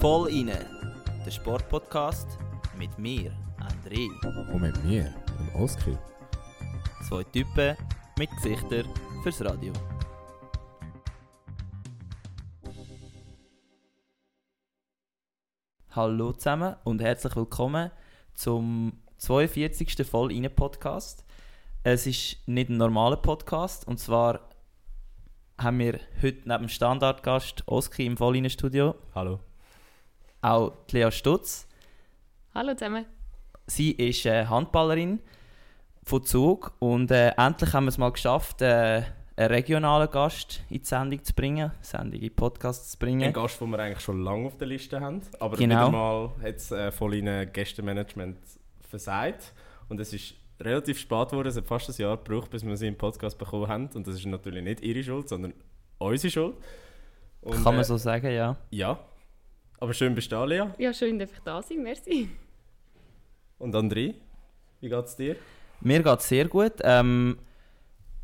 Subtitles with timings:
[0.00, 0.66] Voll inne,
[1.24, 2.26] der Sportpodcast
[2.76, 4.08] mit mir, André.
[4.52, 5.96] Und mit mir, dem Oskar.
[7.08, 7.76] Zwei Typen
[8.18, 8.86] mit Gesichtern
[9.22, 9.72] fürs Radio.
[15.90, 17.92] Hallo zusammen und herzlich willkommen
[18.34, 20.04] zum 42.
[20.04, 21.24] Voll inne Podcast.
[21.84, 24.55] Es ist nicht ein normaler Podcast und zwar
[25.58, 29.40] haben wir heute neben dem Standardgast Oski im Voll inne Studio Hallo.
[30.42, 31.66] auch die Lea Stutz.
[32.54, 33.06] Hallo zusammen.
[33.66, 35.20] Sie ist äh, Handballerin
[36.04, 39.02] von Zug und äh, endlich haben wir es mal geschafft, äh,
[39.38, 43.24] einen regionalen Gast in die Sendung zu bringen, Sendung in Podcast zu bringen.
[43.24, 45.20] Ein Gast, den wir eigentlich schon lange auf der Liste haben.
[45.40, 45.88] Aber Genau.
[45.88, 48.38] wieder mal hat es äh, voll in ein Gästemanagement
[48.88, 49.52] versagt.
[49.88, 51.48] Und es ist relativ spät geworden.
[51.48, 53.88] Es hat fast ein Jahr gebraucht, bis wir sie im Podcast bekommen haben.
[53.94, 55.54] Und das ist natürlich nicht ihre Schuld, sondern
[55.98, 56.56] unsere Schuld.
[57.40, 58.56] Und, Kann man äh, so sagen, ja.
[58.70, 58.98] Ja.
[59.78, 60.64] Aber schön bist du da, Lea.
[60.78, 61.82] Ja, schön, dass ich da sein.
[61.82, 62.28] Merci.
[63.58, 64.14] Und André,
[64.80, 65.36] wie geht's dir?
[65.80, 66.74] Mir geht es sehr gut.
[66.82, 67.38] Ähm,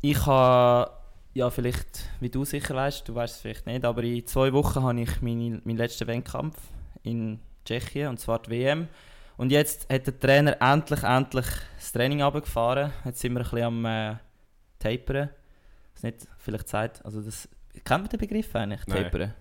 [0.01, 0.91] ich habe,
[1.33, 4.81] ja vielleicht, wie du sicher weißt, du weißt es vielleicht nicht, aber in zwei Wochen
[4.83, 6.57] habe ich meine, meinen letzten Wettkampf
[7.03, 8.87] in Tschechien, und zwar die WM.
[9.37, 11.45] Und jetzt hat der Trainer endlich, endlich
[11.75, 12.91] das Training runtergefahren.
[13.05, 14.15] Jetzt sind wir ein bisschen am äh,
[14.79, 15.29] Taperen.
[15.93, 17.47] Das nicht vielleicht Zeit, also das,
[17.83, 19.03] kennt man den Begriff eigentlich, Nein.
[19.03, 19.33] Taperen?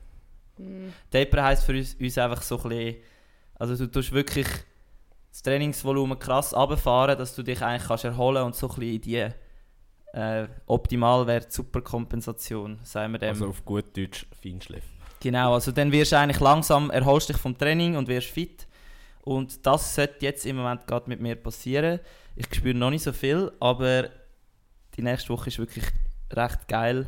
[0.57, 2.97] Hm, Taperen heisst für uns, uns einfach so ein bisschen,
[3.55, 4.47] also du tust wirklich
[5.31, 9.01] das Trainingsvolumen krass runterfahren, dass du dich eigentlich kannst erholen und so ein bisschen in
[9.01, 9.29] die
[10.13, 13.31] äh, optimal wäre Superkompensation, sagen wir dem.
[13.31, 14.85] Also auf gut Deutsch Feinschliff.
[15.20, 18.67] Genau, also dann wirst du eigentlich langsam, erholst dich vom Training und wirst fit.
[19.23, 22.01] Und das sollte jetzt im Moment gerade mit mir passieren.
[22.37, 24.11] Ich spüre noch nicht so viel, aber
[24.97, 25.84] die nächste Woche ist wirklich
[26.31, 27.06] recht geil.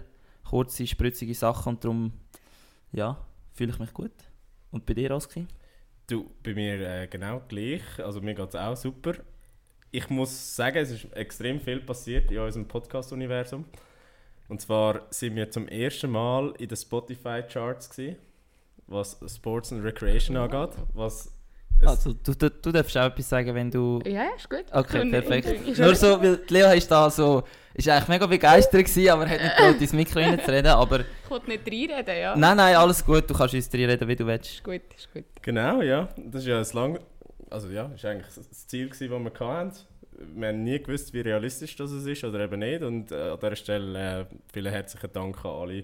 [0.49, 2.13] Kurze, spritzige Sachen und darum,
[2.93, 3.19] ja,
[3.53, 4.13] fühle ich mich gut.
[4.71, 5.47] Und bei dir, Oski?
[6.07, 7.83] Du, bei mir äh, genau gleich.
[7.99, 9.15] Also mir geht es auch super.
[9.91, 13.65] Ich muss sagen, es ist extrem viel passiert in unserem Podcast-Universum.
[14.49, 17.91] Und zwar sind wir zum ersten Mal in den Spotify-Charts
[18.87, 20.77] was Sports and Recreation angeht.
[20.93, 21.34] Was
[21.87, 24.01] Also, du, du, du darfst auch etwas sagen, wenn du...
[24.07, 24.65] Ja, ist gut.
[24.73, 25.49] Okay, Und- perfekt.
[25.67, 27.43] und- Nur so, weil Leo ist da so...
[27.77, 31.01] Ist eigentlich mega begeistert gewesen, aber hat nicht getraut, ins Mikro reinzureden, aber...
[31.01, 32.37] Ich wollte nicht reinreden, ja.
[32.37, 34.49] Nein, nein, alles gut, du kannst uns reden, wie du willst.
[34.53, 35.25] Ist gut, ist gut.
[35.43, 36.09] Genau, ja.
[36.17, 37.01] Das ist ja ein lang,
[37.51, 39.73] also ja, ist eigentlich das Ziel gewesen, das wir hatten.
[40.37, 42.83] Wir haben nie gewusst, wie realistisch das ist oder eben nicht.
[42.85, 45.83] Und äh, an dieser Stelle äh, vielen herzlichen Dank an alle,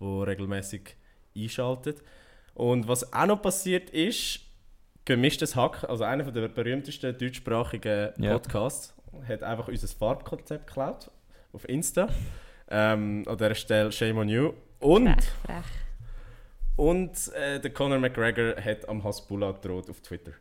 [0.00, 0.96] die regelmäßig
[1.36, 1.96] einschalten.
[2.54, 4.40] Und was auch noch passiert ist,
[5.06, 8.32] gemischtes Hack, also einer der berühmtesten deutschsprachigen Ja.
[8.34, 8.94] Podcasts,
[9.26, 11.10] hat einfach unser Farbkonzept geklaut
[11.54, 12.08] auf Insta.
[12.68, 14.52] Ähm, an dieser Stelle Shame on you.
[14.80, 15.64] Und Frech, frech.
[16.76, 20.32] und äh, der Conor McGregor hat am Hasbulla gedroht auf Twitter.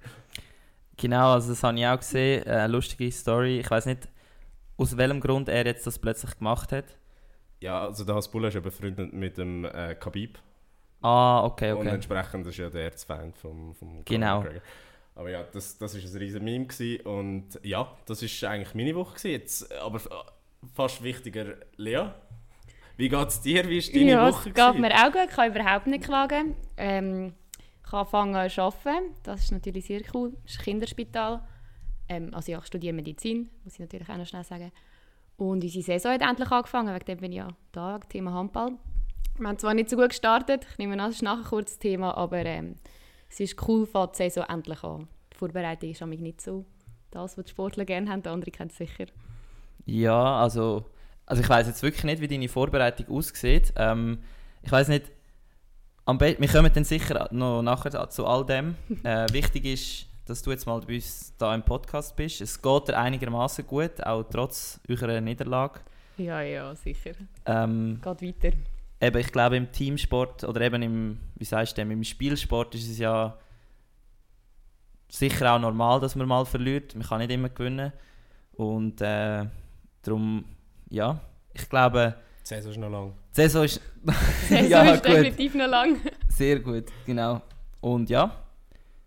[0.98, 2.46] Genau, also das habe ich auch gesehen.
[2.46, 3.60] Äh, Eine lustige Story.
[3.60, 4.08] Ich weiß nicht,
[4.78, 6.86] aus welchem Grund er jetzt das plötzlich gemacht hat.
[7.62, 10.40] Ja, also der Hasbulla ist ja befreundet mit dem äh, Khabib.
[11.06, 11.90] Ah, okay, Und okay.
[11.90, 14.40] entsprechend ist ja der Erzfeind vom, vom Conor Genau.
[14.40, 14.62] McGregor.
[15.14, 17.06] Aber ja, das, das ist ein riesen Meme gewesen.
[17.06, 19.32] und ja, das ist eigentlich meine Woche gewesen.
[19.32, 20.02] Jetzt, aber
[20.74, 22.08] fast wichtiger, Lea,
[22.98, 23.70] wie geht's dir?
[23.70, 25.28] Wie ist deine ja, Woche es geht mir auch gut.
[25.30, 26.56] Ich kann überhaupt nicht klagen.
[26.78, 27.34] Ähm,
[27.86, 29.14] ich habe angefangen zu arbeiten.
[29.24, 30.34] Das ist natürlich sehr cool.
[30.44, 31.42] Das ist ein Kinderspital.
[32.10, 34.72] Ähm, also ja, ich studiere Medizin, muss ich natürlich auch noch schnell sagen.
[35.38, 38.78] Und unsere Saison hat endlich angefangen, wegen dem bin ich ja da, Thema Handball.
[39.38, 42.16] Wir haben zwar nicht so gut gestartet, ich nehme an, ist nachher kurz das Thema,
[42.16, 42.76] aber ähm,
[43.30, 45.08] es ist cool, fängt die Saison endlich an.
[45.34, 46.66] Die Vorbereitung ist nämlich nicht so
[47.12, 49.06] das, was die Sportler gerne haben, der andere kennt es sicher.
[49.86, 50.86] Ja, also,
[51.26, 53.74] also ich weiß jetzt wirklich nicht, wie deine Vorbereitung aussieht.
[53.76, 54.20] Ähm,
[54.64, 55.12] ich weiß nicht,
[56.06, 58.76] am Be wir kommen dann sicher noch nachher zu all dem.
[59.04, 62.40] Äh, wichtig ist, dass du jetzt mal bei uns da im Podcast bist.
[62.40, 65.82] Es geht dir einigermaßen gut, auch trotz eurer Niederlage.
[66.18, 67.12] Ja, ja, sicher.
[67.46, 68.58] Ähm, Geht weiter.
[69.02, 72.98] Eben, ich glaube, im Teamsport oder eben im, wie sagst du, im Spielsport ist es
[72.98, 73.38] ja
[75.10, 76.96] sicher auch normal, dass man mal verliert.
[76.96, 77.92] Man kann nicht immer gewinnen.
[78.54, 79.46] Und äh,
[80.02, 80.46] darum,
[80.90, 81.20] ja,
[81.54, 83.14] ich glaube, Die Saison ist noch lang.
[83.32, 83.82] die Saison ist.
[84.48, 85.14] Saison ja, ist gut.
[85.14, 85.98] definitiv noch lang.
[86.30, 87.42] Sehr gut, genau.
[87.82, 88.32] Und ja,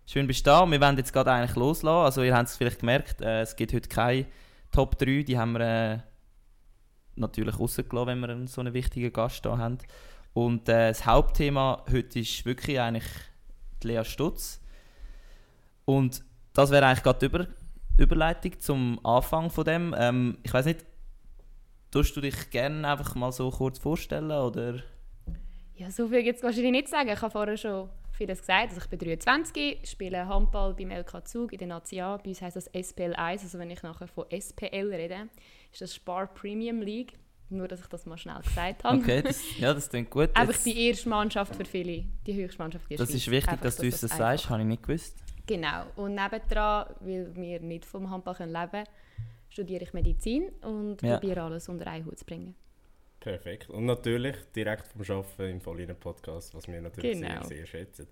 [0.07, 0.71] schön bist du da.
[0.71, 2.05] Wir wollen jetzt gerade eigentlich loslassen.
[2.05, 4.27] Also, ihr habt es vielleicht gemerkt, äh, es gibt heute keine
[4.71, 5.23] Top 3.
[5.23, 5.99] Die haben wir äh,
[7.19, 9.79] natürlich rausgelassen, wenn wir so einen wichtigen Gast da haben.
[10.35, 13.07] Und äh, das Hauptthema heute ist wirklich eigentlich
[13.83, 14.61] die Lea Stutz.
[15.85, 16.23] Und
[16.53, 17.47] das wäre eigentlich gerade die Über
[17.99, 19.95] Überleitung zum Anfang von dem.
[19.99, 20.85] Ähm, ich weiß nicht,
[21.91, 24.83] tust du dich gerne einfach mal so kurz vorstellen oder?
[25.75, 27.09] Ja, so viel gibt es wahrscheinlich nicht sagen.
[27.09, 28.71] Ich habe vorher schon vieles gesagt.
[28.71, 32.17] Also ich bin 23, spiele Handball beim LK Zug in der Natia.
[32.17, 35.29] Bei uns heisst das SPL 1, also wenn ich nachher von SPL rede,
[35.73, 37.15] ist das Spar Premium League.
[37.51, 38.99] Nur, dass ich das mal schnell gesagt habe.
[38.99, 40.29] Okay, das, ja, das klingt gut.
[40.37, 43.23] Einfach Jetzt- die erste Mannschaft für viele, die höchste Mannschaft in der das Schweiz.
[43.23, 45.17] ist wichtig, Einfach, dass du uns das einfach- sagst, habe ich nicht gewusst.
[45.47, 45.85] Genau.
[45.97, 48.87] Und nebendran, weil wir nicht vom Handball können leben können,
[49.49, 51.15] studiere ich Medizin und Ja.
[51.19, 52.55] probiere alles unter einen Hut zu bringen.
[53.19, 53.71] Perfekt.
[53.71, 57.29] Und natürlich direkt vom Arbeiten im Vollinen Podcast, was wir natürlich Genau.
[57.45, 58.09] sehr, sehr schätzen.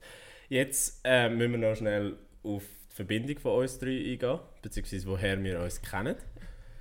[0.49, 5.45] Jetzt äh, müssen wir noch schnell auf die Verbindung von uns drei eingehen, beziehungsweise woher
[5.45, 6.17] wir uns kennen.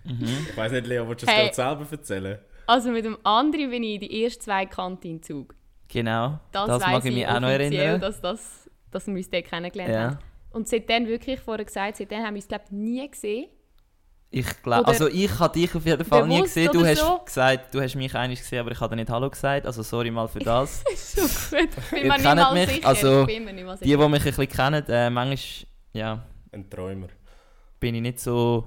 [0.05, 1.43] Ich weiß nicht, Lea, willst du es Hey.
[1.45, 2.39] gerade selber erzählen?
[2.67, 5.55] Also mit dem anderen bin ich die ersten zwei Kante in Zug.
[5.87, 8.01] Genau, Das, das, mag ich mich auch noch erinnern.
[8.01, 10.01] Dass, das, dass wir uns dort kennengelernt Ja.
[10.11, 10.17] haben.
[10.51, 13.49] Und seitdem wirklich, vorher gesagt, seitdem haben wir uns glaube nie gesehen.
[14.31, 16.69] Ich glaube, also ich habe dich auf jeden Fall nie gesehen.
[16.73, 17.19] Du hast so?
[17.23, 19.65] gesagt, du hast mich eigentlich gesehen, aber ich habe dir nicht Hallo gesagt.
[19.65, 20.83] Also sorry mal für das.
[20.95, 21.69] so gut.
[21.91, 22.87] Ich bin mir nicht mal mich, sicher.
[22.87, 23.97] also ich bin mir nicht mal Die, sicher.
[23.97, 27.07] die mich ein bisschen kennen, äh, manchmal ja, Ein Träumer.
[27.79, 28.65] bin ich nicht so...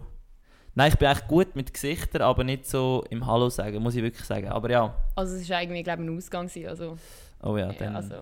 [0.79, 4.03] Nein, ich bin echt gut mit Gesichtern, aber nicht so im Hallo sagen, muss ich
[4.05, 4.47] wirklich sagen.
[4.49, 6.47] Aber ja, Also es war irgendwie glaube ich, ein Ausgang.
[6.47, 6.97] gewesen, Also,
[7.43, 7.97] oh ja, ja, dann...
[7.97, 8.15] also.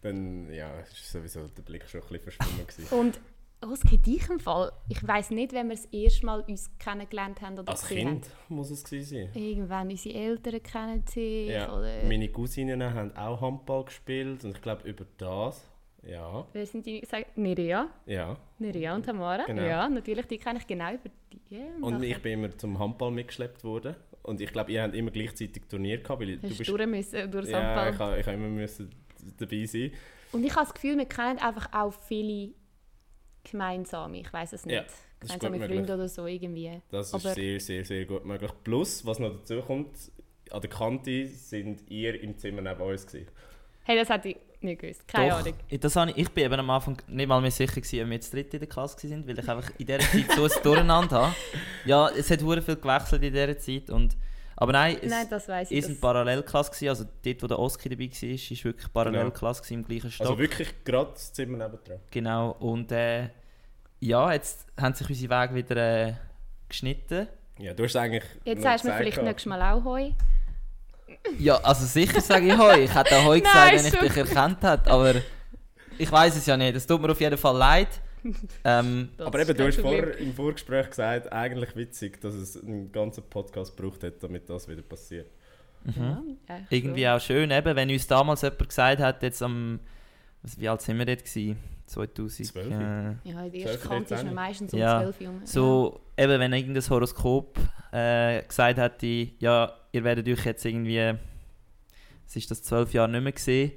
[0.00, 2.64] Dann ja, ist sowieso der Blick schon ein bisschen verschwommen.
[2.64, 2.94] gewesen.
[2.96, 3.20] Und
[3.62, 7.58] Oskar, dich im Fall, ich weiss nicht, wenn wir das erste Mal uns kennengelernt haben
[7.58, 9.28] oder Als Kind muss es gewesen sein.
[9.34, 9.42] haben.
[9.42, 11.48] Irgendwann unsere Eltern kennen sich.
[11.48, 15.68] Ja, Oder meine Cousinen haben auch Handball gespielt und ich glaube über das,
[16.02, 17.02] ja, wer sind die?
[17.08, 17.88] Sag, Nerea.
[18.06, 18.36] ja.
[18.58, 19.44] Nerea und Tamara.
[19.44, 19.62] Genau.
[19.62, 21.56] Ja, natürlich, die kenne ich genau über die.
[21.80, 23.96] Und nachher ich bin immer zum Handball mitgeschleppt worden.
[24.22, 26.70] Und ich glaube, ihr habt immer gleichzeitig Turnier gehabt, weil du Hast bist...
[26.70, 28.20] durch müssen, durch das Ja, Handball.
[28.20, 28.90] ich habe immer müssen
[29.38, 29.92] dabei sein.
[30.32, 32.52] Und ich habe das Gefühl, wir kennen einfach auch viele
[33.44, 34.84] gemeinsame, ich weiß es nicht, Ja,
[35.20, 35.90] gemeinsame Freunde möglich.
[35.94, 36.80] oder so irgendwie.
[36.90, 38.50] Das Aber- ist sehr, sehr, sehr gut möglich.
[38.64, 39.96] Plus, was noch dazu kommt,
[40.50, 43.28] an der Kante sind ihr im Zimmer neben uns gewesen.
[43.84, 45.06] Hey, das hätte ich nicht gewusst.
[45.08, 45.54] Keine Doch, Ahnung.
[45.80, 48.14] Das habe ich, ich bin eben am Anfang nicht mal mehr sicher gewesen, ob wir
[48.14, 51.22] jetzt dritte in der Klasse waren, weil ich einfach in dieser Zeit so ein Durcheinander
[51.22, 51.34] habe.
[51.84, 53.90] Ja, es hat hure viel gewechselt in dieser Zeit.
[53.90, 54.16] Und,
[54.56, 55.78] aber nein, es Nein, das weiß ich.
[55.78, 59.62] ist eine Das, Parallelklasse gewesen, also dort, wo der Oski dabei war, ist wirklich Parallelklasse
[59.62, 60.26] gewesen, im gleichen Stock.
[60.26, 61.98] Also wirklich gerade das Zimmer nebendran.
[62.10, 63.28] Genau, und äh,
[64.00, 65.76] ja, jetzt haben sich unsere Wege wieder
[66.08, 66.14] äh,
[66.68, 67.28] geschnitten.
[67.58, 70.10] Ja, du hast eigentlich jetzt sagst du mir vielleicht nächstes Mal auch Heu.
[71.38, 72.84] Ja, also sicher sage ich Hoi.
[72.84, 75.14] Ich hätte auch Hoi gesagt, Nein, wenn ich dich erkannt hätte, aber
[75.98, 76.76] ich weiß es ja nicht.
[76.76, 77.88] Es tut mir auf jeden Fall leid.
[78.64, 83.24] Ähm, Aber eben, du hast vorher im Vorgespräch gesagt, eigentlich witzig, dass es einen ganzen
[83.24, 85.30] Podcast braucht hat, damit das wieder passiert.
[85.96, 87.08] Ja, echt irgendwie so.
[87.08, 89.80] auch schön, eben, wenn uns damals jemand gesagt hat, jetzt am.
[90.42, 91.24] Was, wie alt sind wir dort?
[91.24, 91.56] Gewesen?
[91.86, 92.46] 2000.
[92.48, 92.66] Zwölf.
[92.70, 94.26] Äh, Ja, in der ersten 12, Kante ist 13.
[94.26, 95.34] man meistens um Ja, 12 Jahre.
[95.44, 97.58] so, eben, wenn irgendein Horoskop
[97.92, 99.06] äh, gesagt hätte,
[99.38, 101.14] ja, ihr werdet euch jetzt irgendwie.
[102.26, 103.72] Es ist das zwölf Jahre nicht mehr gesehen.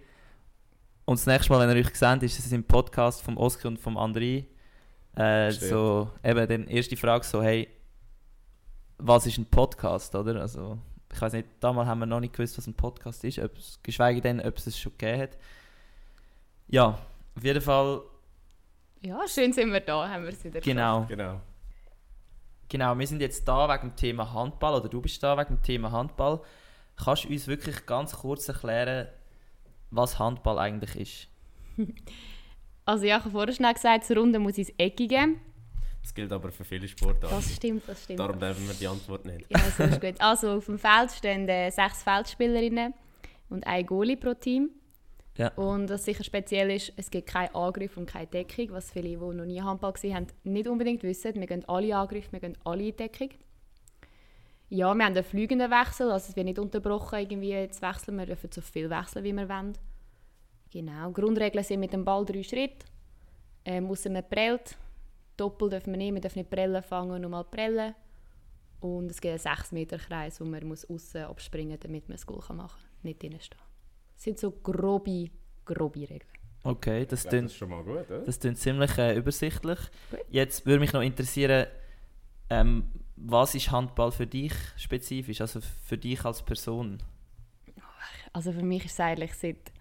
[1.06, 3.80] Und das nächste Mal, wenn ihr euch seht, ist es im Podcast vom Oskar und
[3.80, 4.46] vom André.
[5.16, 7.68] Äh, so, eben, dann erste Frage so, hey,
[9.00, 10.40] was ist ein Podcast, oder?
[10.40, 10.78] Also,
[11.12, 13.42] ich weiß nicht, damals haben wir noch nicht gewusst, was ein Podcast ist,
[13.84, 15.38] geschweige denn, ob es es schon gegeben hat.
[16.74, 16.98] Ja,
[17.36, 18.02] auf jeden Fall,
[19.02, 21.06] Ja, schön sind wir da, haben wir es wieder genau.
[21.08, 21.40] Genau.
[22.68, 25.62] Genau, wir sind jetzt da wegen dem Thema Handball, oder du bist da wegen dem
[25.62, 26.42] Thema Handball.
[26.96, 29.08] Kannst du uns wirklich ganz kurz erklären,
[29.92, 31.28] was Handball eigentlich ist?
[32.86, 35.36] Also ja, ich habe vorher schnell gesagt, zur Runde muss ich es Eckige.
[36.02, 37.34] Das gilt aber für viele Sportarten.
[37.34, 38.20] Das stimmt, das stimmt.
[38.20, 39.46] Darum dürfen wir die Antwort nicht.
[39.50, 40.20] Ja, so ist gut.
[40.20, 42.94] Also auf dem Feld stehen äh, sechs Feldspielerinnen
[43.50, 44.72] und ein Goalie pro Team.
[45.38, 45.50] Ja.
[45.56, 49.16] Und was sicher speziell ist, es gibt keinen Angriff und keine Deckung, was viele, die
[49.16, 51.36] noch nie Handball gesehen haben, nicht unbedingt wissen.
[51.36, 53.30] Wir gehen alle Angriffe, wir gehen alle in Deckung.
[54.70, 58.18] Ja, wir haben einen fliegenden Wechsel, also es wird nicht unterbrochen irgendwie zu wechseln.
[58.18, 59.78] Wir dürfen so viel wechseln, wie wir wollen.
[60.72, 62.86] Genau, Grundregeln sind mit dem Ball drei Schritte.
[63.66, 64.76] Ähm, ausser man prellt.
[65.38, 67.96] Doppel dürfen wir nicht, wir dürfen nicht prellen fangen und nochmal prellen.
[68.80, 72.18] Und es gibt einen 6 Meter Kreis, wo man muss außen abspringen muss, damit man
[72.18, 72.90] das Goal machen kann.
[73.04, 73.63] Nicht drinnen stehen.
[74.24, 75.30] Das sind so grobe,
[75.66, 76.22] grobe Regeln.
[76.64, 78.20] Okay, das klingt das ist schon mal gut, oder?
[78.20, 79.80] das klingt ziemlich äh, übersichtlich.
[80.12, 80.20] Gut.
[80.30, 81.68] Jetzt würde mich noch interessieren,
[82.50, 82.86] ähm,
[83.18, 87.04] was ist Handball für dich spezifisch, also für dich als Person?
[88.32, 89.74] Also für mich ist es eigentlich seit...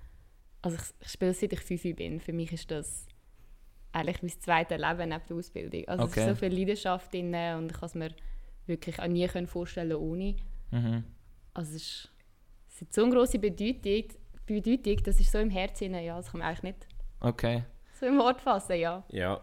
[0.61, 2.19] Also ich, ich spiele seit ich 5 bin.
[2.19, 3.07] Für mich ist das
[3.93, 5.87] eigentlich mein zweites Leben neben der Ausbildung.
[5.87, 6.21] Also es Okay.
[6.21, 8.11] ist so viel Leidenschaft drin und ich kann es mir
[8.67, 10.35] wirklich auch nie vorstellen ohne.
[10.73, 11.05] Mhm.
[11.55, 12.13] Also es, ist,
[12.69, 14.05] es hat so eine grosse Bedeutung,
[14.47, 16.87] Bedeutung, das ist so im Herzen, ja, das kann man eigentlich nicht
[17.21, 17.65] Okay.
[17.99, 19.05] so im Wort fassen, ja.
[19.11, 19.41] Ja.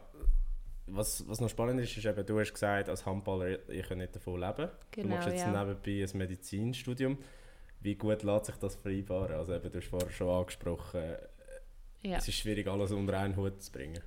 [0.88, 4.15] Was, was noch spannend ist, ist eben, du hast gesagt, als Handballer, ich kann nicht
[4.15, 4.70] davon leben.
[4.91, 5.51] Genau, du machst jetzt ja.
[5.65, 7.18] nebenbei ein Medizinstudium.
[7.82, 9.36] wie gut lässt sich das vereinbaren?
[9.36, 11.01] Also eben, du hast vorher schon angesprochen,
[12.01, 12.18] Ja.
[12.18, 14.01] es ist schwierig, alles unter einen Hut zu bringen.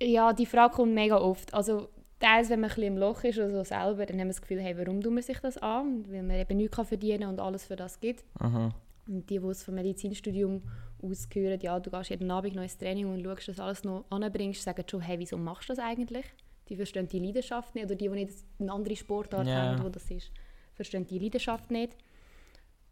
[0.00, 1.52] Ja, die Frage kommt mega oft.
[1.52, 1.88] Also,
[2.20, 4.40] teils, wenn man ein bisschen im Loch ist oder so selber, dann haben wir das
[4.40, 6.04] Gefühl, hey, warum tun wir sich das an?
[6.10, 8.24] Weil man eben nichts kann verdienen und alles für das gibt.
[8.38, 8.72] Aha.
[9.08, 10.62] Und die, die es vom Medizinstudium
[11.02, 14.04] ausgehören, ja, du gehst jeden Abend noch ins Training und schaust, dass du alles noch
[14.10, 16.26] anbringst, sagen schon, hey, wieso machst du das eigentlich?
[16.68, 17.86] Die verstehen die Leidenschaft nicht.
[17.86, 19.54] Oder die, die nicht eine andere Sportart Ja.
[19.54, 20.30] haben, wo das ist,
[20.74, 21.96] verstehen die Leidenschaft nicht.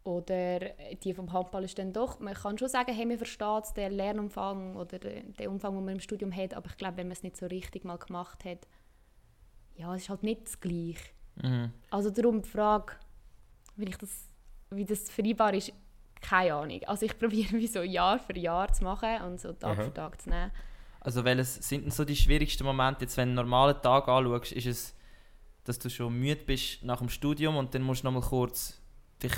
[0.04, 0.60] Oder
[1.02, 4.76] die vom Handball ist dann doch, man kann schon sagen, hey, man versteht den Lernumfang
[4.76, 7.36] oder den Umfang, den man im Studium hat, aber ich glaube, wenn man es nicht
[7.36, 8.68] so richtig mal gemacht hat,
[9.74, 11.10] ja, es ist halt nicht das Gleiche.
[11.42, 11.72] Mhm.
[11.90, 12.92] Also darum die Frage,
[13.74, 14.28] wie, ich das,
[14.70, 15.72] wie das vereinbar ist,
[16.20, 16.80] keine Ahnung.
[16.86, 19.84] Also ich probiere wie so Jahr für Jahr zu machen und so Tag Aha.
[19.84, 20.50] für Tag zu nehmen.
[21.00, 24.52] Also welches sind denn so die schwierigsten Momente, jetzt, wenn du einen normalen Tag anschaust,
[24.52, 24.94] ist es,
[25.62, 28.80] dass du schon müde bist nach dem Studium und dann musst du nochmal kurz
[29.22, 29.32] dich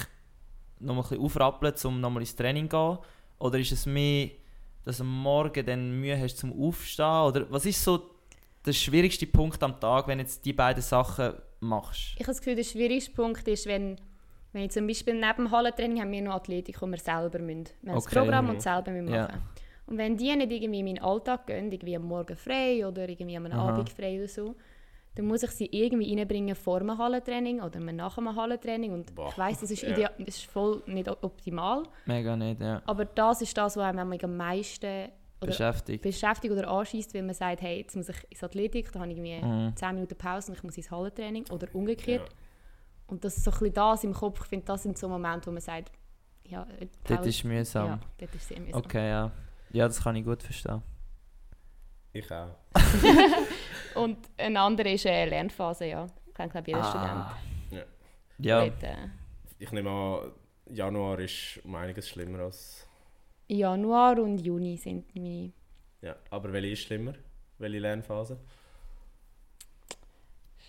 [0.81, 2.99] nochmal ein bisschen aufrappeln, um nochmal ins Training zu gehen?
[3.39, 4.31] Oder ist es mehr,
[4.85, 7.23] dass du am Morgen dann Mühe hast zum Aufstehen?
[7.23, 8.11] Oder was ist so
[8.65, 12.15] der schwierigste Punkt am Tag, wenn du jetzt die beiden Sachen machst?
[12.15, 14.01] Ich habe das Gefühl, der schwierigste Punkt ist, wenn,
[14.53, 17.67] wenn ich zum Beispiel neben dem Hallentraining haben wir noch Athletik, die wir selber müssen.
[17.83, 18.17] Wir haben das Okay.
[18.19, 18.51] Programm Mhm.
[18.53, 19.23] und selber müssen Ja.
[19.27, 19.43] machen.
[19.87, 23.37] Und wenn die nicht irgendwie in meinen Alltag gehen, irgendwie am Morgen frei oder irgendwie
[23.37, 23.47] am.
[23.47, 24.55] Abend frei oder so,
[25.15, 28.93] dann muss ich sie irgendwie reinbringen vor dem Hallentraining oder nach dem Hallentraining.
[28.93, 29.31] Und Boah.
[29.31, 29.89] ich weiss, das ist, Ja.
[29.91, 31.83] ideal, das ist voll nicht optimal.
[32.07, 32.83] Mega nicht, ja.
[32.87, 35.09] Aber das ist das, was einem am meisten
[35.41, 36.03] Beschäftigt.
[36.03, 39.17] beschäftigt oder anschießt, weil man sagt, hey, jetzt muss ich ins Athletik, da habe ich
[39.19, 39.75] irgendwie Mhm.
[39.77, 42.29] 10 Minuten Pause und ich muss ins Hallentraining oder umgekehrt.
[42.29, 42.35] Ja.
[43.09, 44.41] Und das ist so ein bisschen das im Kopf.
[44.43, 45.91] Ich finde, das sind so Momente, wo man sagt,
[46.45, 47.87] ja, äh, Pause- ist mühsam.
[47.87, 48.81] Ja, dort ist sehr mühsam.
[48.81, 49.31] Okay, ja.
[49.73, 50.83] Ja, das kann ich gut verstehen.
[52.13, 52.55] Ich auch.
[53.95, 56.07] Und ein anderer ist eine Lernphase, ja.
[56.35, 57.37] Kennt, glaube jeder Ah.
[57.71, 57.83] Ja.
[58.39, 58.83] Ja, Student.
[58.83, 59.09] Dort, äh,
[59.59, 60.33] Ich nehme an,
[60.75, 62.87] Januar ist um einiges schlimmer als...
[63.49, 65.53] Januar und Juni sind meine...
[66.03, 67.15] Ja, aber welche ist schlimmer?
[67.59, 68.39] Welche Lernphase?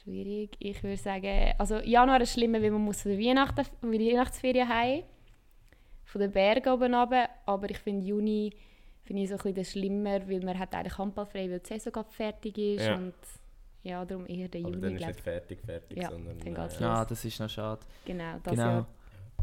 [0.03, 0.55] Schwierig.
[0.59, 5.03] Ich würde sagen, also Januar ist schlimmer, weil man muss von der Weihnachten, Weihnachtsferien heim,
[6.05, 7.29] von den Bergen oben runter.
[7.45, 8.53] Aber ich finde Juni
[9.03, 12.09] finde ich so ein bisschen schlimmer, weil man hat eigentlich handballfrei, weil die Saison gerade
[12.11, 12.95] fertig ist Ja.
[12.95, 13.13] und
[13.81, 16.37] ja, darum eher der Aber Juni, dann ist glaube nicht fertig, fertig, Ja, sondern...
[16.39, 16.97] dann geht's äh, los.
[16.97, 17.81] ja, das ist noch schade.
[18.05, 18.63] Genau, das Genau.
[18.65, 18.87] Jahr.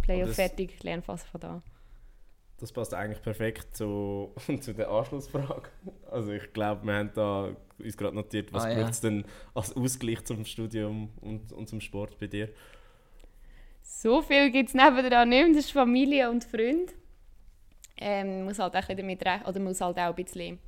[0.02, 1.62] Playoff fertig, Lernphase von da.
[2.58, 5.68] Das passt eigentlich perfekt zu, zu der Anschlussfrage.
[6.10, 8.80] Also ich glaube, wir haben da uns gerade notiert, was Ah, ja.
[8.82, 12.48] braucht es denn als Ausgleich zum Studium und, und zum Sport bei dir?
[13.82, 16.92] So viel gibt es nebenan nicht das ist Familie und Freunde.
[17.98, 20.14] Ähm, man muss halt auch ein bisschen damit rechnen, oder man muss halt auch ein
[20.14, 20.58] bisschen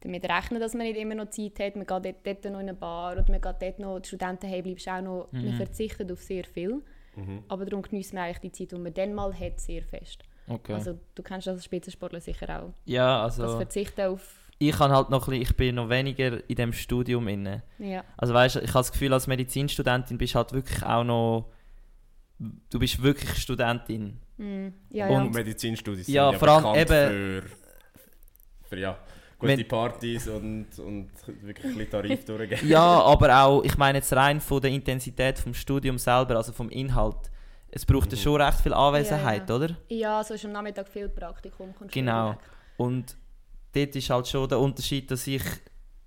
[0.00, 1.76] damit rechnen, dass man nicht immer noch Zeit hat.
[1.76, 4.50] Man geht dort, dort noch in eine Bar oder man geht dort noch, die Studenten
[4.50, 5.56] haben, bleibst auch noch, man Mhm.
[5.56, 6.82] verzichtet auf sehr viel.
[7.16, 7.42] Mhm.
[7.48, 10.22] Aber darum genießt man eigentlich die Zeit, die man dann mal hat, sehr fest.
[10.48, 10.74] Okay.
[10.74, 12.72] Also du kennst das als Spitzensportler sicher auch.
[12.84, 14.22] ja, Das also Verzichten auf...
[14.58, 17.62] ich kann halt noch ein bisschen, ich bin noch weniger in dem Studium inne.
[17.78, 21.50] Ja, Also weißt, ich habe das Gefühl, als Medizinstudentin bist du halt wirklich auch noch,
[22.38, 24.20] du bist wirklich Studentin.
[24.36, 25.30] mm, ja, Und ja.
[25.30, 27.42] Medizinstudien Ja, sind vor allem bekannt eben- für,
[28.68, 28.98] für ja,
[29.38, 31.10] gute Wenn- Partys und, und
[31.42, 32.68] wirklich ein bisschen Tarif durchgehen.
[32.68, 36.68] Ja, aber auch, ich meine jetzt rein von der Intensität vom Studium selber, also vom
[36.70, 37.16] Inhalt.
[37.76, 38.22] Es braucht ja Mhm.
[38.22, 39.76] schon recht viel Anwesenheit, Ja, oder?
[39.90, 41.74] ja, so ist am Nachmittag viel Praktikum.
[41.92, 42.36] Genau.
[42.78, 43.14] Und
[43.74, 45.42] dort ist halt schon der Unterschied, dass ich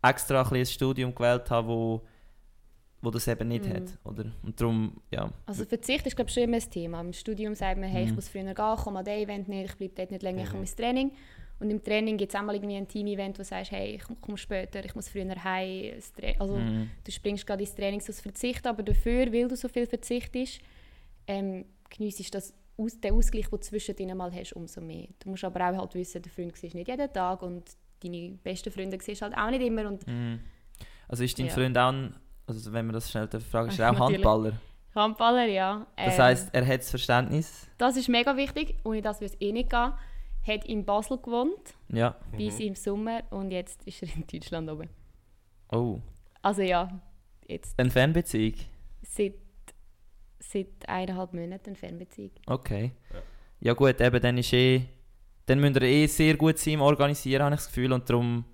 [0.02, 2.02] extra ein, ein Studium gewählt habe, wo,
[3.04, 3.74] wo das eben nicht Mhm.
[3.76, 4.26] hat, oder?
[4.42, 5.30] Und darum, ja.
[5.46, 7.02] Also Verzicht ist glaube ich schon immer ein Thema.
[7.02, 8.16] Im Studium sagt man, hey, ich Mhm.
[8.16, 10.52] muss früher gehen, komme an das Event nicht, ich bleibe dort nicht länger, ich Mhm.
[10.52, 11.12] komme ins Training.
[11.60, 14.04] Und im Training gibt es auch mal irgendwie ein Team-Event, wo du sagst, hey, ich
[14.22, 15.94] komme später, ich muss früher heim.
[16.40, 16.90] Also Mhm.
[17.04, 20.62] du springst gerade ins Training aus Verzicht, aber dafür, weil du so viel verzichtest,
[21.30, 25.08] ähm, geniessest das aus, den Ausgleich, den du zwischendrin mal hast, umso mehr.
[25.20, 27.64] Du musst aber auch halt wissen, der Freund siehst nicht jeden Tag und
[28.04, 29.88] deine besten Freunde siehst halt auch nicht immer.
[29.88, 30.40] Und Mhm.
[31.08, 31.54] Also ist dein Ja.
[31.54, 32.16] Freund auch, ein,
[32.48, 34.00] also wenn man das schnell fragen, ist er auch.
[34.00, 34.54] Handballer?
[34.96, 35.86] Handballer, ja.
[35.98, 37.68] Das ähm, heisst, er hat das Verständnis?
[37.78, 38.76] Das ist mega wichtig.
[38.84, 39.94] Ohne das würde es eh nicht gehen.
[40.48, 42.16] Hat in Basel gewohnt, Ja.
[42.36, 43.22] bis im Sommer.
[43.30, 44.90] Und jetzt ist er in Deutschland oben.
[45.72, 46.00] Oh.
[46.42, 46.90] Also ja,
[47.48, 48.54] jetzt Eine Fernbeziehung?
[49.04, 49.34] seit,
[50.40, 52.32] seit eineinhalb Monaten eine Fernbeziehung.
[52.48, 52.92] Okay.
[53.14, 53.20] Ja.
[53.62, 53.74] Ja.
[53.74, 54.82] gut, eben dann ist eh...
[55.46, 57.92] Dann müsst ihr eh sehr gut sein im Organisieren, habe ich das Gefühl.
[57.94, 58.46] Und darum...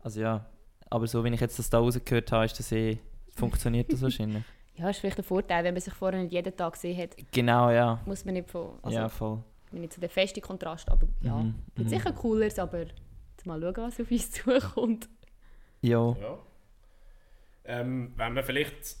[0.00, 0.46] Also ja.
[0.88, 2.98] Aber so, wie ich jetzt das da rausgehört habe, ist das eh...
[3.36, 4.42] Funktioniert das wahrscheinlich.
[4.76, 7.70] Ja, ist vielleicht ein Vorteil, wenn man sich vorher nicht jeden Tag gesehen hat, Genau,
[7.70, 8.00] ja.
[8.06, 9.44] muss man nicht von, also ja, voll.
[9.72, 11.90] nicht so der feste Kontrast, aber ja, Mhm, gibt mhm.
[11.90, 15.08] sicher cooleres, aber jetzt mal schauen, was auf uns zukommt.
[15.82, 16.16] Ja.
[16.18, 16.38] Ja.
[17.66, 18.96] Ähm, wenn wir vielleicht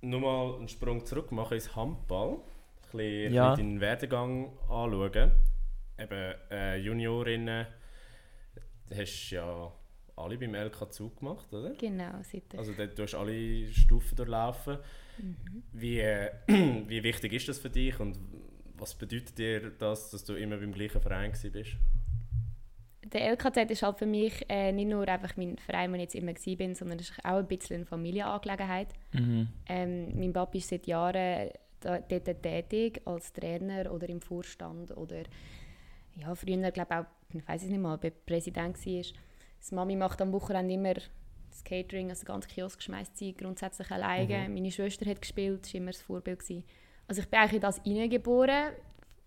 [0.00, 2.38] nochmal einen Sprung zurück machen ins Handball.
[2.92, 3.54] bisschen Ja.
[3.56, 5.32] deinen Werdegang anschauen.
[5.98, 7.66] Eben äh, Juniorinnen,
[8.94, 9.72] hast du ja
[10.16, 11.70] alle beim LK Zug gemacht, oder?
[11.74, 14.78] Genau, seit der Also dort, du hast alle Stufen durchlaufen.
[15.18, 15.62] Mhm.
[15.72, 18.18] Wie, äh, wie wichtig ist das für dich und
[18.78, 21.76] was bedeutet dir das, dass du immer beim gleichen Verein bist?
[23.12, 26.14] Der LKZ ist halt für mich äh, nicht nur einfach mein Verein, wo ich jetzt
[26.16, 28.88] immer war, sondern es ist auch ein bisschen eine Familienangelegenheit.
[29.12, 29.48] Mhm.
[29.68, 35.22] Ähm, mein Papa ist seit Jahren da, dort tätig, als Trainer oder im Vorstand oder
[36.16, 37.04] ja, früher glaube ich auch,
[37.38, 39.02] ich weiß es nicht mal, ob er Präsident war.
[39.70, 44.48] Die Mami macht am Wochenende immer das Catering, also ganz Kiosk schmeißt sie grundsätzlich alleine.
[44.48, 46.38] Meine Schwester hat gespielt, das war immer das Vorbild.
[46.40, 46.64] Gewesen.
[47.08, 48.72] Also ich bin eigentlich in das hineingeboren,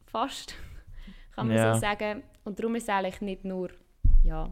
[0.05, 0.55] fast,
[1.35, 1.73] kann man Ja.
[1.73, 2.23] so sagen.
[2.49, 3.69] Und darum ist es eigentlich nicht nur,
[4.23, 4.51] ja,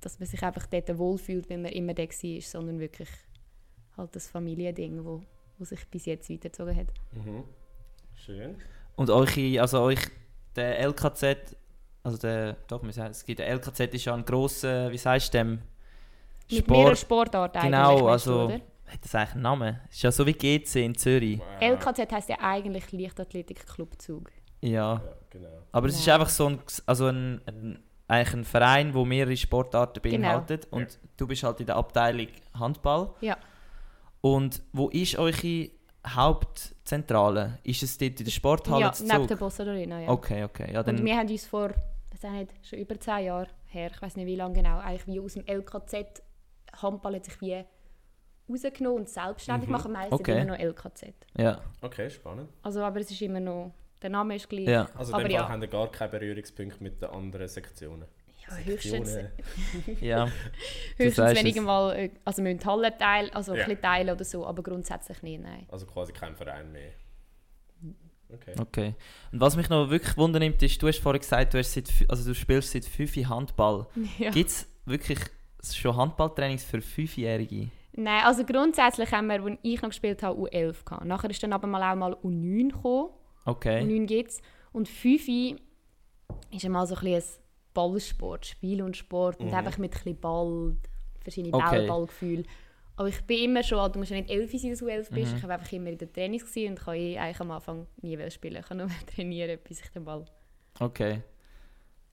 [0.00, 3.10] dass man sich einfach dort wohlfühlt, wenn man immer da war, sondern wirklich
[3.98, 5.20] halt das Familiending, wo,
[5.58, 6.86] wo sich bis jetzt weitergezogen hat.
[7.12, 7.44] Mhm.
[8.14, 8.56] Schön.
[8.96, 9.98] Und euch, also euch,
[10.56, 11.54] der LKZ,
[12.02, 15.34] also der, doch, wir sagen, es gibt, der LKZ ist ja ein grosser, wie sagst
[15.34, 15.58] du dem?
[16.50, 18.54] Mit mehreren Sportarten Genau, du, also, oder?
[18.54, 19.80] hat das eigentlich einen Namen?
[19.90, 21.42] Ist ja so wie GC in Zürich.
[21.60, 24.32] LKZ heisst ja eigentlich Leichtathletik-Club Zug.
[24.62, 25.02] Ja.
[25.34, 25.62] Ja, genau.
[25.72, 26.14] Aber es ist Genau.
[26.16, 30.16] einfach so ein, also ein, ein, eigentlich ein Verein, wo mehrere Sportarten Genau.
[30.28, 30.66] beinhaltet.
[30.70, 33.10] Und du bist halt in der Abteilung Handball.
[33.20, 33.36] Ja.
[34.20, 35.70] Und wo ist eure
[36.06, 37.58] Hauptzentrale?
[37.62, 39.28] Ist es dort in der Sporthalle ja, zu neben Zug?
[39.28, 40.08] der Bossa Arena, ja.
[40.10, 40.72] Okay, okay.
[40.72, 41.68] Ja, dann, Und wir haben uns vor,
[42.10, 45.06] das ist nicht, schon über zehn Jahre her, ich weiß nicht wie lange genau, eigentlich
[45.06, 46.22] wie aus dem LKZ,
[46.80, 47.64] Handball hat sich wie
[48.48, 49.72] rausgenommen und selbstständig Mhm.
[49.72, 50.32] machen, meistens Okay.
[50.42, 51.14] immer noch LKZ.
[51.38, 52.50] ja, Okay, spannend.
[52.62, 53.72] Also, aber es ist immer noch,
[54.04, 54.68] der Name ist gleich.
[54.68, 54.88] ja.
[54.94, 55.48] Also in Aber dem Fall ja.
[55.48, 58.04] haben wir gar keine Berührungspunkte mit den anderen Sektionen.
[58.48, 59.16] Ja, höchstens,
[60.00, 60.28] ja.
[60.98, 61.42] höchstens wenn es.
[61.44, 63.62] irgendwann, äh, also wir müssen die Halle teilen, also Ja.
[63.62, 65.66] ein bisschen teilen oder so, aber grundsätzlich nicht, nein.
[65.70, 66.90] Also quasi kein Verein mehr.
[68.32, 68.54] Okay.
[68.60, 68.94] Okay.
[69.32, 72.24] Und was mich noch wirklich wundernimmt, ist, du hast vorhin gesagt, du, hast seit, also
[72.28, 73.86] du spielst seit fünf Jahren Handball.
[74.18, 74.30] Ja.
[74.30, 75.20] Gibt es wirklich
[75.72, 77.68] schon Handballtrainings für Fünfjährige?
[77.92, 81.04] Nein, also grundsätzlich haben wir, als ich noch gespielt habe, U11 gehabt.
[81.06, 83.10] Nachher ist dann aber mal auch mal U9 gekommen.
[83.44, 83.82] Okay.
[83.82, 84.40] U9 gibt es.
[84.72, 85.58] Und 5
[86.50, 89.40] ist einmal so ein bisschen ein Ballsport, Spiel und Sport.
[89.40, 89.54] Und Mhm.
[89.54, 90.76] einfach mit ein bisschen Ball,
[91.22, 91.78] verschiedene Okay.
[91.78, 92.44] Ball, Ballgefühle.
[92.96, 95.32] Aber ich bin immer schon, du musst ja nicht 11 sein, dass du 11 bist.
[95.32, 95.36] Mhm.
[95.38, 98.30] Ich habe einfach immer in den Trainings gewesen und kann eh eigentlich am Anfang nie
[98.30, 98.56] spielen.
[98.60, 100.24] Ich kann nur trainieren, bis ich den Ball
[100.78, 101.22] Okay.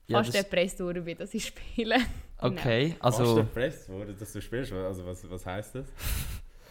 [0.08, 1.96] Ja, fast das, erpresst wurde, bin, dass ich spiele.
[2.38, 4.72] okay, Fast also erpresst wurde, dass du spielst.
[4.72, 5.86] Also was, was heisst das?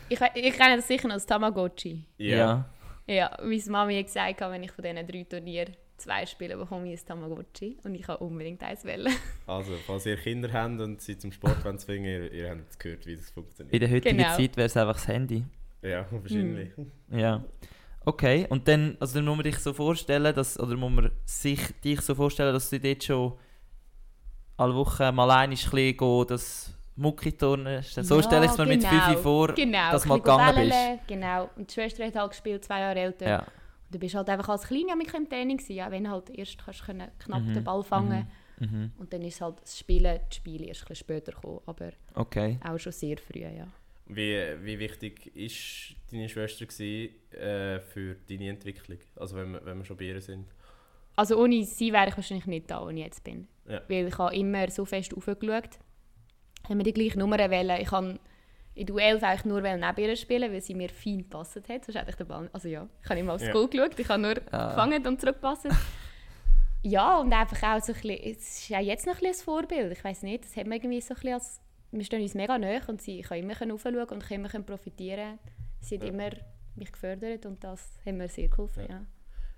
[0.10, 2.06] Ich, ich kenne das sicher als Tamagotchi.
[2.18, 2.70] ja.
[3.08, 6.92] Ja, wie Mami hat gesagt, hat, wenn ich von diesen drei Turnieren zwei spiele, bekomme
[6.94, 7.78] ich ein Tamagotchi.
[7.84, 9.14] Und ich kann unbedingt eins wählen.
[9.48, 13.06] Also, falls ihr Kinder habt und sie zum Sport wollen zwingen, ihr, ihr habt gehört,
[13.06, 13.82] wie das In funktioniert.
[13.82, 14.36] der heutigen Genau.
[14.38, 15.44] Zeit wäre es einfach das Handy.
[15.82, 16.70] Ja, wahrscheinlich.
[17.10, 17.44] Ja.
[18.06, 21.60] Okay, und dann, also dann muss man dich so vorstellen, dass, oder muss man sich
[21.84, 23.34] dich so vorstellen, dass du dort schon
[24.58, 27.82] alle Woche mal ein bisschen gehen, das Muckiturnen.
[27.84, 29.04] So Ja, stelle ich es mir mit genau.
[29.06, 31.08] 5 vor, Genau, dass mal gegangen bist.
[31.08, 31.50] Genau.
[31.56, 33.28] Und die Schwester hat halt gespielt, zwei Jahre älter.
[33.28, 33.40] Ja.
[33.40, 33.48] Und
[33.96, 36.86] du bist halt einfach als Kleine mit im Training gewesen, ja, wenn halt erst kannst
[36.86, 38.28] können knapp Mhm, den Ball fangen
[38.60, 38.92] Mhm.
[38.98, 42.60] und dann ist halt das Spielen, das Spiel erst ein bisschen später gekommen, aber Okay.
[42.64, 43.68] auch schon sehr früh, ja.
[44.06, 48.98] Wie, wie wichtig ist deine Schwester gewesen, äh, für deine Entwicklung?
[49.16, 50.46] Also wenn wir, wenn wir schon bei ihr sind.
[51.16, 53.48] Also ohne sie wäre ich wahrscheinlich nicht da, wo ich jetzt bin.
[53.68, 53.82] Ja.
[53.88, 55.80] Weil ich habe immer so fest aufgeschaut.
[56.68, 57.80] Haben wir die gleiche Nummer wählen.
[57.82, 58.20] Ich habe
[58.74, 61.66] in der U11 eigentlich nur neben ihr spielen, weil sie mir fein gepasst hat.
[61.86, 62.50] Sonst hätte ich den Ball...
[62.54, 63.52] Also ja, ich habe immer aufs Ja.
[63.52, 64.00] Goal geschaut.
[64.00, 64.70] Ich habe nur Ah.
[64.70, 65.68] gefangen und zurückgepasst.
[66.84, 68.32] ja, und einfach auch so ein bisschen...
[68.32, 69.92] Es ist ja jetzt noch ein bisschen ein Vorbild.
[69.92, 71.62] Ich weiß nicht, das hat man irgendwie so ein bisschen als...
[71.92, 74.64] Wir stehen uns mega nahe und sie ich kann immer aufschauen und ich kann immer
[74.64, 75.38] profitieren.
[75.82, 76.10] Sie hat Ja.
[76.10, 76.30] immer
[76.76, 78.90] mich gefördert und das hat mir sehr geholfen, Ja.
[78.96, 79.06] ja.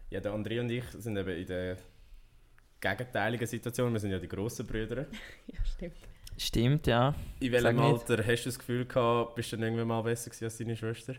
[0.09, 1.77] Ja, der André und ich sind eben in der
[2.81, 3.93] gegenteiligen Situation.
[3.93, 5.05] Wir sind ja die grossen Brüder.
[5.47, 5.95] Ja, stimmt.
[6.37, 7.13] Stimmt, ja.
[7.39, 8.09] In welchem nicht.
[8.09, 10.75] Alter hast du das Gefühl gehabt, bist du dann irgendwann mal besser gewesen als deine
[10.75, 11.13] Schwester?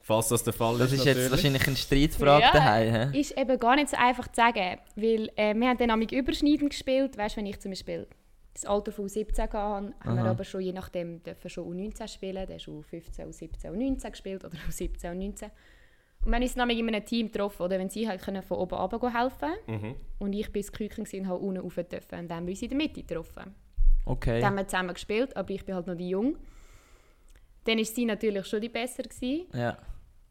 [0.00, 1.30] Falls das der Fall Das ist, ist jetzt natürlich.
[1.32, 2.52] wahrscheinlich eine Streitfrage Ja.
[2.52, 3.12] daheim.
[3.12, 3.20] hä?
[3.20, 6.70] Ist eben gar nicht so einfach zu sagen, weil äh, wir haben dann nämlich überschneidend
[6.70, 8.06] gespielt, weißt, wenn ich zum Beispiel
[8.54, 10.30] das Alter von 17 hatte, haben wir Aha.
[10.30, 14.54] aber schon je nachdem dürfen schon U19 spielen, der ist U15, U17, U19 gespielt oder
[14.70, 15.50] U17, U19.
[16.24, 18.58] Und wir haben uns nämlich in einem Team getroffen, oder wenn sie halt können von
[18.58, 19.96] oben runter helfen Mhm.
[20.20, 22.18] und ich bis Küken war und halt unten rauf dürfen.
[22.20, 23.54] Und dann haben wir uns in der Mitte getroffen.
[24.06, 24.40] Okay.
[24.40, 26.36] Dann haben wir zusammen gespielt, aber ich bin halt noch die Jung.
[27.64, 29.02] Dann war sie natürlich schon die Besser.
[29.02, 29.46] Gewesen.
[29.52, 29.76] Ja.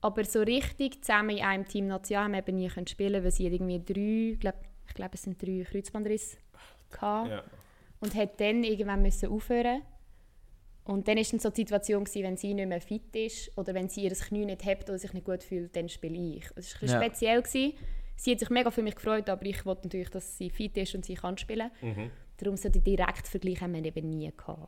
[0.02, 3.32] Aber so richtig zusammen in einem Team National haben wir eben nie können spielen, weil
[3.32, 4.56] sie irgendwie drei, glaub,
[4.88, 6.38] ich glaube es sind drei Kreuzbandrisse
[6.92, 7.44] gehabt Ja.
[8.00, 9.82] und hat dann irgendwann müssen aufhören.
[10.86, 13.74] Und dann war dann so die Situation, gewesen, wenn sie nicht mehr fit ist oder
[13.74, 16.46] wenn sie ihr Knie nicht hat oder sich nicht gut fühlt, dann spiele ich.
[16.56, 17.02] Es war ein Ja.
[17.04, 17.42] speziell.
[17.42, 17.74] Gewesen.
[18.16, 20.94] Sie hat sich mega für mich gefreut, aber ich wollte natürlich, dass sie fit ist
[20.96, 21.72] und sie kann spielen.
[21.82, 22.12] Mhm.
[22.38, 24.68] Darum so den direkten Vergleich haben wir eben nie gehabt.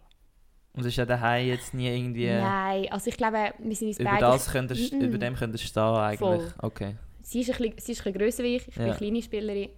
[0.74, 2.28] Und ist ja daheim jetzt nie irgendwie...
[2.28, 4.22] Nein, also ich glaube, wir sind uns Über, beide...
[4.28, 5.02] das könntest, Mm-mm.
[5.02, 6.20] über dem könntest du stehen eigentlich.
[6.20, 6.54] Voll.
[6.60, 6.96] Okay.
[7.24, 8.90] Sie ist ein bisschen, sie ist ein bisschen grösser wie ich, ich bin Ja.
[8.92, 9.70] eine kleine Spielerin.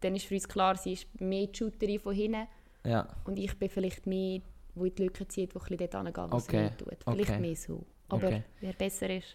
[0.00, 2.46] Dann ist für uns klar, sie ist mehr die Shooterin von hinten
[2.84, 3.08] Ja.
[3.24, 4.40] und ich bin vielleicht mehr,
[4.76, 6.70] die in die Lücke zieht, die ein bisschen dort hingeht, wo Okay.
[6.78, 6.96] tut.
[7.04, 7.40] Vielleicht Okay.
[7.40, 7.84] mehr so.
[8.08, 8.42] Aber Okay.
[8.60, 9.34] wer besser ist...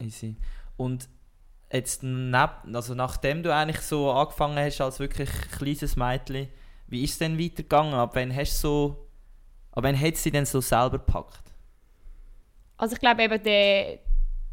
[0.00, 0.36] Easy.
[0.76, 1.08] Und
[1.72, 6.48] jetzt neb, also nachdem du eigentlich so angefangen hast als wirklich kleines Mädchen,
[6.86, 7.94] wie ist es denn weitergegangen?
[7.94, 9.06] Ab wann hast du so,
[9.72, 11.52] ab wann hat sie denn so selber gepackt?
[12.76, 13.98] Also ich glaube eben, der,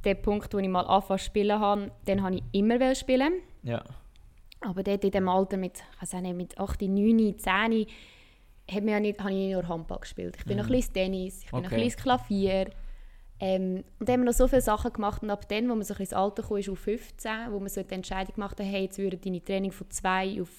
[0.04, 3.34] der Punkt, wo ich mal angefangen zu spielen habe, den habe ich immer spielen.
[3.64, 3.84] Ja.
[4.62, 7.86] Aber dort in dem Alter mit, ich nicht, mit 8, 9, 10
[8.72, 10.36] hat mir ja nicht, habe ich nur Handball gespielt.
[10.38, 11.76] Ich bin noch ein bisschen Tennis, ich bin noch Okay.
[11.82, 12.70] ein bisschen Klavier.
[13.40, 15.24] Ähm, und dann haben wir noch so viele Sachen gemacht.
[15.24, 17.60] Und ab dann, wo man so ein bisschen ins Alter kam, ist auf 15, wo
[17.60, 20.50] man so die Entscheidung gemacht hat, hey, jetzt würden deine Training von 2 auf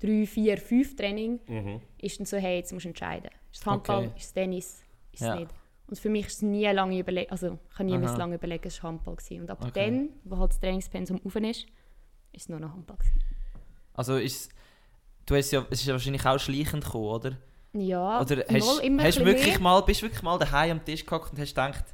[0.00, 1.80] 3, 4, 5 Training, Mhm.
[1.98, 3.30] ist dann so, hey, jetzt musst du entscheiden.
[3.52, 4.12] Ist es Handball, Okay.
[4.16, 4.66] ist es Tennis,
[5.12, 5.36] ist es Ja.
[5.36, 5.50] nicht.
[5.88, 8.00] Und für mich ist es nie lange überlegen, also ich habe nie Aha.
[8.00, 9.16] müssen lange überlegen, es war Handball.
[9.16, 9.42] Gewesen.
[9.42, 9.70] Und ab Okay.
[9.90, 11.60] dann, wo halt das Trainingspensum offen ist,
[12.32, 12.96] ist es nur noch Handball.
[12.96, 13.20] Gewesen.
[13.94, 14.50] Also ist
[15.26, 17.36] du hast ja, es ist ja wahrscheinlich auch schleichend gekommen, oder?
[17.72, 21.32] Ja, Oder hast, immer hast wirklich mal, bist du wirklich mal daheim am Tisch gehockt
[21.32, 21.84] und hast gedacht,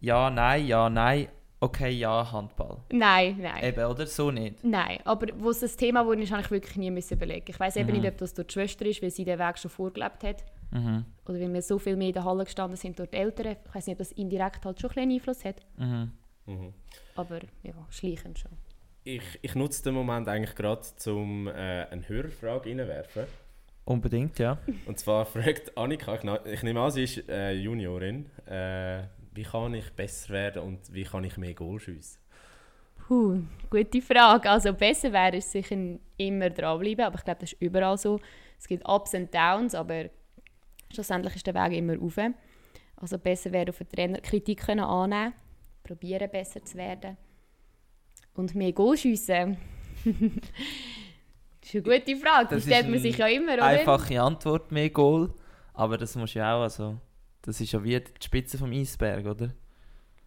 [0.00, 1.28] ja, nein, ja, nein,
[1.64, 2.78] okay, ja, Handball.
[2.92, 3.64] Nein, nein.
[3.64, 4.06] Eben, oder?
[4.06, 4.62] So nicht.
[4.64, 7.46] Nein, aber wo es das Thema wurde, habe ich wirklich nie müssen überlegen.
[7.48, 8.00] Ich weiß eben Mhm.
[8.00, 10.44] nicht, ob das durch die Schwester ist, weil sie den Weg schon vorgelebt hat.
[10.70, 11.04] Mhm.
[11.26, 13.56] Oder weil wir so viel mehr in der Halle gestanden sind durch die Eltern.
[13.68, 15.56] Ich weiß nicht, ob das indirekt halt schon ein bisschen Einfluss hat.
[15.76, 16.12] Mhm.
[16.46, 16.72] Mhm.
[17.16, 18.50] Aber ja, schleichend schon.
[19.04, 23.24] Ich, ich nutze den Moment eigentlich gerade, um äh, eine Hörerfrage reinwerfen.
[23.84, 24.56] Unbedingt, ja.
[24.86, 26.14] Und zwar fragt Annika,
[26.46, 29.02] ich nehme an, sie ist äh, Juniorin, äh,
[29.34, 32.20] wie kann ich besser werden und wie kann ich mehr Goal schiessen?
[33.06, 34.48] Puh, gute Frage.
[34.50, 35.76] Also besser wäre es sicher
[36.16, 38.18] immer dranbleiben, aber ich glaube, das ist überall so.
[38.58, 40.06] Es gibt Ups und Downs, aber
[40.92, 42.18] schlussendlich ist der Weg immer rauf.
[42.96, 45.34] Also besser wäre auf den Trainer Kritik können annehmen,
[45.82, 47.16] probieren besser zu werden
[48.34, 49.56] und mehr Goal schiessen.
[50.04, 50.14] das
[51.62, 53.64] ist eine gute Frage, Das das stellt ist man sich ja immer, oder?
[53.64, 55.34] Einfache Antwort, mehr Goal.
[55.74, 56.98] Aber das muss ja auch, also,
[57.44, 59.54] das ist ja wie die Spitze vom Eisberg, oder?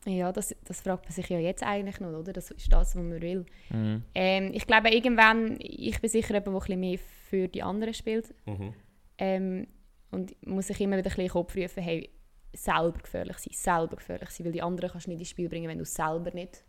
[0.06, 2.32] Ja, das, das fragt man sich ja jetzt eigentlich noch, oder?
[2.32, 3.46] Das ist das, was man will.
[3.70, 4.04] Mhm.
[4.16, 7.00] Ähm, ich glaube, irgendwann, ich bin sicher jemand, der ein bisschen mehr
[7.30, 8.34] für die anderen spielt.
[8.46, 8.74] Mhm.
[9.18, 9.68] Ähm,
[10.12, 12.10] und muss sich immer wieder ein bisschen in den Kopf rufen, hey,
[12.54, 15.68] selber gefährlich sein, selber gefährlich sein, weil die anderen kannst du nicht ins Spiel bringen,
[15.68, 16.64] wenn du selber nicht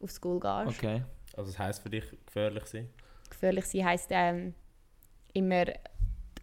[0.00, 0.78] aufs Goal gehst.
[0.78, 1.02] Okay.
[1.36, 2.88] Also das heisst für dich gefährlich sein?
[3.30, 4.54] Gefährlich sein heisst ähm,
[5.32, 5.66] immer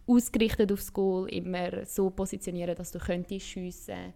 [0.06, 4.14] ausgerichtet aufs Goal, immer so positionieren, dass du könntest schiessen.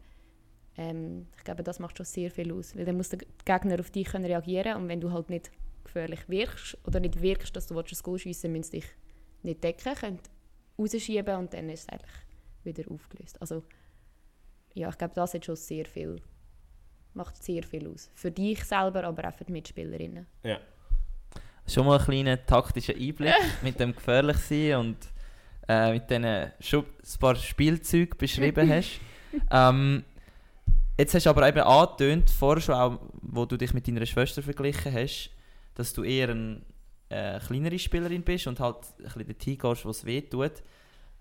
[0.77, 3.91] Ähm, ich glaube, das macht schon sehr viel aus, weil dann muss der Gegner auf
[3.91, 5.51] dich können reagieren und wenn du halt nicht
[5.85, 8.97] gefährlich wirkst oder nicht wirkst, dass du das Goal schiessen willst, müssen sie dich
[9.43, 10.19] nicht decken, können
[10.79, 12.11] rausschieben und dann ist es eigentlich
[12.65, 13.41] wieder aufgelöst.
[13.41, 13.65] Also
[14.75, 16.21] ja, ich glaube, das hat schon sehr viel,
[17.15, 18.11] macht sehr viel aus.
[18.15, 20.27] Für dich selber, aber auch für die Mitspielerinnen.
[20.45, 20.61] Ja.
[21.67, 24.97] Schon mal einen kleinen taktischen Einblick mit dem gefährlich sein und
[25.71, 29.01] äh, mit diesen schon ein paar Spielzeugen beschrieben hast.
[29.53, 30.03] ähm,
[30.99, 34.43] jetzt hast du aber eben angetönt, vorher schon auch, wo du dich mit deiner Schwester
[34.43, 35.31] verglichen hast,
[35.77, 36.63] dass du eher eine
[37.09, 40.53] äh, kleinere Spielerin bist und halt ein bisschen dorthin gehst, wo es weh tut.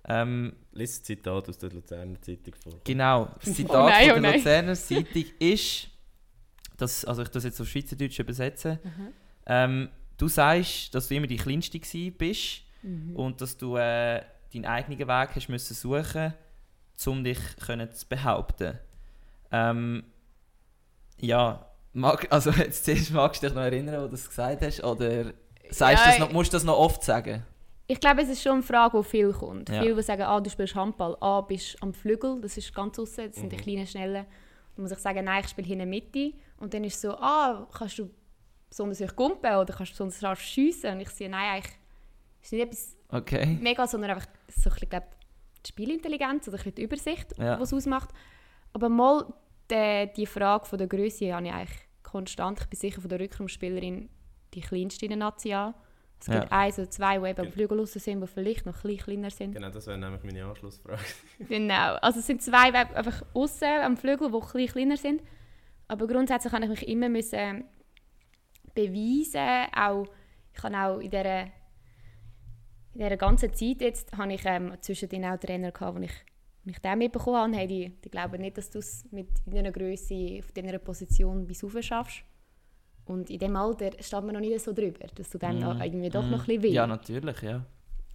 [0.08, 2.74] Ähm, Lies ein Zitat aus der Luzerner Zeitung vor.
[2.84, 4.40] Genau, das Zitat Oh nein, von oh der nein.
[4.40, 5.90] Luzerner Zeitung ist,
[6.78, 8.80] dass, also ich das jetzt auf Schweizerdeutsch übersetze,
[9.46, 11.80] ähm, du sagst, dass du immer die Kleinste
[12.12, 12.64] bist
[13.14, 14.22] und dass du äh,
[14.54, 16.34] deinen eigenen Weg hast müssen suchen,
[17.06, 18.78] um dich können zu behaupten.
[19.52, 20.04] Ähm,
[21.20, 24.84] ja, mag, also jetzt zuerst magst du dich noch erinnern, wo du das gesagt hast,
[24.84, 25.26] oder
[25.70, 27.44] sagst Ja, das noch, musst du das noch oft sagen?
[27.88, 29.70] Ich glaube, es ist schon eine Frage, die viel kommt.
[29.70, 29.82] Ja.
[29.82, 33.28] Viele, die sagen, ah, du spielst Handball, ah, bist am Flügel, das ist ganz außen,
[33.28, 33.62] das sind die Mhm.
[33.62, 34.26] kleinen, schnellen.
[34.76, 36.34] Dann muss ich sagen, nein, ich spiele hier in der Mitte.
[36.58, 38.12] Und dann ist es so, ah, kannst du
[38.70, 40.92] besonders euch gumpen oder kannst du besonders scharf schiessen?
[40.94, 41.74] Und ich sehe, nein, eigentlich
[42.44, 43.58] ist nicht etwas Okay.
[43.62, 45.04] mega, sondern einfach so ein bisschen, glaub,
[45.66, 47.60] die Spielintelligenz oder ein bisschen die Übersicht, Ja.
[47.60, 48.10] was es ausmacht.
[48.74, 49.26] Aber mal
[49.72, 52.60] die, die Frage von der Größe habe ich eigentlich konstant.
[52.62, 54.10] Ich bin sicher von der Rückraumspielerin
[54.54, 55.74] die kleinste in der Nazi an.
[56.22, 56.40] Es Ja.
[56.40, 57.52] gibt eins oder zwei, die eben am.
[57.52, 59.54] Flügel raus sind, die vielleicht noch ein bisschen kleiner sind.
[59.54, 61.00] Genau, das wäre nämlich meine Anschlussfrage.
[61.48, 61.96] Genau.
[62.02, 65.22] Also es sind zwei, die einfach außen am Flügel, die ein bisschen kleiner sind.
[65.88, 67.64] Aber grundsätzlich habe ich mich immer müssen
[68.76, 69.68] beweisen.
[69.76, 70.06] Auch,
[70.54, 71.48] ich habe auch in dieser,
[72.94, 76.12] in dieser ganzen Zeit jetzt habe ich ähm, zwischendrin auch Trainer gehabt, wo ich
[76.66, 79.72] Als ich den mitbekommen habe, haben die, die glauben nicht, dass du es mit deiner
[79.72, 82.24] Größe auf deiner Position bis rauf schaffst.
[83.06, 85.82] Und in dem Alter steht man noch nicht so drüber, dass du dann Mhm.
[85.82, 86.32] irgendwie doch Mhm.
[86.32, 86.76] noch ein bisschen willst.
[86.76, 87.66] Ja, natürlich, ja.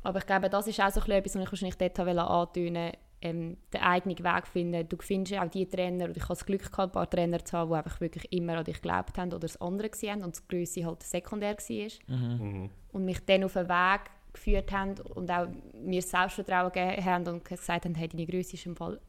[0.02, 3.80] Aber ich glaube, das ist auch so etwas, was ich wahrscheinlich dort antönen ähm, den
[3.80, 4.86] eigenen Weg finden.
[4.86, 7.56] Du findest auch die Trainer, und ich habe das Glück gehabt, ein paar Trainer zu
[7.56, 10.36] haben, die einfach wirklich immer an dich geglaubt haben oder das andere gesehen haben und
[10.36, 12.16] das Größe halt sekundär war.
[12.16, 12.46] Mhm.
[12.46, 12.70] Mhm.
[12.92, 17.44] Und mich dann auf einen Weg geführt haben und auch mir Selbstvertrauen gegeben haben und
[17.44, 19.00] gesagt haben, hey, deine Größe ist im Fall...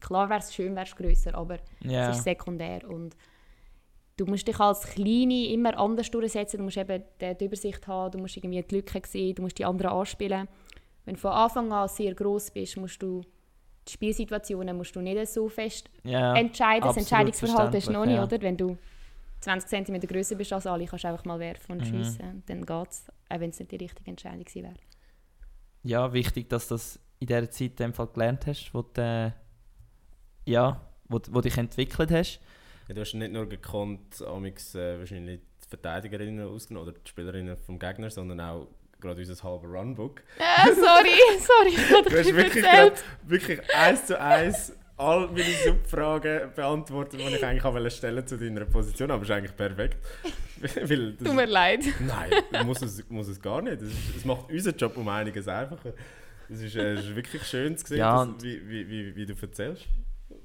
[0.00, 2.10] Klar wäre es schön, wärst du grösser, aber Ja.
[2.10, 3.16] es ist sekundär und
[4.16, 8.18] du musst dich als Kleine immer anders durchsetzen, du musst eben die, Übersicht haben, du
[8.18, 10.48] musst irgendwie die Lücken sehen, du musst die anderen anspielen.
[11.04, 13.22] Wenn du von Anfang an sehr groß bist, musst du
[13.86, 16.34] die Spielsituationen musst du nicht so fest ja.
[16.34, 16.82] entscheiden.
[16.82, 18.42] Das Entscheidungsverhalten ist noch nicht, verständlich, oder?
[18.42, 18.76] Wenn du
[19.40, 21.84] 20 cm größer bist als alle, kannst du einfach mal werfen und Mhm.
[22.04, 22.42] schiessen.
[22.46, 24.74] Dann geht es, auch wenn es nicht die richtige Entscheidung gewesen wäre.
[25.82, 29.00] Ja, wichtig, dass du das in dieser Zeit in dem Fall gelernt hast, wo du,
[29.00, 29.30] äh,
[30.50, 32.40] ja, wo, wo dich entwickelt hast.
[32.88, 37.56] Ja, du hast nicht nur gekonnt, amix, äh, wahrscheinlich die Verteidigerinnen ausgenommen oder die Spielerinnen
[37.56, 38.68] vom Gegner, sondern auch
[39.00, 40.22] gerade unser halber Runbook.
[40.38, 45.44] Äh, sorry, sorry, ich habe Du hast wirklich, grad, wirklich eins zu eins all meine
[45.64, 49.56] Subfragen beantwortet, die ich eigentlich auch wollte stellen zu deiner Position, aber es ist eigentlich
[49.56, 49.98] perfekt.
[50.88, 51.84] Weil das, Tut mir leid.
[52.00, 53.82] Nein, muss es, muss es gar nicht.
[53.82, 55.92] Es, ist, es macht unseren Job um einiges einfacher.
[56.48, 59.26] Es ist, äh, es ist wirklich schön zu sehen, Ja, dass, wie, wie, wie, wie
[59.26, 59.84] du erzählst.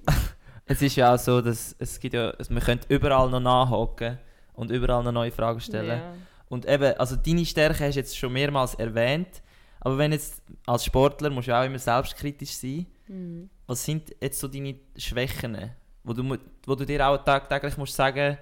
[0.66, 4.20] Es ist ja auch so, dass es gibt ja, also man könnte überall noch nachhaken
[4.54, 6.00] und überall noch neue Fragen stellen.
[6.00, 6.14] Ja.
[6.48, 9.42] Und eben, also deine Stärke hast du jetzt schon mehrmals erwähnt,
[9.82, 12.86] aber wenn jetzt als Sportler musst du auch immer selbstkritisch sein.
[13.08, 13.50] Mhm.
[13.72, 15.72] Was sind jetzt so deine Schwächen,
[16.04, 18.38] wo du, wo du dir auch tagtäglich musst sagen,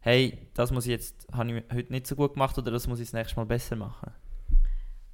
[0.00, 3.00] hey, das muss ich jetzt, habe ich heute nicht so gut gemacht oder das muss
[3.00, 4.12] ich das nächste Mal besser machen?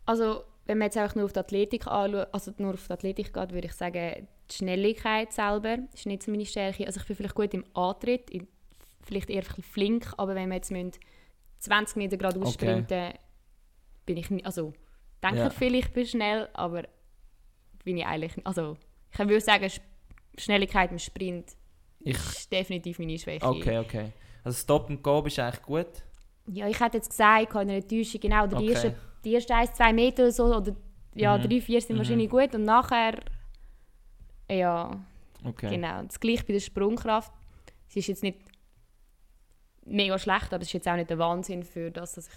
[0.07, 3.33] Also, wenn man jetzt einfach nur auf die Athletik anschaut, also nur auf die Athletik
[3.33, 6.85] geht, würde ich sagen, die Schnelligkeit selber ist nicht so meine Stärke.
[6.85, 8.29] Also ich bin vielleicht gut im Antritt,
[9.05, 10.91] vielleicht eher ein bisschen flink, aber wenn wir jetzt müssen
[11.61, 12.49] 20 Meter gerade Okay.
[12.49, 13.13] aussprinten,
[14.05, 14.73] bin ich nicht, also
[15.23, 15.47] denke Ja.
[15.47, 16.83] ich vielleicht, ich bin schnell, aber
[17.85, 18.77] bin ich eigentlich, also
[19.13, 19.81] ich würde sagen, Sch-
[20.39, 21.57] Schnelligkeit im Sprint
[22.01, 23.45] Ich, ist definitiv meine Schwäche.
[23.47, 24.13] okay, okay.
[24.45, 25.89] Also Stop and Go bist eigentlich gut.
[26.47, 28.73] Ja, ich hätte jetzt gesagt, ich habe eine Täuschung, genau, oder die Okay.
[28.73, 28.95] ersten
[29.25, 30.75] die ersten 1, 2 Meter oder so, oder
[31.15, 31.43] ja, Mhm.
[31.43, 31.99] 3, 4 sind Mhm.
[31.99, 33.21] wahrscheinlich gut und nachher,
[34.51, 34.99] ja,
[35.45, 35.69] Okay.
[35.71, 36.03] genau.
[36.05, 37.33] Das gleiche bei der Sprungkraft.
[37.89, 38.39] Sie ist jetzt nicht
[39.85, 42.35] mega schlecht, aber es ist jetzt auch nicht der Wahnsinn für das, dass ich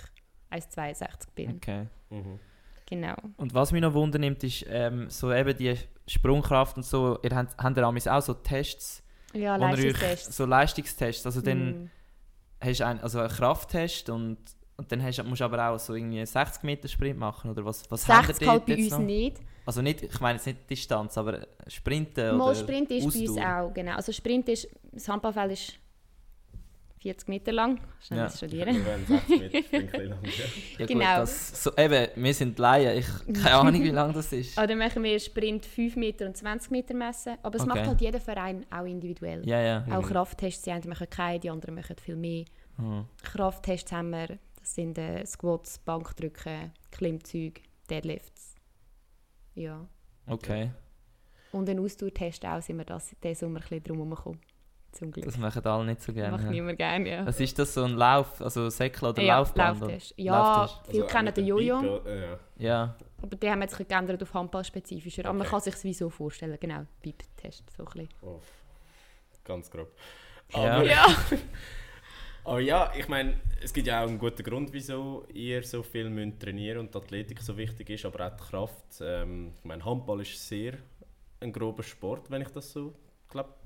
[0.52, 1.56] 1,62 bin.
[1.56, 1.88] okay.
[2.10, 2.40] Mhm.
[2.86, 3.16] Genau.
[3.38, 5.76] Und was mich noch wundernimmt, ist ähm, so eben die
[6.08, 7.18] Sprungkraft und so.
[7.24, 9.02] Ihr habt, habt ihr auch so Tests,
[9.34, 10.34] Ja, wo ihr euch- Leistungstest.
[10.34, 11.26] so Leistungstests.
[11.26, 11.90] Also dann Mm.
[12.62, 14.38] hast du ein, also einen Krafttest und,
[14.78, 17.64] und dann hast, musst du aber auch so irgendwie einen 60 Meter Sprint machen oder
[17.66, 17.90] was?
[17.90, 19.00] Was habt ihr 60 halt bei uns noch?
[19.00, 19.38] nicht.
[19.66, 23.30] Also nicht, ich meine jetzt nicht Distanz, aber Sprinten Mal oder Sprint ist bei uns
[23.30, 23.62] Ausdauer.
[23.70, 23.94] auch, genau.
[23.96, 25.74] Also Sprint ist, das Handballfeld ist
[27.04, 27.80] 40 Meter lang.
[28.00, 28.26] Schnell Ja.
[28.26, 28.30] ja.
[28.32, 28.76] studieren.
[28.76, 30.20] Wir werden 60 Meter springen, ein bisschen lang.
[30.80, 30.86] Ja.
[30.86, 31.00] Genau.
[31.20, 34.58] Gut, das, so, eben, wir sind Laien, ich keine Ahnung, wie lang das ist.
[34.64, 37.38] Oder machen wir Sprint 5 Meter und 20 Meter messen.
[37.44, 37.70] Aber es Okay.
[37.70, 39.48] macht halt jeder Verein auch individuell.
[39.48, 39.86] Ja, ja.
[39.92, 42.46] Auch Krafttests, die einen machen keine, die anderen machen viel mehr.
[42.78, 43.06] Hm.
[43.22, 48.56] Krafttests haben wir, das sind äh, Squats, Bankdrücken, Klimmzüge, Deadlifts.
[49.56, 49.86] Ja.
[50.26, 50.72] Okay,
[51.52, 54.40] Und ein Ausdauertest auch, sind wir das, diesen Sommer ein bisschen drum herumgekommen.
[54.94, 55.26] Zum Glück.
[55.26, 56.38] das machen alle nicht so Das gerne.
[56.38, 57.26] macht niemand gerne, ja.
[57.26, 59.78] Was ist das, so ein Lauf, also Säckle oder ja, Laufband?
[59.82, 60.14] oder- Lauftest.
[60.18, 60.92] Ja, Lauftest.
[60.92, 62.40] viele Also, kennen den Jojo, Beep, äh, ja.
[62.58, 65.26] Ja, aber die haben jetzt bisschen geändert auf Handball-spezifischer.
[65.26, 65.50] Aber man Okay.
[65.52, 68.10] kann sich wie so vorstellen, genau, Beep-Test, so ein bisschen.
[68.22, 68.40] Oh,
[69.44, 69.92] ganz grob.
[70.54, 71.06] Aber, Ja.
[72.44, 76.10] aber ja, ich meine, es gibt ja auch einen guten Grund, wieso ihr so viel
[76.10, 79.02] müsst trainieren und die Athletik so wichtig ist, aber auch die Kraft.
[79.02, 80.74] Ähm, ich meine, Handball ist sehr
[81.40, 82.94] ein grober Sport, wenn ich das so
[83.30, 83.63] glaub, darf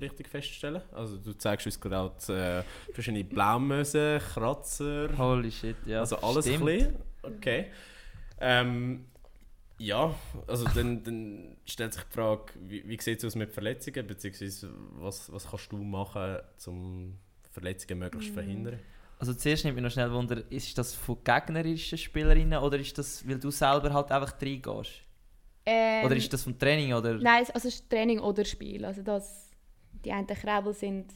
[0.00, 0.82] richtig feststellen.
[0.92, 6.00] Also du zeigst uns gerade äh, verschiedene Blaumösen, Kratzer, holy shit, ja.
[6.00, 6.60] also alles stimmt.
[6.60, 6.96] ein bisschen.
[7.22, 7.66] Okay.
[8.40, 9.06] Ähm,
[9.78, 10.14] ja,
[10.46, 14.70] also dann, dann stellt sich die Frage, wie, wie sieht es aus mit Verletzungen, beziehungsweise
[14.94, 17.18] was, was kannst du machen, um
[17.50, 18.78] Verletzungen möglichst zu verhindern?
[19.18, 23.26] Also zuerst nimmt mich noch schnell Wunder, ist das von gegnerischen Spielerinnen oder ist das,
[23.28, 25.02] weil du selber halt einfach reingehst?
[25.64, 27.14] Ähm, Oder ist das vom Training oder?
[27.14, 28.84] Nein, also es ist Training oder Spiel.
[28.84, 29.50] Also das,
[30.04, 31.12] die einen Krebel sind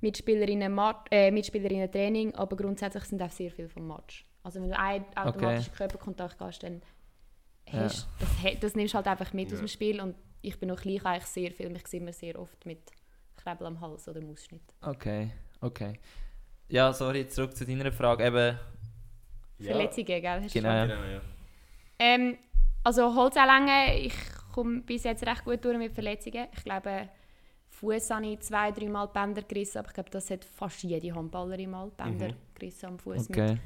[0.00, 4.24] Mitspielerinnen, Mat äh, Mitspielerinnen Training, aber grundsätzlich sind auch sehr viel vom Match.
[4.42, 6.80] Also wenn du einen automatischen Körperkontakt hast, dann
[7.70, 7.80] Ja.
[7.80, 9.58] hast, das, he- das nimmst du halt einfach mit aus Ja.
[9.58, 10.00] dem Spiel.
[10.00, 11.68] Und ich bin noch klein, eigentlich sehr viel.
[11.68, 12.80] Mich sieht man sehr oft mit
[13.36, 14.62] Krebel am Hals oder Mausschnitt.
[14.80, 15.98] Okay, okay.
[16.68, 18.24] Ja, sorry, zurück zu deiner Frage.
[18.24, 18.58] Eben,
[19.60, 20.40] Verletzungen, gell?
[20.42, 20.86] Hast du Genau.
[20.86, 21.20] Genau, ja.
[21.98, 22.38] Ähm,
[22.84, 24.14] also Holzanlänge, ich
[24.52, 26.46] komme bis jetzt recht gut durch mit Verletzungen.
[26.56, 27.08] Ich glaube,
[27.70, 31.70] Fuß habe ich zwei, dreimal Bänder gerissen, aber ich glaube, das hat fast jede Handballerin
[31.70, 32.34] mal Bänder Mhm.
[32.54, 33.30] gerissen am Fuß.
[33.30, 33.58] Okay.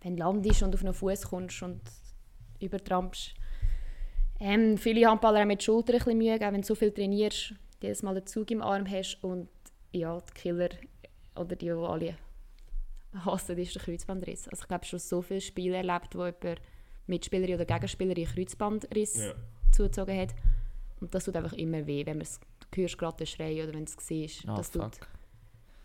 [0.00, 1.80] Wenn du landest und auf einen Fuß kommst und
[2.60, 3.34] übertrampst.
[4.40, 7.54] Ähm, viele Handballer haben mit Schulter ein bisschen Mühe, auch wenn du so viel trainierst,
[7.82, 9.48] jedes Mal den Zug im Arm hast und
[9.92, 10.68] ja, die Killer
[11.34, 12.14] oder die, die alle
[13.24, 14.46] hassen, ist der Kreuzbandriss.
[14.48, 16.60] Also ich glaube schon so viele Spiele erlebt, wo jemand
[17.08, 19.32] Mitspielerin oder Gegenspielerin Kreuzbandriss Ja.
[19.72, 20.34] zugezogen hat.
[21.00, 22.40] Und das tut einfach immer weh, wenn man es
[22.74, 24.46] hörst gerade den Schrei oder wenn es siehst.
[24.48, 24.92] Ah, das fuck.
[24.92, 25.00] tut,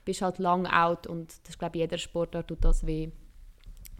[0.05, 3.09] bist halt lang out und das glaube jeder Sportart tut das weh.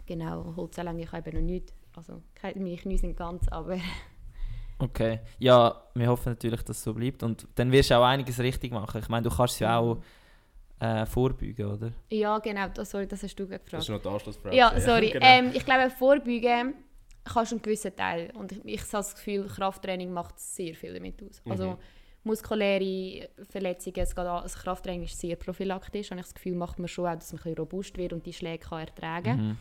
[0.06, 1.72] Genau, Holzanlänge ich habe eben noch nicht.
[1.96, 3.78] Also meine Knie sind ganz, aber
[4.78, 5.20] Okay.
[5.38, 7.22] Ja, wir hoffen natürlich, dass es so bleibt.
[7.22, 9.00] Und dann wirst du auch einiges richtig machen.
[9.00, 9.98] Ich meine, du kannst es ja auch
[10.80, 11.92] äh, vorbeugen, oder?
[12.10, 13.82] ja genau, das, sorry, das hast du gerade Das gefragt.
[13.84, 14.56] ist noch die Anschlussfrage.
[14.56, 15.10] Ja, sorry.
[15.12, 15.24] genau.
[15.26, 16.74] ähm, ich glaube, vorbeugen
[17.24, 18.30] kannst einen gewissen Teil.
[18.34, 21.42] Und ich, ich habe das Gefühl, Krafttraining macht sehr viel damit aus.
[21.48, 21.76] Also Mhm.
[22.24, 26.10] muskuläre Verletzungen, es geht an, also Krafttraining ist sehr prophylaktisch.
[26.10, 28.32] Habe ich das Gefühl, macht man schon auch, dass man ein robust wird und die
[28.32, 29.56] Schläge kann ertragen Mhm.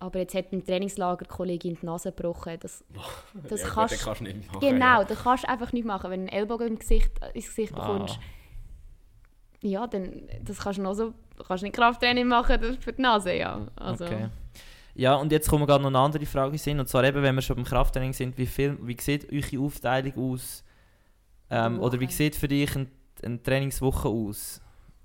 [0.00, 2.58] Aber jetzt hat im Trainingslager die Kollegin die Nase gebrochen.
[2.60, 2.84] Das,
[3.48, 4.60] das ja, gut, kannst dann kannst du nicht machen.
[4.60, 5.04] Genau, Ja.
[5.04, 6.10] das kannst du einfach nicht machen.
[6.10, 7.76] Wenn du einen Ellbogen im Gesicht, ins Gesicht Ah.
[7.92, 8.18] bekommst,
[9.62, 11.14] ja, dann das kannst du noch so,
[11.46, 13.66] kannst nicht Krafttraining machen das für die Nase, ja.
[13.76, 14.28] Also, Okay.
[14.94, 16.78] Ja, und jetzt kommen gerade noch eine andere Frage sind.
[16.80, 20.32] Und zwar eben, wenn wir schon beim Krafttraining sind, wie, viel, wie sieht eure Aufteilung
[20.32, 20.64] aus?
[21.50, 22.88] Ähm, oder wie sieht für dich ein,
[23.22, 24.60] eine Trainingswoche aus?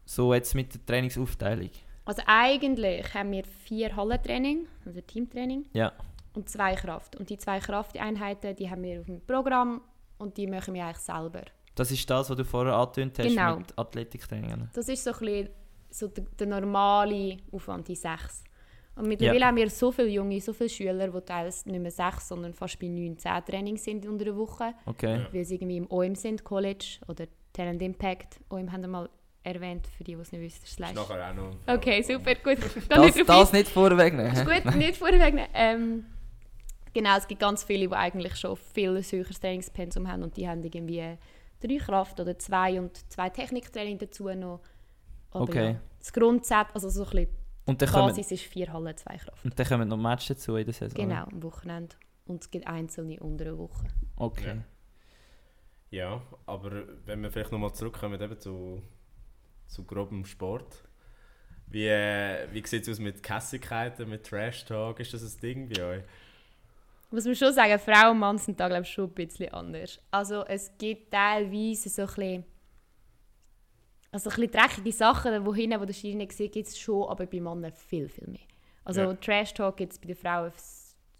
[0.05, 1.69] So jetzt mit der Trainingsaufteilung.
[2.05, 5.91] also eigentlich haben wir vier Hallentraining, also Teamtraining, Ja.
[6.33, 7.15] und zwei Kraft.
[7.15, 9.81] Und die zwei Krafteinheiten, die haben wir auf dem Programm
[10.17, 11.41] und die machen wir eigentlich selber.
[11.75, 13.57] Das ist das, was du vorher angetönt hast Genau.
[13.57, 14.69] mit Athletiktraining.
[14.73, 15.49] Das ist so ein bisschen
[15.91, 18.43] so der, der normale Aufwand, die sechs.
[18.99, 19.47] Und mittlerweile Ja.
[19.47, 22.79] haben wir so viele Junge, so viele Schüler, die teilweise nicht mehr sechs, sondern fast
[22.79, 24.73] bei neun, zehn Trainings sind unter der Woche.
[24.85, 25.25] Okay.
[25.31, 28.39] weil sie irgendwie im OM sind, College oder Talent Impact.
[28.49, 29.09] OM haben wir mal
[29.43, 30.59] erwähnt, für die, die es nicht wissen.
[30.61, 30.93] Das ist Ist Slash.
[30.95, 31.75] nachher auch noch.
[31.75, 32.57] Okay, super, gut.
[32.89, 34.33] Das, nicht das nicht vorwegnehmen.
[34.33, 35.47] Ist gut, nicht vorwegnehmen.
[35.53, 36.05] Ähm,
[36.93, 40.61] genau, es gibt ganz viele, die eigentlich schon viel höheres Trainingspensum haben und die haben
[40.63, 41.17] irgendwie
[41.61, 44.59] drei Kraft oder zwei und zwei Techniktraining dazu noch.
[45.31, 45.65] Aber Okay.
[45.71, 47.27] ja, das Grundsatz, also so ein bisschen
[47.69, 49.43] Und dann die kommen, Basis ist vier Halle, zwei Kraft.
[49.45, 51.07] und dann kommen noch Matches dazu in der Saison.
[51.07, 51.95] Genau, am Wochenende.
[52.25, 53.87] Und es gibt einzelne unter der Woche.
[54.15, 54.61] Okay.
[55.91, 58.81] Ja, aber wenn wir vielleicht nochmal zurückkommen eben zu,
[59.67, 60.83] zu grobem Sport.
[61.67, 64.99] Wie, äh, wie sieht es aus mit Kässigkeiten, mit Trash-Talk?
[64.99, 66.03] Ist das ein Ding bei euch?
[67.11, 69.99] muss man schon sagen, Frau und Mann sind da glaube ich schon ein bisschen anders.
[70.11, 72.45] Also es gibt teilweise so ein bisschen,
[74.11, 77.25] also ein bisschen dreckige Sachen, wo hinten, wo der nicht sieht, gibt es schon, aber
[77.25, 78.41] bei Männern viel, viel mehr.
[78.83, 79.13] Also Ja.
[79.13, 80.51] Trash Talk gibt es bei den Frauen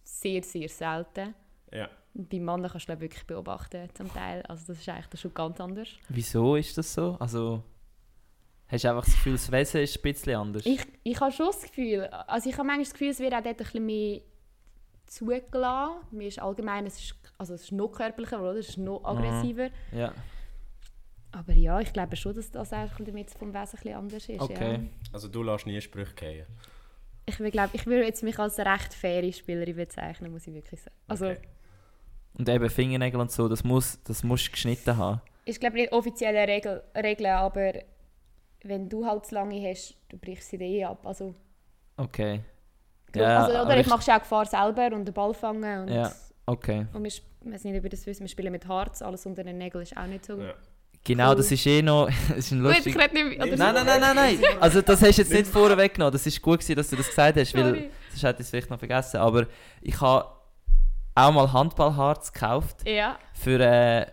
[0.04, 1.36] sehr, sehr selten.
[1.71, 1.89] Ja.
[2.15, 4.41] Und bei Männern kannst du ich, wirklich beobachten zum Teil.
[4.47, 5.89] Also das ist eigentlich dann schon ganz anders.
[6.10, 7.15] Wieso ist das so?
[7.19, 7.63] Also,
[8.67, 10.65] hast du einfach das Gefühl, das Wesen ist ein bisschen anders?
[10.65, 13.43] Ich, ich habe schon das Gefühl, also ich habe manchmal das Gefühl, es wird auch
[13.43, 14.21] dort ein bisschen mehr
[15.06, 15.95] zugelassen.
[16.12, 18.56] Mir ist allgemein, es ist, also es ist noch körperlicher, oder?
[18.56, 19.69] Es ist noch aggressiver.
[19.91, 20.12] Ja.
[21.32, 24.42] Aber ja, ich glaube schon, dass das eigentlich damit vom Wesen ein anders ist.
[24.42, 24.74] Okay.
[24.74, 24.80] Ja.
[25.13, 26.46] Also du lässt nie Sprüche fallen.
[27.26, 30.54] Ich will, glaub, ich würde jetzt mich als eine recht faire Spielerin bezeichnen, muss ich
[30.54, 30.96] wirklich sagen.
[31.08, 31.38] Also, Okay.
[32.34, 35.22] Und eben Fingernägel und so, das muss das musst du geschnitten haben.
[35.46, 37.74] ich glaube nicht offizielle Regel, Regeln, aber
[38.63, 41.06] wenn du halt zu lange hast, du brichst sie dir eh ab.
[41.06, 41.36] Also,
[41.98, 42.42] Okay.
[43.15, 45.82] also aber oder ich ich- mache auch Gefahr selber und den Ball fangen.
[45.84, 46.12] Und, Ja.
[46.46, 46.86] Okay.
[46.94, 49.58] und wir, ich weiß nicht, ihr das wisst, wir spielen mit Harz, alles unter den
[49.58, 50.39] Nägeln ist auch nicht so.
[50.39, 50.54] Ja.
[51.04, 51.36] Genau, Cool.
[51.38, 52.08] das ist eh noch.
[52.30, 52.96] das ist ein Gut, lustig.
[52.96, 54.40] ich rede nicht oder Nein, nein, nein, nein, nein.
[54.60, 56.12] Also das hast du jetzt nicht vorweg genommen.
[56.12, 57.90] Das ist gut gewesen, dass du das gesagt hast, weil Sorry.
[58.12, 59.18] das hätte ich es vielleicht noch vergessen.
[59.18, 59.48] Aber
[59.82, 60.26] ich habe
[61.16, 63.18] auch mal Handballharz gekauft Ja.
[63.34, 64.06] für äh,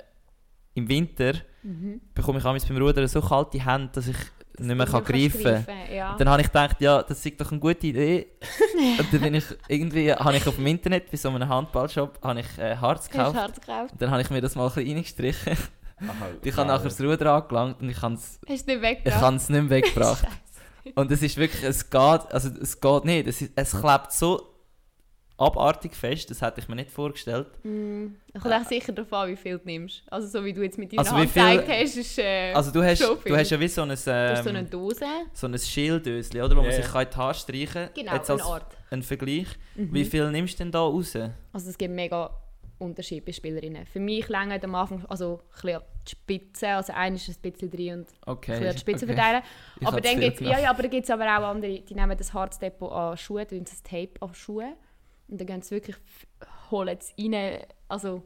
[0.75, 2.01] im Winter Mhm.
[2.15, 4.17] bekomme ich beim Rudern so kalte Hände, dass ich
[4.59, 5.67] nicht mehr kann greifen.
[5.93, 6.13] Ja.
[6.13, 8.29] Und dann habe ich gedacht, ja, das ist doch eine gute Idee.
[9.01, 12.39] und dann bin ich irgendwie, habe ich auf dem Internet bei so einem Handballshop habe
[12.41, 13.37] ich äh, Harz gekauft.
[13.37, 13.93] Harz gekauft?
[13.93, 15.57] Und dann habe ich mir das mal ein bisschen reingestrichen.
[15.99, 20.27] Aha, Ich habe nachher das Ruder angelangt und ich habe es nicht mehr weggebracht.
[20.95, 23.27] und es ist wirklich, es geht, also es geht nicht.
[23.27, 24.53] Es, es klebt so
[25.39, 27.47] abartig fest, das hätte ich mir nicht vorgestellt.
[27.63, 28.07] Mm,
[28.41, 30.03] kommt auch sicher darauf an, wie viel du nimmst.
[30.11, 32.53] Also so wie du jetzt mit deiner Also wie Hand viel- gezeigt hast, ist äh,
[32.55, 33.33] Also du hast, schon viel.
[33.33, 35.05] du hast ja wie so ein, hast so eine ähm, Dose.
[35.35, 36.51] so ein Schildöschen, oder?
[36.57, 37.91] Wo man Ja, sich in die Haare streichen kann.
[37.95, 38.77] Genau, Jetzt als Art.
[38.91, 39.47] ein Vergleich.
[39.75, 39.93] Mhm.
[39.93, 41.15] Wie viel nimmst du denn da raus?
[41.53, 42.31] Also es gibt mega
[42.79, 43.87] Unterschiede bei Spielerinnen.
[43.87, 47.95] Für mich länger am Anfang also ein die Spitze, also einer ist ein bisschen drin
[48.01, 48.73] und Okay.
[48.73, 49.15] die Spitze okay.
[49.15, 49.43] verteilen.
[49.81, 52.17] Ich aber dann viel gibt's, ja, ja, aber gibt es aber auch andere, die nehmen
[52.17, 54.75] das Harzdepot an Schuhe, tun das Tape an Schuhe
[55.29, 55.97] und dann gehen sie wirklich,
[56.71, 58.23] holen es rein, also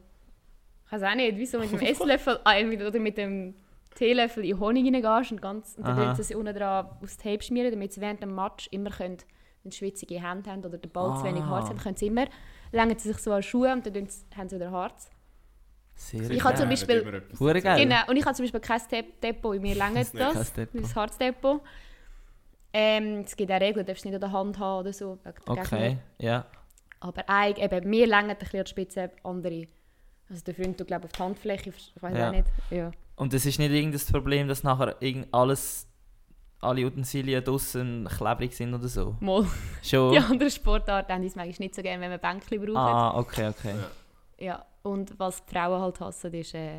[0.86, 3.54] Ich weiß auch nicht, wieso mit dem Esslöffel äh, mit- oder mit dem
[3.94, 7.42] Teelöffel in Honig reingehst und, ganz, und dann tun sie es unten dran aufs Tape
[7.42, 9.18] schmieren, damit sie während dem Match immer können,
[9.62, 11.48] wenn schwitzige Hände haben oder der Ball zu wenig Ah.
[11.48, 12.26] Harz hat, können sie immer,
[12.72, 15.10] längen sie sich so an Schuhe und dann haben sie wieder Harz.
[15.94, 17.02] Sehr Ich habe zum Beispiel-.
[17.02, 19.76] Genau, und ich habe zum Beispiel kein Dep- Depot, in mir.
[19.76, 21.60] Kein das, das Harzdepot.
[22.72, 25.18] Ähm, es gibt auch Regeln, du darfst es nicht an der Hand haben oder so.
[25.46, 26.46] Okay, ja.
[27.00, 29.66] Aber eigentlich, eben, mir längen ein bisschen an die Spitze andere.
[30.28, 32.28] Also der Freund, du glaube auf die Handfläche, ich weiß Ja.
[32.28, 32.46] auch nicht.
[32.70, 32.92] Ja.
[33.16, 35.88] Und es ist nicht irgendein Problem, dass nachher irgend alles,
[36.60, 39.16] alle Utensilien draussen klebrig sind oder so.
[39.20, 39.46] Mal,
[39.82, 40.12] Schon?
[40.12, 42.76] die anderen Sportarten haben es manchmal nicht so gerne, wenn man Bänkchen braucht.
[42.76, 43.74] Ah, okay, okay.
[44.38, 44.44] Ja.
[44.46, 44.66] Ja.
[44.82, 46.78] Und was die Frauen halt hassen, ist äh,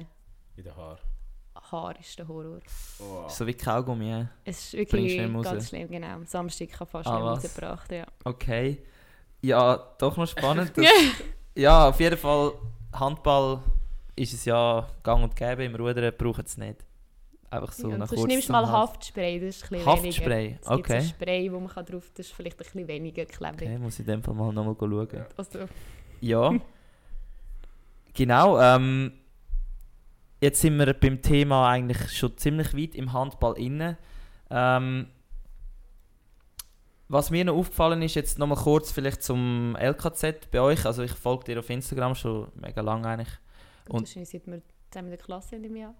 [0.56, 0.98] In den Haaren.
[1.72, 2.60] Haar ist der Horror.
[3.00, 3.28] Oh.
[3.30, 4.28] So wie Kaugummi, ja.
[4.44, 5.44] Es ist wirklich nicht raus?
[5.46, 6.08] ganz schlimm, genau.
[6.08, 7.44] Am Samstag ich fast Ah, nicht was?
[7.46, 8.06] rausgebracht, ja.
[8.24, 8.84] Okay.
[9.42, 10.72] Ja, doch noch spannend.
[10.78, 10.86] dass-
[11.56, 12.54] ja, auf jeden Fall,
[12.94, 13.62] Handball
[14.16, 16.84] ist es ja gang und gäbe, im Rudern braucht es nicht.
[17.52, 19.92] Einfach so ja, nach sonst nimmst mal Haftspray, das ist ein bisschen weniger.
[20.08, 21.02] Haftspray, Es so ein okay.
[21.02, 23.68] Spray, wo man kann drauf, das ist vielleicht ein bisschen weniger klebrig.
[23.70, 25.08] Okay, muss ich in dem Fall mal nochmal schauen.
[25.14, 25.28] Ja.
[25.36, 25.60] Also,
[26.22, 26.54] Ja.
[28.14, 28.58] genau.
[28.60, 29.12] Ähm,
[30.40, 33.98] jetzt sind wir beim Thema eigentlich schon ziemlich weit im Handball inne.
[34.50, 35.08] Ähm,
[37.10, 40.86] was mir noch aufgefallen ist, jetzt nochmal kurz vielleicht zum LKZ bei euch.
[40.86, 43.28] Also ich folge dir auf Instagram schon mega lange eigentlich.
[43.90, 44.62] Und- wahrscheinlich seit wir
[44.92, 45.94] zusammen in der Klasse sind im Jahr.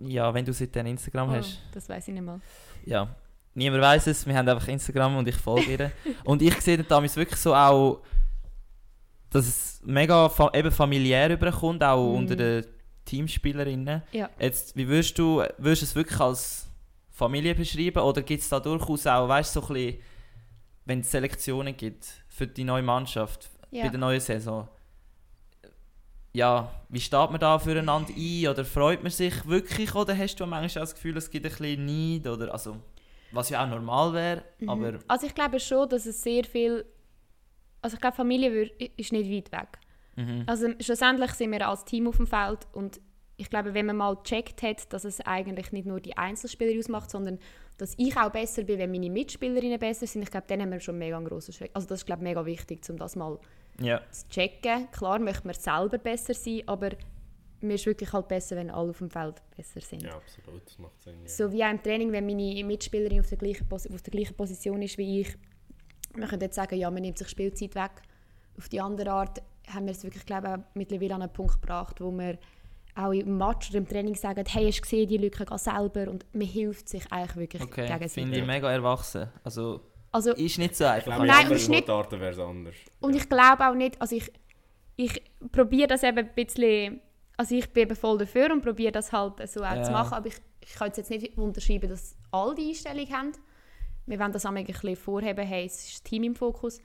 [0.00, 1.58] Ja, wenn du seitdem Instagram Oh, hast.
[1.72, 2.40] das weiß ich nicht mal.
[2.84, 3.14] Ja.
[3.54, 5.92] Niemand weiß es, wir haben einfach Instagram und ich folge ihr.
[6.24, 8.00] und ich sehe damals wirklich so auch,
[9.30, 12.14] dass es mega fa eben familiär überkommt, auch Mhm.
[12.16, 12.66] unter den
[13.04, 14.02] Teamspielerinnen.
[14.12, 14.30] Ja.
[14.38, 16.68] Jetzt, wie würdest du, würdest du es wirklich als
[17.10, 19.98] Familie beschreiben oder gibt es da durchaus auch, weißt du, so ein bisschen,
[20.86, 23.88] wenn es Selektionen gibt für die neue Mannschaft bei Ja.
[23.88, 24.68] der neuen Saison?
[26.34, 30.46] Ja, wie steht man da füreinander ein oder freut man sich wirklich oder hast du
[30.46, 32.76] manchmal auch das Gefühl, es gibt ein bisschen Neid oder also
[33.32, 34.68] was ja auch normal wäre, Mhm.
[34.68, 36.84] aber Also ich glaube schon, dass es sehr viel...
[37.80, 39.78] Also ich glaube, Familie ist nicht weit weg.
[40.16, 40.44] mhm.
[40.46, 43.00] Also schlussendlich sind wir als Team auf dem Feld und
[43.38, 47.10] ich glaube, wenn man mal gecheckt hat, dass es eigentlich nicht nur die Einzelspieler ausmacht,
[47.10, 47.38] sondern
[47.78, 50.78] dass ich auch besser bin, wenn meine Mitspielerinnen besser sind, ich glaube, dann haben wir
[50.80, 51.70] schon mega einen grossen Schritt.
[51.74, 53.38] Also das ist, glaube ich, mega wichtig, um das mal
[53.80, 54.90] ja, zu checken.
[54.90, 56.90] Klar möchte man selber besser sein, aber
[57.60, 60.02] mir ist wirklich halt besser, wenn alle auf dem Feld besser sind.
[60.02, 61.14] Ja, absolut, das macht Sinn.
[61.22, 61.28] Ja.
[61.28, 64.34] So wie auch im Training, wenn meine Mitspielerin auf der gleichen, Pos auf der gleichen
[64.34, 65.36] Position ist wie ich,
[66.16, 67.92] man könnte jetzt sagen, ja, man nimmt sich Spielzeit weg.
[68.58, 71.60] Auf die andere Art haben wir es wirklich, glaube ich, auch mittlerweile an einen Punkt
[71.60, 72.38] gebracht, wo wir
[72.94, 76.10] auch im Match oder im Training sagen, hey, hast du gesehen, die Lücke geh selber
[76.10, 78.12] und man hilft sich eigentlich wirklich okay, gegenseitig.
[78.12, 79.28] finde ich mega erwachsen.
[79.42, 79.80] Also
[80.12, 81.04] Also, ist nicht so Ich einfach.
[81.16, 82.74] glaube, in Nein, nicht- Sportarten wäre es anders.
[83.00, 84.30] Und ich glaube auch nicht, also ich,
[84.96, 87.00] ich probiere das eben ein bisschen,
[87.36, 89.82] also ich bin eben voll dafür und probiere das halt so auch Ja.
[89.82, 93.32] zu machen, aber ich, ich kann jetzt nicht unterschreiben, dass alle die Einstellung haben.
[94.06, 96.80] Wir wollen das einmal ein bisschen vorheben, hey, es ist das Team im Fokus.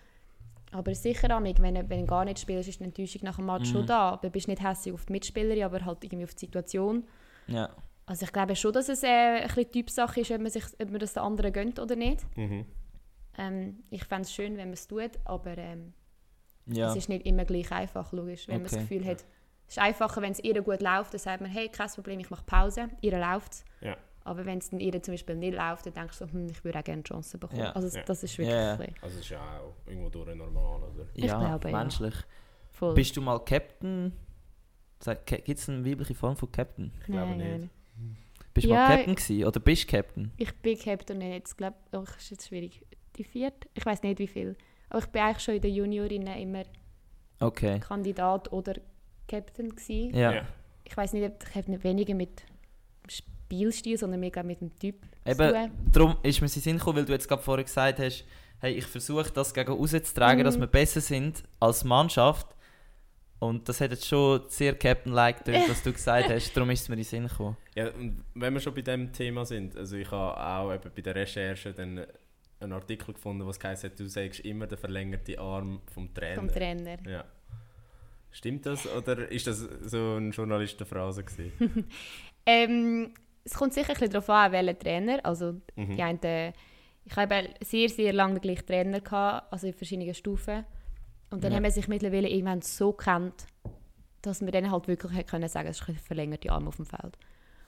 [0.72, 3.46] Aber sicher, amig, wenn, du- wenn du gar nicht spielst, ist die Enttäuschung nach dem
[3.46, 3.74] Match Mhm.
[3.74, 4.18] schon da.
[4.22, 7.06] Du bist nicht hässlich auf die Mitspielerin, aber halt irgendwie auf die Situation.
[7.48, 7.70] Ja,
[8.06, 10.90] Also ich glaube schon, dass es äh, ein bisschen Typsache ist, ob man, sich, ob
[10.92, 12.22] man das den anderen gönnt oder nicht.
[12.38, 12.66] Mhm.
[13.38, 15.94] Ähm, ich fände es schön, wenn man es tut, aber ähm,
[16.66, 16.90] ja.
[16.92, 18.48] es ist nicht immer gleich einfach, logisch.
[18.48, 18.82] Wenn man das Okay.
[18.84, 19.26] Gefühl hat,
[19.68, 22.30] es ist einfacher, wenn es ihr gut läuft, dann sagt man, hey, kein Problem, ich
[22.30, 23.66] mache Pause, ihr läuft es.
[23.82, 23.98] Ja.
[24.24, 26.80] Aber wenn es ihr zum Beispiel nicht läuft, dann denkst du so, hm, ich würde
[26.80, 27.62] auch gerne Chance bekommen.
[27.62, 27.72] Ja.
[27.74, 28.04] Also Ja.
[28.04, 28.72] das ist wirklich Ja.
[29.02, 31.06] Also es ist ja auch irgendwo durch normal, oder?
[31.14, 31.78] Ich ja, glaube, ja.
[31.78, 32.16] menschlich.
[32.72, 32.94] voll.
[32.94, 34.12] Bist du mal Captain?
[35.26, 36.92] Gibt es eine weibliche Form von Captain?
[37.00, 37.50] Ich glaube Nein, nicht.
[37.50, 37.70] nein.
[38.54, 39.46] Bist du Ja, mal Captain gewesen?
[39.46, 40.32] Oder bist du Captain?
[40.38, 42.82] Ich bin Captain jetzt glaube oh, ist jetzt schwierig.
[43.18, 43.68] Die vierte?
[43.74, 44.55] Ich weiß nicht wie viel.
[44.89, 46.63] Aber ich bin eigentlich schon in den Juniorinnen immer
[47.39, 47.80] Okay.
[47.80, 48.74] Kandidat oder
[49.28, 50.15] Captain gewesen.
[50.15, 50.34] Ja.
[50.34, 50.47] Ja.
[50.84, 54.74] Ich weiß nicht, ob ich habe nicht weniger mit dem Spielstil, sondern mehr mit dem
[54.80, 54.95] Typ
[55.26, 55.72] zu Eben, tun.
[55.91, 58.26] darum ist mir in Sinn gekommen, weil du jetzt gerade vorher gesagt hast,
[58.59, 60.43] hey, ich versuche das gegen rauszutragen, Mhm.
[60.45, 62.47] dass wir besser sind als Mannschaft.
[63.39, 66.53] Und das hat jetzt schon sehr Captain-like getönt, was du gesagt hast.
[66.57, 67.55] Darum ist es mir in den Sinn gekommen.
[67.76, 71.01] Ja, und wenn wir schon bei dem Thema sind, also ich habe auch eben bei
[71.03, 72.03] der Recherche dann
[72.60, 76.36] einen Artikel gefunden, was heisst, du sagst immer der verlängerte Arm vom Trainer.
[76.36, 76.97] Vom Trainer.
[77.08, 77.24] Ja.
[78.32, 81.88] Stimmt das oder ist das so eine Journalistenphrase gewesen?
[82.49, 85.20] Ähm, es kommt sicher ein bisschen darauf an, welcher Trainer.
[85.26, 85.95] Also, Mhm.
[85.97, 86.53] die einen,
[87.03, 90.64] ich habe sehr, sehr lange den gleichen Trainer, gehabt, also in verschiedenen Stufen.
[91.30, 91.58] Und dann Ja.
[91.58, 93.47] haben wir sich mittlerweile irgendwann so kennt,
[94.22, 97.18] dass wir dann halt wirklich können sagen, es ist verlängerte Arm auf dem Feld.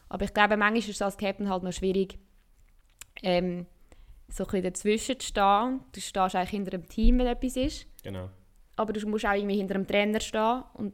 [0.08, 2.18] Aber ich glaube, manchmal ist es als Captain halt noch schwierig,
[3.22, 3.66] ähm,
[4.32, 5.80] so ein bisschen dazwischen zu stehen.
[5.92, 7.86] Du stehst eigentlich hinter dem Team, wenn etwas ist.
[8.04, 8.30] Genau.
[8.76, 10.94] aber du musst auch irgendwie hinter dem Trainer stehen und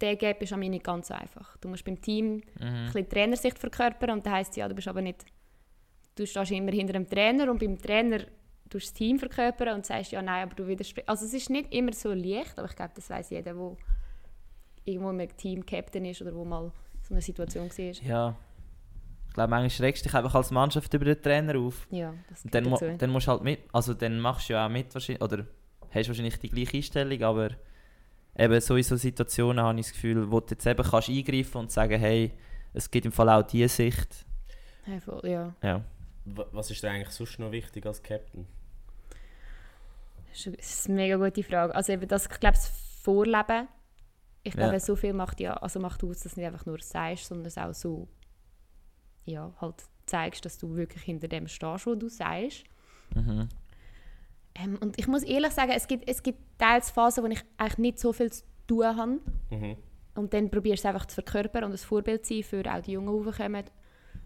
[0.00, 1.56] der Gap ist an mir nicht ganz so einfach.
[1.58, 2.42] Du musst beim Team Mhm.
[2.60, 5.24] ein bisschen Trainersicht verkörpern und das heisst ja, du bist aber nicht,
[6.16, 8.28] du stehst immer hinter dem Trainer und beim Trainer tust
[8.68, 11.08] du das Team verkörpern und sagst ja nein, aber du widersprichst.
[11.08, 13.76] Also es ist nicht immer so leicht, aber ich glaube, das weiß jeder, der
[14.84, 16.72] irgendwo im Team Captain ist oder wo mal
[17.02, 17.92] so eine Situation war.
[18.02, 18.36] Ja.
[19.32, 21.86] Ich glaube, manchmal regst du dich einfach als Mannschaft über den Trainer auf.
[21.90, 22.94] Ja, das Und dann, mu dazu.
[22.98, 25.46] dann musst du halt mit, also dann machst du ja auch mit wahrscheinlich, oder
[25.90, 27.48] hast wahrscheinlich die gleiche Einstellung, aber
[28.36, 31.56] eben so in so Situationen habe ich das Gefühl, wo du jetzt eben kannst eingreifen
[31.62, 32.30] und sagen, hey,
[32.74, 34.26] es gibt im Fall auch diese Sicht.
[34.86, 35.54] Ja, voll, ja.
[35.62, 35.80] Ja.
[36.26, 38.46] Wa- Was ist dir eigentlich sonst noch wichtig als Captain?
[40.30, 41.74] Das ist- das ist eine mega gute Frage.
[41.74, 42.68] Also eben das, ich glaube, das
[43.02, 43.66] Vorleben,
[44.42, 44.80] ich glaube, Ja.
[44.80, 47.56] so viel macht ja, also macht aus, dass du nicht einfach nur sagst, sondern es
[47.56, 48.08] auch so,
[49.24, 52.64] ja, halt zeigst, dass du wirklich hinter dem stehst, was du sagst.
[53.14, 53.48] Mhm.
[54.54, 57.78] Ähm, und ich muss ehrlich sagen, es gibt, es gibt teils Phasen, wo ich eigentlich
[57.78, 59.20] nicht so viel zu tun habe.
[59.50, 59.76] Mhm.
[60.14, 62.82] Und dann probierst du es einfach zu verkörpern und ein Vorbild zu sein für auch
[62.82, 63.64] die Jungen, die raufkommen.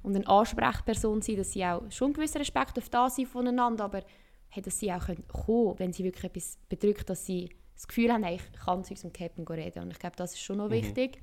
[0.02, 3.84] Und eine Ansprechperson sein, dass sie auch schon einen gewissen Respekt auf das sind voneinander,
[3.84, 4.02] aber
[4.48, 8.12] hey, dass sie auch können kommen wenn sie wirklich etwas bedrückt, dass sie das Gefühl
[8.12, 9.82] haben, hey, ich kann zu unserem Captain reden.
[9.82, 10.72] Und ich glaube, das ist schon noch Mhm.
[10.72, 11.22] wichtig.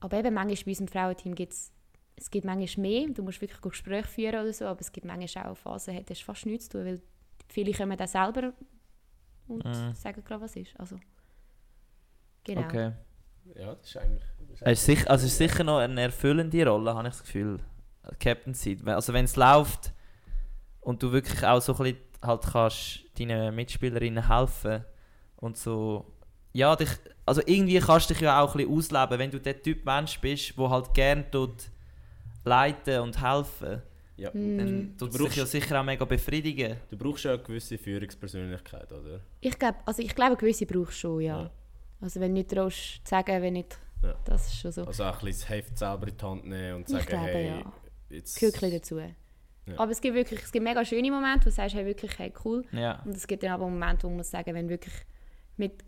[0.00, 1.72] Aber eben, manchmal bei unserem Frauenteam gibt es
[2.16, 5.46] es gibt manchmal mehr, du musst wirklich Gespräche führen oder so, aber es gibt manchmal
[5.46, 7.00] auch Phasen, hey, das hast fast nichts zu tun, weil
[7.48, 8.52] viele kommen dann selber
[9.48, 9.94] und Mhm.
[9.94, 10.78] sagen gerade, was ist.
[10.78, 10.98] Also,
[12.44, 12.62] genau.
[12.62, 12.92] Okay.
[13.56, 14.22] Ja, das ist eigentlich...
[14.48, 17.14] Das ist Es ist sicher, also es ist sicher noch eine erfüllende Rolle, habe ich
[17.14, 17.58] das Gefühl.
[18.18, 18.80] Captain zu sein.
[18.84, 19.92] Wenn- Also wenn es läuft
[20.80, 24.84] und du wirklich auch so ein bisschen halt kannst deinen Mitspielerinnen helfen
[25.36, 26.06] und so...
[26.52, 26.88] Ja, dich,
[27.26, 30.20] also irgendwie kannst du dich ja auch ein bisschen ausleben, wenn du der Typ Mensch
[30.20, 31.70] bist, der halt gerne tut
[32.44, 33.82] leiten und helfen.
[34.16, 34.30] ja.
[34.32, 34.58] Mm.
[34.58, 36.76] Dann tut es dich ja sicher auch mega befriedigen.
[36.88, 39.20] Du brauchst ja eine gewisse Führungspersönlichkeit, oder?
[39.40, 41.42] Ich glaube, also ich glaube, gewisse brauchst du schon, ja.
[41.42, 41.50] Ja.
[42.00, 44.14] Also wenn du nicht traust, zu sagen, wenn nicht, Ja.
[44.24, 44.84] das ist schon so.
[44.84, 47.26] Also auch ein bisschen das Heft selber in die Hand nehmen und Ich sagen, glaube,
[47.28, 47.72] hey, ja.
[48.08, 48.38] jetzt...
[48.40, 49.00] Gehört dazu.
[49.76, 52.32] Aber es gibt wirklich, es gibt mega schöne Momente, wo du sagst, hey, wirklich, hey,
[52.44, 52.64] cool.
[52.72, 53.00] Ja.
[53.04, 54.94] Und es gibt dann aber Momente, wo man muss sagen, wenn du wirklich
[55.56, 55.84] mit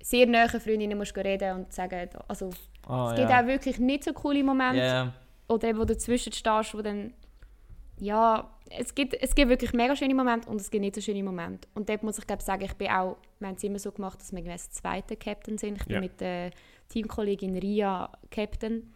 [0.00, 2.50] sehr nahen Freundinnen musst reden und sagen, also
[2.86, 3.42] Ah, es gibt ja.
[3.42, 5.12] auch wirklich nicht so coole Momente, Ja,
[5.48, 7.14] oder eben, wo du dazwischen stehst, wo dann,
[7.98, 11.22] ja, es gibt, es gibt wirklich mega schöne Momente und es gibt nicht so schöne
[11.22, 11.68] Momente.
[11.74, 14.20] Und dort muss ich glaube sagen, ich bin auch, wir haben es immer so gemacht,
[14.20, 15.76] dass wir gemäß zweite Captain sind.
[15.78, 16.00] Ich bin Ja.
[16.00, 16.50] mit der
[16.88, 18.92] Teamkollegin Ria Captain.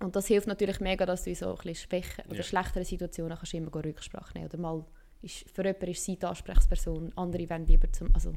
[0.00, 2.42] Und das hilft natürlich mega, dass du in so ein bisschen schwächen oder Ja.
[2.42, 4.48] schlechteren Situationen kannst du immer Rücksprache nehmen.
[4.48, 4.84] Oder mal,
[5.22, 8.32] ist, für jemanden ist sie die Ansprechperson, andere wollen lieber zum, also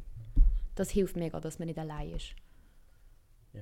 [0.76, 2.36] das hilft mega, dass man nicht allein ist.
[3.54, 3.62] Ja.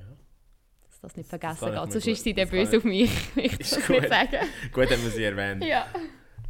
[1.06, 1.92] Das nicht vergessen ich geht.
[1.92, 3.12] Sonst ist sie dann böse ich- auf mich.
[3.36, 4.02] Ich will Ist das gut.
[4.02, 4.38] nicht sagen.
[4.72, 5.64] Gut, haben wir sie erwähnt.
[5.64, 5.86] Ja.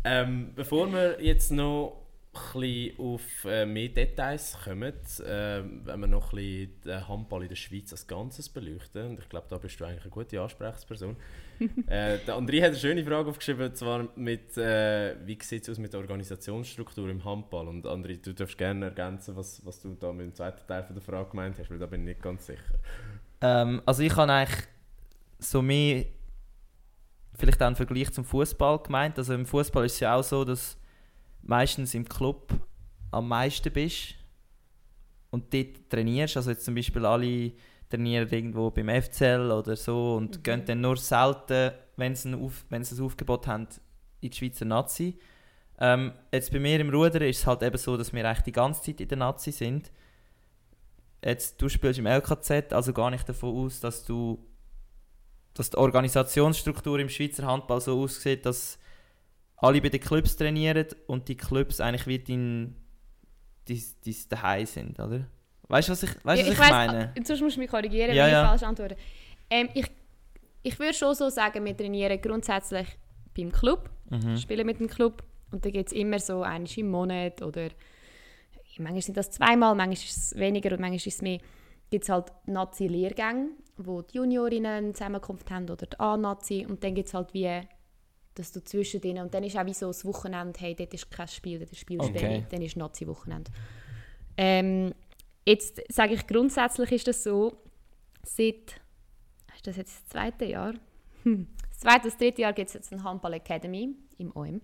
[0.05, 2.01] Ähm, bevor wir jetzt noch
[2.33, 4.93] ein bisschen auf äh, mehr Details kommen,
[5.25, 9.19] ähm, wenn wir noch ein bisschen den Handball in der Schweiz als Ganzes beleuchten, und
[9.19, 11.15] ich glaube, da bist du eigentlich eine gute Ansprechperson.
[11.87, 15.77] äh, der André hat eine schöne Frage aufgeschrieben, zwar mit, äh, wie sieht es aus
[15.79, 17.67] mit der Organisationsstruktur im Handball?
[17.69, 20.95] Und André, du darfst gerne ergänzen, was, was du da mit dem zweiten Teil von
[20.95, 22.61] der Frage gemeint hast, weil da bin ich nicht ganz sicher.
[23.41, 24.65] Ähm, also ich habe eigentlich
[25.39, 26.05] so mehr
[27.33, 29.17] vielleicht auch einen Vergleich zum Fußball gemeint.
[29.17, 30.77] Also im Fußball ist es ja auch so, dass
[31.41, 32.53] meistens im Club
[33.11, 34.15] am meisten bist
[35.31, 36.37] und dort trainierst.
[36.37, 37.51] Also jetzt zum Beispiel alle
[37.89, 40.43] trainieren irgendwo beim FCL oder so und Mhm.
[40.43, 43.67] gehen dann nur selten, wenn sie ein, Auf wenn sie ein Aufgebot haben,
[44.21, 45.19] in die Schweizer Nazi.
[45.77, 48.51] Ähm, jetzt bei mir im Ruder ist es halt eben so, dass wir eigentlich die
[48.53, 49.91] ganze Zeit in der Nazi sind.
[51.23, 54.39] Jetzt, du spielst im LKZ, also gar nicht davon aus, dass du
[55.53, 58.77] dass die Organisationsstruktur im Schweizer Handball so aussieht, dass
[59.55, 62.75] alle bei den Clubs trainieren und die Clubs eigentlich wie dein,
[63.65, 65.25] dein, dein Daheim sind, oder?
[65.69, 67.13] Weißt du, was ich, weißt, Ja, was ich, weiss, meine?
[67.15, 68.43] äh, Sonst musst du mich korrigieren, Ja, wenn ja.
[68.43, 68.97] ich falsch antworte.
[69.49, 69.87] Ähm, ich,
[70.61, 72.87] ich würde schon so sagen, wir trainieren grundsätzlich
[73.35, 74.37] beim Club, Mhm.
[74.37, 75.23] spielen mit dem Club.
[75.51, 77.69] Und da gibt es immer so einmal im Monat oder
[78.79, 81.39] manchmal sind das zweimal, manchmal ist es weniger und manchmal ist es mehr.
[81.89, 86.65] Gibt es halt Nazi-Lehrgänge, wo die Juniorinnen eine Zusammenkunft haben oder die A-Nazi.
[86.67, 87.61] Und dann gibt es halt wie,
[88.33, 91.09] dass du zwischen denen, und dann ist auch wie so das Wochenende, hey, dort ist
[91.11, 92.45] kein Spiel, dort ist Spielstelle, Okay.
[92.49, 93.51] dann ist Nazi-Wochenende.
[94.37, 94.93] Ähm,
[95.45, 97.55] jetzt sage ich grundsätzlich ist das so,
[98.23, 98.81] seit,
[99.55, 100.73] ist das jetzt das zweite Jahr?
[101.23, 101.47] Hm.
[101.75, 104.61] Das zweite, das dritte Jahr gibt es jetzt eine Handball Academy im OM.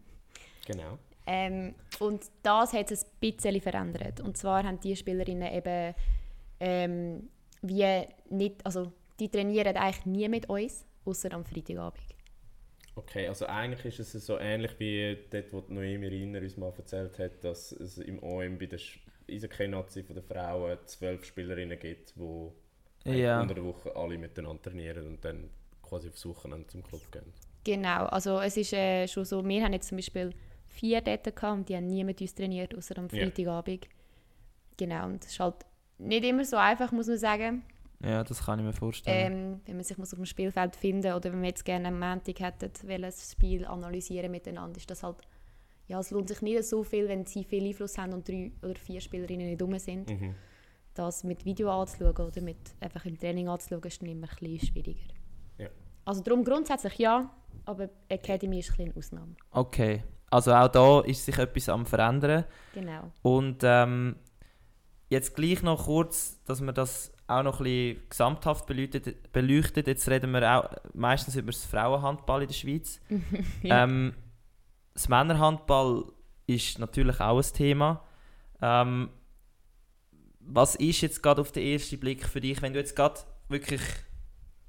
[0.65, 0.97] Genau.
[1.27, 4.19] Ähm, und das hat es ein bisschen verändert.
[4.21, 5.93] Und zwar haben die Spielerinnen eben
[6.59, 7.29] ähm,
[7.61, 12.01] wie nicht, also die trainieren eigentlich nie mit uns, außer am Freitagabend.
[12.95, 17.17] Okay, also eigentlich ist es so ähnlich wie dort, wo Noemi Riner uns mal erzählt
[17.19, 18.79] hat, dass es im OM bei der
[19.29, 23.41] Eishockey-Nazi von den Frauen zwölf Spielerinnen gibt, die Ja.
[23.41, 25.49] unter der Woche alle miteinander trainieren und dann
[25.81, 27.33] quasi aufs Wochenende zum Club gehen.
[27.63, 30.33] Genau, also es ist äh, schon so, wir haben jetzt zum Beispiel
[30.71, 33.09] vier dort gehabt und die haben nie mit uns trainiert, außer am.
[33.09, 33.87] Freitagabend.
[34.77, 35.65] Genau, und das ist halt
[35.97, 37.63] nicht immer so einfach, muss man sagen.
[38.03, 39.33] ja, das kann ich mir vorstellen.
[39.33, 41.99] Ähm, wenn man sich muss auf dem Spielfeld finden oder wenn wir jetzt gerne am
[41.99, 45.17] Montag hätten, welches Spiel analysieren miteinander, ist das halt,
[45.87, 48.75] ja, es lohnt sich nicht so viel, wenn sie viel Einfluss haben und drei oder
[48.75, 50.09] vier Spielerinnen nicht dumm sind.
[50.09, 50.35] Mhm.
[50.93, 54.67] Das mit Video anzuschauen oder mit einfach im Training anzuschauen, ist dann immer ein bisschen
[54.67, 55.13] schwieriger.
[55.57, 55.69] Ja.
[56.05, 57.29] Also darum grundsätzlich ja,
[57.65, 59.35] aber Academy ist ein bisschen eine Ausnahme.
[59.51, 62.45] Okay, also auch da ist sich etwas am verändern.
[62.73, 63.11] Genau.
[63.21, 64.15] Und ähm,
[65.09, 69.31] jetzt gleich noch kurz, dass wir das auch noch ein bisschen gesamthaft beleuchtet.
[69.33, 69.87] beleuchtet.
[69.87, 72.99] Jetzt reden wir auch meistens über das Frauenhandball in der Schweiz.
[73.61, 73.83] Ja.
[73.83, 74.13] ähm,
[74.93, 76.05] das Männerhandball
[76.47, 78.03] ist natürlich auch ein Thema.
[78.61, 79.09] Ähm,
[80.39, 83.81] was ist jetzt gerade auf den ersten Blick für dich, wenn du jetzt gerade wirklich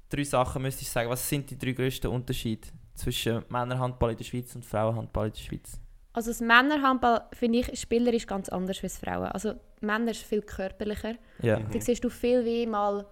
[0.09, 4.55] drei Sachen müsstest sagen, was sind die drei grössten Unterschiede zwischen Männerhandball in der Schweiz
[4.55, 5.79] und Frauenhandball in der Schweiz?
[6.13, 9.27] Also das Männerhandball, finde ich, spielerisch ganz anders als Frauen.
[9.29, 11.15] Also Männer ist viel körperlicher.
[11.41, 11.59] Ja.
[11.59, 13.05] Da siehst du viel wie mal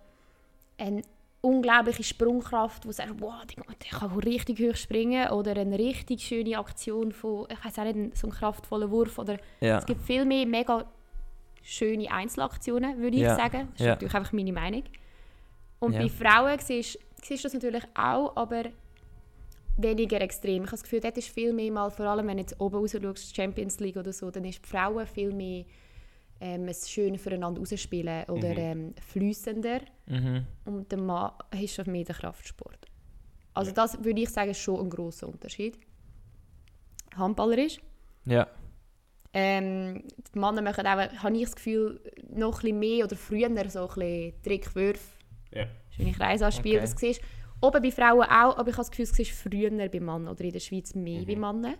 [0.77, 1.01] eine
[1.41, 5.29] unglaubliche Sprungkraft, wo du sagst, wow, die, die kann richtig hoch springen.
[5.31, 9.17] Oder eine richtig schöne Aktion von, ich weiß auch nicht, so einen kraftvollen Wurf.
[9.17, 9.79] Oder Ja.
[9.79, 10.85] es gibt viel mehr mega
[11.63, 13.35] schöne Einzelaktionen, würde ich Ja.
[13.35, 13.69] sagen.
[13.71, 13.91] Das ist Ja.
[13.93, 14.83] natürlich einfach meine Meinung.
[15.79, 16.01] Und Ja.
[16.01, 18.63] bei Frauen siehst siehst du das natürlich auch, aber
[19.83, 20.63] weniger extrem.
[20.63, 22.77] Ich habe das Gefühl, dort ist viel mehr mal, vor allem wenn du jetzt oben
[22.77, 25.65] raus schaust, Champions League oder so, dann ist die Frauen viel mehr
[26.43, 28.57] ähm, es schön füreinander rausspielen oder Mhm.
[28.57, 29.81] ähm, fließender.
[30.07, 30.45] Mhm.
[30.65, 32.87] Und der Mann ist schon mehr der Kraftsport.
[33.53, 35.77] Also das würde ich sagen, ist schon ein grosser Unterschied.
[37.15, 37.79] Handballerisch.
[38.25, 38.47] Ja.
[39.33, 40.03] Ähm,
[40.33, 42.01] die Männer machen auch, habe ich das Gefühl,
[42.33, 44.99] noch ein bisschen mehr oder früher so ein bisschen Trickwürfe,
[45.53, 45.67] Ja.
[45.95, 46.79] schöne Kreisanspiele.
[46.79, 46.85] Okay.
[46.91, 47.21] Das siehst
[47.61, 50.43] oben bei Frauen auch, aber ich habe das Gefühl, siehst du früher bei Männern oder
[50.43, 51.25] in der Schweiz mehr Mhm.
[51.27, 51.75] bei Männern.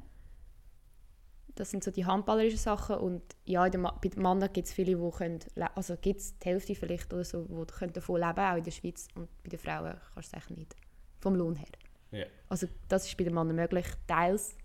[1.55, 4.67] Das sind so die handballerischen Sachen und ja, in der Ma bei den Männern gibt
[4.67, 5.39] es viele, die können,
[5.75, 8.71] also gibt es die Hälfte vielleicht oder so, die können davon leben, auch in der
[8.71, 10.75] Schweiz und bei den Frauen kannst du es eigentlich nicht,
[11.19, 11.67] vom Lohn her.
[12.11, 12.25] Ja.
[12.47, 14.55] Also das ist bei den Männern möglich, teils,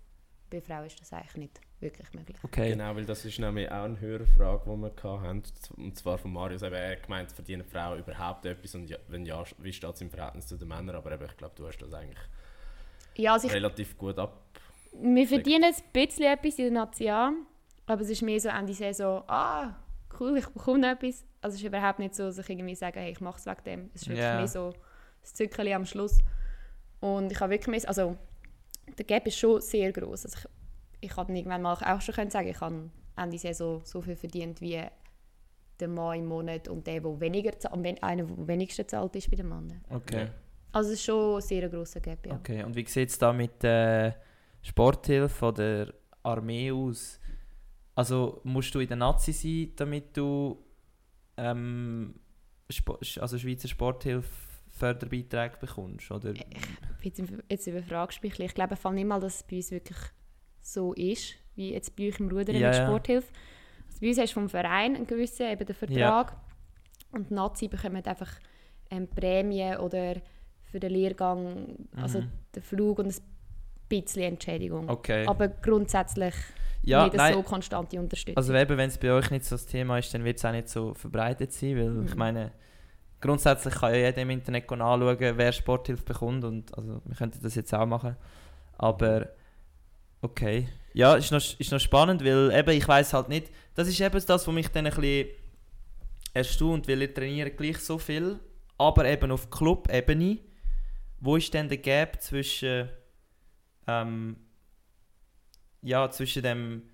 [0.49, 2.37] bei Frauen ist das eigentlich nicht wirklich möglich.
[2.43, 2.71] Okay.
[2.71, 5.43] Genau, weil das ist nämlich auch eine höhere Frage, die wir hatten.
[5.77, 6.63] Und zwar von Marius.
[6.63, 8.73] Eben, er hat gemeint, verdienen Frauen überhaupt etwas?
[8.75, 10.95] Und ja, wenn ja, wie steht es im Verhältnis zu den Männern?
[10.95, 12.19] Aber eben, ich glaube, du hast das eigentlich
[13.15, 14.41] Ja, also ich relativ gut ab.
[14.93, 17.45] Wir verdienen ein bisschen etwas in der Nation,
[17.85, 19.75] aber es ist mehr so Ende Saison, ah,
[20.19, 21.23] cool, ich bekomme etwas.
[21.41, 23.63] Also es ist überhaupt nicht so, dass ich irgendwie sage, hey, ich mache es wegen
[23.65, 23.89] dem.
[23.93, 24.37] Es ist wirklich Ja.
[24.37, 24.73] mehr so
[25.21, 26.19] das Zückerchen am Schluss.
[26.99, 28.17] Und ich habe wirklich mehr, also
[28.97, 30.25] der Gap ist schon sehr groß.
[30.25, 30.45] Also ich,
[31.01, 34.61] ich habe irgendwann mal auch schon können sagen, ich habe Ende Saison so viel verdient
[34.61, 34.81] wie
[35.79, 39.15] der Mann im Monat und der, der weniger, za- am wen- einer, der wenigsten zahlt
[39.15, 39.83] ist bei den Männern.
[39.89, 40.27] Okay.
[40.71, 42.33] Also es ist schon ein sehr grosser Gap, ja.
[42.33, 42.63] okay.
[42.63, 44.15] Und wie sieht es da mit der
[44.61, 45.93] Sporthilfe oder
[46.23, 47.19] Armee aus?
[47.95, 50.63] Also musst du in der Nazi sein, damit du
[51.37, 52.15] ähm,
[53.19, 54.29] also Schweizer Sporthilfe
[54.69, 56.11] Förderbeiträge bekommst?
[56.11, 56.33] Oder?
[57.01, 58.33] jetzt, jetzt überfragst du mich.
[58.33, 58.45] ein bisschen.
[58.47, 59.97] Ich glaube nicht mal, dass es bei uns wirklich
[60.73, 62.85] so ist, wie jetzt bei euch im Rudern Ja, mit ja.
[62.85, 63.27] Sporthilfe.
[63.87, 66.35] Also bei uns hast du vom Verein einen gewissen eben den Vertrag
[67.11, 68.31] und die Nazi bekommen einfach
[68.91, 70.15] ähm, Prämien oder
[70.71, 72.31] für den Lehrgang, also Mhm.
[72.55, 73.15] den Flug und ein
[73.89, 74.89] bisschen Entschädigung.
[74.89, 75.25] Okay.
[75.25, 76.33] Aber grundsätzlich
[76.83, 78.37] ja, nicht nein, so konstante Unterstützung.
[78.37, 80.51] Also eben, wenn es bei euch nicht so das Thema ist, dann wird es auch
[80.51, 82.17] nicht so verbreitet sein, weil ich Mhm.
[82.19, 82.51] meine,
[83.21, 87.55] grundsätzlich kann ja jeder im Internet anschauen, wer Sporthilfe bekommt und also wir könnten das
[87.55, 88.15] jetzt auch machen,
[88.77, 89.29] aber
[90.31, 90.67] okay.
[90.93, 94.25] Ja, ist noch, ist noch spannend, weil eben, ich weiß halt nicht, das ist eben
[94.25, 95.27] das, was mich dann ein bisschen
[96.33, 98.39] erstaunt, weil ihr trainiert gleich so viel,
[98.77, 100.39] aber eben auf Club-Ebene,
[101.19, 102.89] wo ist denn der Gap zwischen
[103.87, 104.35] ähm,
[105.81, 106.89] ja, zwischen dem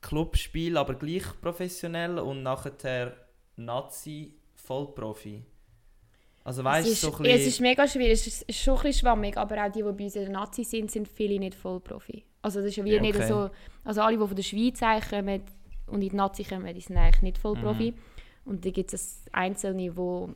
[0.00, 3.16] Clubspiel, aber gleich professionell und nachher
[3.56, 5.44] Nazi Vollprofi.
[6.42, 7.48] Also weißt es, ist, so ein es bisschen...
[7.48, 10.16] ist mega schwierig, es ist, schon ein bisschen schwammig, aber auch die, die bei uns
[10.16, 12.24] in der Nazi sind, sind viele nicht Vollprofi.
[12.42, 13.28] Also das ist ja wie Ja, nicht okay.
[13.28, 13.50] so,
[13.84, 14.80] also alle, die von der Schweiz
[15.10, 15.42] kommen
[15.86, 17.92] und in die Nazi kommen, die sind eigentlich nicht Vollprofi.
[17.92, 17.98] Mhm.
[18.46, 20.30] Und da gibt es einzelne, wo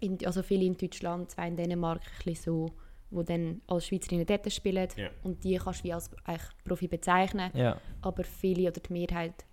[0.00, 2.66] in, also viele in Deutschland, zwei in Dänemark, ein bisschen so,
[3.10, 5.10] wo dann als Schweizerinnen dort spielen Ja.
[5.22, 9.44] und die kannst du wie als eigentlich Profi bezeichnen, Ja, aber viele oder die Mehrheit,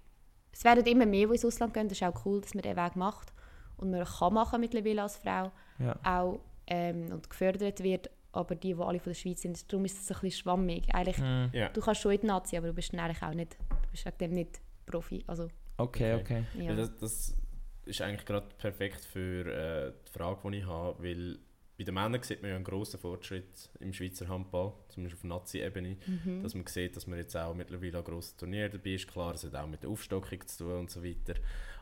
[0.52, 2.78] es werden immer mehr, die ins Ausland gehen, das ist auch cool, dass man diesen
[2.78, 3.32] Weg macht
[3.78, 6.00] und man kann machen mittlerweile als Frau ja.
[6.04, 10.00] auch ähm, und gefördert wird, aber die, die alle von der Schweiz sind, darum ist
[10.00, 10.94] es ein bisschen schwammig.
[10.94, 11.70] Eigentlich, Hm, Ja.
[11.70, 14.18] du kannst schon in die Nazi, aber du bist eigentlich auch nicht, du bist wegen
[14.18, 15.24] dem nicht Profi.
[15.28, 15.48] Also,
[15.78, 16.44] Okay, Okay.
[16.56, 16.64] okay.
[16.64, 16.70] ja.
[16.70, 17.38] Weil Das, das
[17.86, 21.38] ist eigentlich gerade perfekt für äh, die Frage, die ich habe, weil
[21.78, 25.98] bei den Männern sieht man ja einen grossen Fortschritt im Schweizer Handball, zumindest auf Nazi-Ebene,
[26.08, 26.42] Mhm.
[26.42, 29.08] dass man sieht, dass man jetzt auch mittlerweile an grossen Turnieren dabei ist.
[29.08, 31.36] Klar, es hat auch mit der Aufstockung zu tun und so weiter.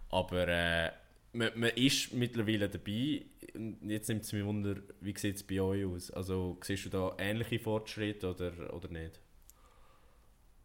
[0.10, 0.92] Aber äh,
[1.36, 3.26] man, man ist mittlerweile dabei.
[3.84, 6.12] Jetzt nimmt es mich wunder, wie sieht es bei euch aus?
[6.12, 9.20] Also siehst du da ähnliche Fortschritte oder, oder nicht?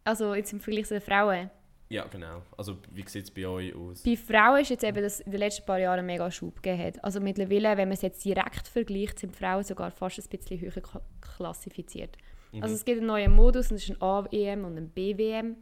[0.03, 1.49] Also jetzt im Vergleich zu den Frauen.
[1.89, 2.41] Ja, genau.
[2.57, 4.03] Also wie sieht es bei euch aus?
[4.03, 6.81] Bei Frauen ist jetzt eben, dass in den letzten paar Jahren einen mega Schub gegeben
[6.83, 7.03] hat.
[7.03, 10.71] Also mittlerweile, wenn man es jetzt direkt vergleicht, sind Frauen sogar fast ein bisschen höher
[10.71, 12.17] kla- klassifiziert.
[12.53, 12.63] Mhm.
[12.63, 15.57] Also es gibt einen neuen Modus, und das ist ein A-EM und ein B-WM.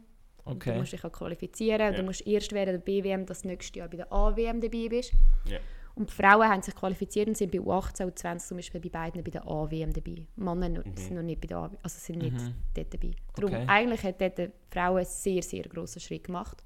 [0.50, 0.78] Und Du Okay.
[0.78, 1.80] musst dich auch qualifizieren.
[1.80, 1.92] Ja.
[1.92, 5.12] Du musst erst während der B-WM das nächste Jahr bei der A-WM dabei bist.
[5.46, 5.58] Ja.
[5.96, 8.88] Und die Frauen haben sich qualifiziert und sind bei U18 und U20 zum Beispiel bei
[8.88, 10.24] beiden bei der A-WM dabei.
[10.36, 10.96] Männer Mhm.
[10.96, 12.54] sind noch nicht bei der A also sind nicht Mhm.
[12.74, 13.10] dort dabei.
[13.34, 13.64] Darum, Okay.
[13.66, 16.62] eigentlich hat dort die Frauen einen sehr, sehr grossen Schritt gemacht.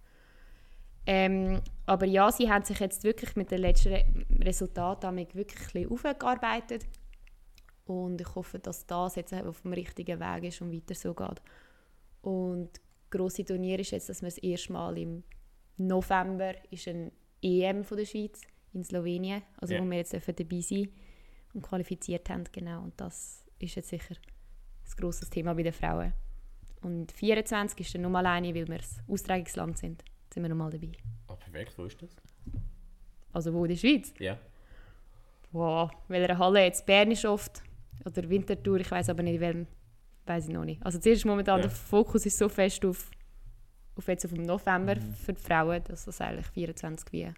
[1.07, 4.05] Ähm, aber ja, sie haben sich jetzt wirklich mit den letzten Re
[4.41, 6.87] Resultaten wirklich aufgearbeitet.
[7.87, 11.43] Und ich hoffe, dass das jetzt auf dem richtigen Weg ist und weiter so geht.
[12.23, 12.71] Und
[13.19, 15.23] grosse Turnier ist jetzt, dass wir das erste Mal im
[15.77, 17.11] November ist ein
[17.43, 18.41] EM von der Schweiz
[18.73, 19.81] in Slowenien, also Ja.
[19.83, 20.89] wo wir jetzt dabei sein
[21.53, 22.83] und qualifiziert haben, genau.
[22.83, 26.13] Und das ist jetzt sicher ein grosses Thema bei den Frauen.
[26.83, 30.05] Und 24 ist dann nochmal eine, weil wir das Austragungsland sind.
[30.33, 30.93] Sind wir nochmal dabei.
[31.29, 32.11] Ah, perfekt, wo ist das?
[33.33, 34.13] Also wo in der Schweiz?
[34.19, 34.39] Ja.
[35.53, 36.85] Wow, welcher Halle jetzt?
[36.87, 37.63] Bern ist oft.
[38.05, 39.67] Oder Winterthur, ich weiß aber nicht, welchem.
[40.27, 40.85] Weiß ich noch nicht.
[40.85, 41.63] Also zuerst momentan, Ja.
[41.63, 43.11] der Fokus ist so fest auf,
[43.97, 45.15] auf jetzt auf dem November Mhm.
[45.15, 47.33] für die Frauen, dass das eigentlich 24 wie.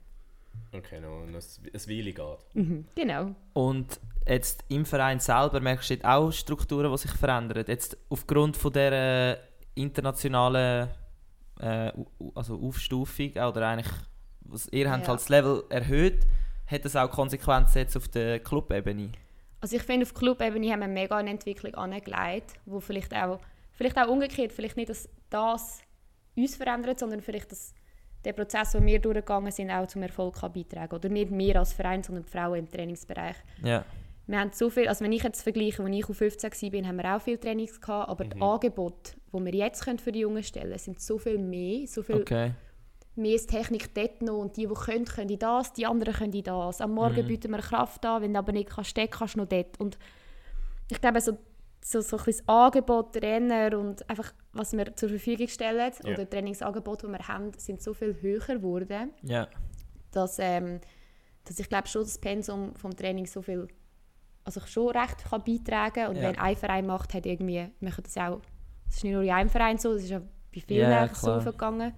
[0.72, 2.38] Okay, noch ein, ein Weile geht.
[2.54, 2.86] Mhm.
[2.94, 3.34] Genau.
[3.52, 7.64] Und jetzt im Verein selber merkst du auch Strukturen, die sich verändern.
[7.66, 9.38] Jetzt aufgrund von dieser
[9.74, 10.88] internationalen
[11.60, 11.92] äh,
[12.34, 13.92] also Aufstufung oder eigentlich,
[14.40, 15.08] was ihr habt Ja.
[15.08, 16.26] halt das Level erhöht,
[16.66, 19.10] hat das auch Konsequenzen jetzt auf der Clubebene?
[19.66, 23.40] Also ich finde, auf Clubebene haben wir mega eine Entwicklung angelegt, wo vielleicht auch,
[23.72, 25.80] vielleicht auch umgekehrt, vielleicht nicht, dass das
[26.36, 27.74] uns verändert, sondern vielleicht, dass
[28.24, 31.72] der Prozess, den wir durchgegangen sind, auch zum Erfolg kann beitragen Oder nicht wir als
[31.72, 33.34] Verein, sondern die Frauen im Trainingsbereich.
[33.64, 33.84] Ja.
[34.28, 36.96] Wir haben so viel, also wenn ich jetzt vergleiche, als ich auf 15 war, haben
[36.98, 40.44] wir auch viel Trainings gehabt, aber die Angebote, die wir jetzt können für die Jungen
[40.44, 42.52] stellen sind so viel mehr, so viel Okay.
[43.16, 46.80] Mehr Technik dort noch und die, die können, können das, die anderen können das.
[46.80, 47.26] Am Morgen Mhm.
[47.26, 49.78] bieten wir Kraft an, wenn du aber nicht kannst, stecken kannst du noch dort.
[49.80, 49.98] Und
[50.90, 51.36] ich glaube, so,
[51.82, 56.12] so, so ein das Angebot, Trainer und einfach, was wir zur Verfügung stellen Ja.
[56.12, 59.48] oder Trainingsangebote, die wir haben, sind so viel höher geworden, Ja.
[60.12, 60.80] dass, ähm,
[61.44, 63.68] dass ich glaube schon das Pensum vom Training so viel
[64.44, 66.22] also schon recht kann beitragen und Ja.
[66.22, 68.40] wenn ein Verein macht, hat irgendwie, machen das auch,
[68.88, 71.92] es ist nicht nur in einem Verein so, es ist ja bei vielen so klar.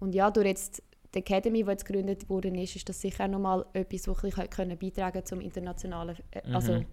[0.00, 0.82] Und ja, durch jetzt
[1.14, 4.30] die Academy, die jetzt gegründet worden ist, ist das sicher auch nochmal etwas, was ein
[4.30, 6.86] bisschen können beitragen zum internationalen äh, also Mhm.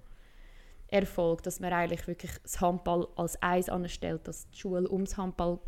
[0.89, 5.59] Erfolg, dass man eigentlich wirklich das Handball als eins anstellt, dass die Schule ums Handball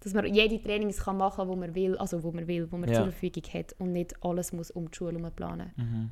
[0.00, 2.88] dass man jede Trainings kann machen, wo man will, also wo man will, wo man
[2.90, 2.96] Ja.
[2.96, 5.70] zur Verfügung hat und nicht alles muss um die Schule herum planen.
[5.76, 6.10] Mhm.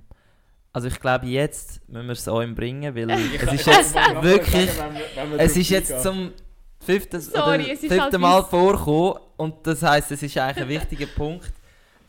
[0.72, 3.94] Also ich glaube, jetzt müssen wir es euch bringen, weil Ich- es ich ist jetzt
[4.22, 4.70] wirklich...
[4.70, 6.30] sagen, wenn wir- wenn wir Es ist jetzt zum
[6.80, 10.64] fünften, Sorry, oder es ist fünften halt Mal vorgekommen und das heißt, es ist eigentlich
[10.64, 11.52] ein wichtiger Punkt.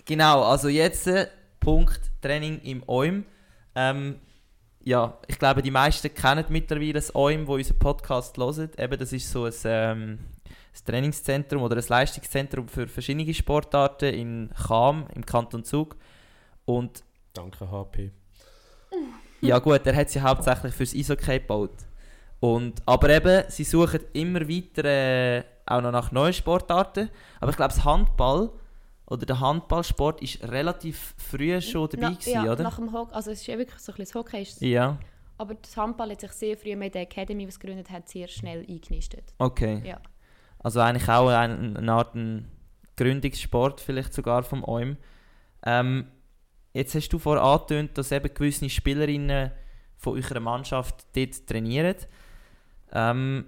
[0.05, 1.28] Genau, also jetzt äh,
[1.59, 3.26] Punkt Training im OIM.
[3.76, 4.19] Ähm,
[4.84, 8.72] ja, ich glaube, die meisten kennen mittlerweile das OIM, wo unseren Podcast hören.
[8.78, 10.19] Eben, das ist so ein, ähm,
[10.74, 15.95] ein Trainingszentrum oder ein Leistungszentrum für verschiedene Sportarten in Cham, im Kanton Zug.
[16.65, 17.03] Und
[17.34, 18.11] Danke, HP.
[19.41, 21.72] ja gut, er hat sie hauptsächlich fürs Eishockey gebaut.
[22.42, 27.10] Und, aber eben, sie suchen immer weiter äh, auch noch nach neuen Sportarten.
[27.39, 28.52] Aber ich glaube, das Handball
[29.06, 32.64] oder der Handballsport ist relativ früh schon dabei Na- gewesen, ja, oder?
[32.64, 34.98] nach dem Hockey, also es ist ja wirklich so ein bisschen das Hockey, Ja,
[35.38, 38.28] aber das Handball hat sich sehr früh mit der Academy, die es gegründet hat, sehr
[38.28, 39.34] schnell eingenistet.
[39.38, 39.82] okay.
[39.86, 40.00] Ja.
[40.60, 42.48] Also eigentlich auch ein, eine Art ein
[42.96, 44.96] Gründungssport vielleicht sogar vom OIM.
[45.66, 46.08] Ähm,
[46.74, 49.52] jetzt hast du vorher angetönt, dass eben gewisse Spielerinnen
[49.98, 51.96] von eurer Mannschaft dort trainieren.
[52.92, 53.46] Ähm,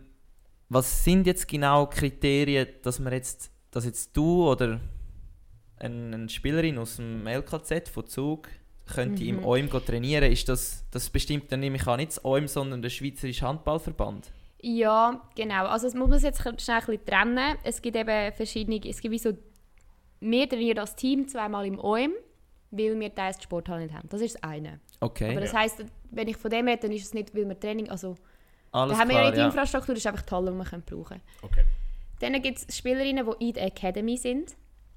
[0.69, 4.79] was sind jetzt genau Kriterien, dass man jetzt, dass jetzt du oder
[5.77, 8.47] eine, eine Spielerin aus dem LKZ von Zug
[8.85, 9.45] könnte im Mhm.
[9.45, 10.31] OIM go trainieren?
[10.31, 14.31] Ist das, das bestimmt dann nämlich auch nicht das OIM, sondern der Schweizerische Handballverband?
[14.61, 15.65] Ja, genau.
[15.65, 17.57] Also es muss man jetzt schnell ein bisschen trennen.
[17.63, 19.33] Es gibt eben verschiedene, es gibt wie so,
[20.21, 22.13] wir trainieren als Team zweimal im OM,
[22.71, 24.07] weil wir teils Sporthalle nicht haben.
[24.09, 24.79] Das ist das eine.
[25.01, 25.59] Okay, Aber das Ja.
[25.59, 28.15] heisst, wenn ich von dem rede, dann ist es nicht, weil wir Training, also
[28.73, 29.45] alles da haben wir klar, ja nicht die.
[29.45, 31.63] Infrastruktur, das ist einfach die Halle, die wir können brauchen Okay.
[32.19, 34.55] Dann gibt es Spielerinnen, die in der Academy sind.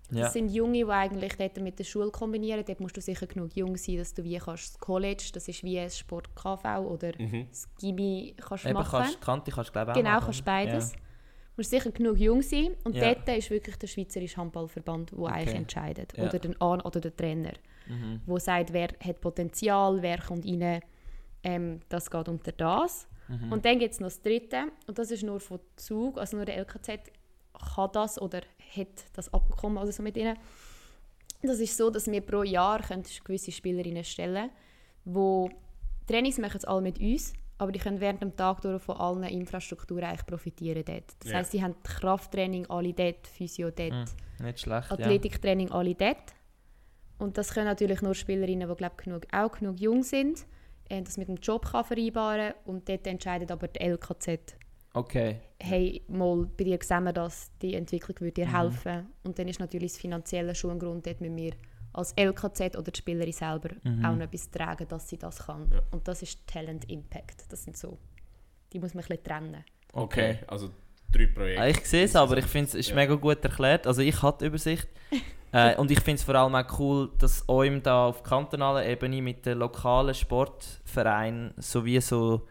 [0.08, 0.28] Das Ja.
[0.30, 2.64] sind Junge, die eigentlich dort mit der Schule kombinieren.
[2.64, 5.64] Dort musst du sicher genug jung sein, dass du wie kannst das College, das ist
[5.64, 7.48] wie ein Sport KV oder Mhm.
[7.50, 9.00] das Gimmi kannst Eben machen.
[9.00, 10.24] kannst, Kante kannst du glaube auch genau, machen.
[10.26, 10.92] kannst beides.
[10.92, 10.98] Ja.
[10.98, 12.76] Du musst sicher genug jung sein.
[12.84, 13.14] Und Ja.
[13.14, 16.16] dort ist wirklich der Schweizerische Handballverband, der eigentlich entscheidet.
[16.16, 16.24] Ja.
[16.28, 17.54] Oder, der An oder der Trainer,
[17.88, 18.20] Mhm.
[18.28, 20.80] der sagt, wer hat Potenzial, wer kommt rein.
[21.42, 23.08] Ähm, das geht unter das.
[23.28, 23.52] Mhm.
[23.52, 24.64] Und dann gibt es noch das dritte.
[24.86, 26.18] Und das ist nur von Zug.
[26.18, 27.00] Also nur der LKZ
[27.74, 28.42] kann das oder
[28.76, 30.36] hat das Abkommen also so mit ihnen.
[31.42, 32.80] Das ist so, dass wir pro Jahr
[33.24, 34.50] gewisse Spielerinnen stellen
[35.08, 35.48] wo
[36.08, 40.04] Trainings machen alle mit uns, aber die können während dem Tag durch von allen Infrastrukturen
[40.04, 41.04] eigentlich profitieren dort.
[41.20, 41.38] Das Ja.
[41.38, 44.46] heisst, sie haben Krafttraining alle dort, Physio dort, Mhm.
[44.46, 46.34] Nicht schlecht, Athletiktraining alle dort.
[47.18, 50.44] Und das können natürlich nur Spielerinnen, die glaub, genug, auch genug jung sind,
[50.88, 54.56] das mit dem Job kann vereinbaren Und dort entscheidet aber der LKZ.
[54.94, 55.40] Okay.
[55.62, 58.46] hey, mal, bei dir sehen wir das, die Entwicklung würde Mhm.
[58.46, 59.06] dir helfen.
[59.24, 61.52] Und dann ist natürlich das Finanzielle schon ein Grund, dort müssen wir
[61.92, 64.04] als LKZ oder die Spielerin selber Mhm.
[64.04, 65.70] auch noch etwas tragen, dass sie das kann.
[65.72, 65.80] Ja.
[65.90, 67.44] Und das ist Talent Impact.
[67.50, 67.98] Das sind so,
[68.72, 69.64] die muss man ein bisschen trennen.
[69.92, 70.30] Okay.
[70.32, 70.44] Okay.
[70.46, 70.70] also
[71.12, 71.62] drei Projekte.
[71.62, 72.94] Ah, Ich sehe es, aber ich finde es ist Ja.
[72.96, 73.86] mega gut erklärt.
[73.86, 74.88] Also ich habe die Übersicht.
[75.52, 79.22] äh, und ich finde es vor allem auch cool, dass euch da auf kantonaler Ebene
[79.22, 82.46] mit den lokalen Sportvereinen sowie so,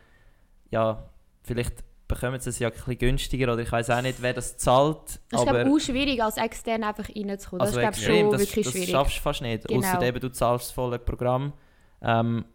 [0.72, 1.04] ja,
[1.44, 4.58] vielleicht bekommen sie es ja ein bisschen günstiger oder ich weiß auch nicht, wer das
[4.58, 5.20] zahlt.
[5.32, 7.60] Das ist aber auch schwierig, als extern einfach reinzukommen.
[7.66, 8.90] Das also ist glaube extrem, schon das, wirklich das schwierig.
[8.92, 9.68] schaffst du fast nicht.
[9.68, 9.80] Genau.
[9.80, 11.54] Außer eben, du zahlst das volle Programm.
[12.02, 12.46] Ähm,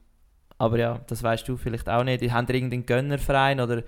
[0.59, 2.23] aber ja, das weißt du vielleicht auch nicht.
[2.31, 3.83] Haben ihr irgendeinen Gönnerverein oder,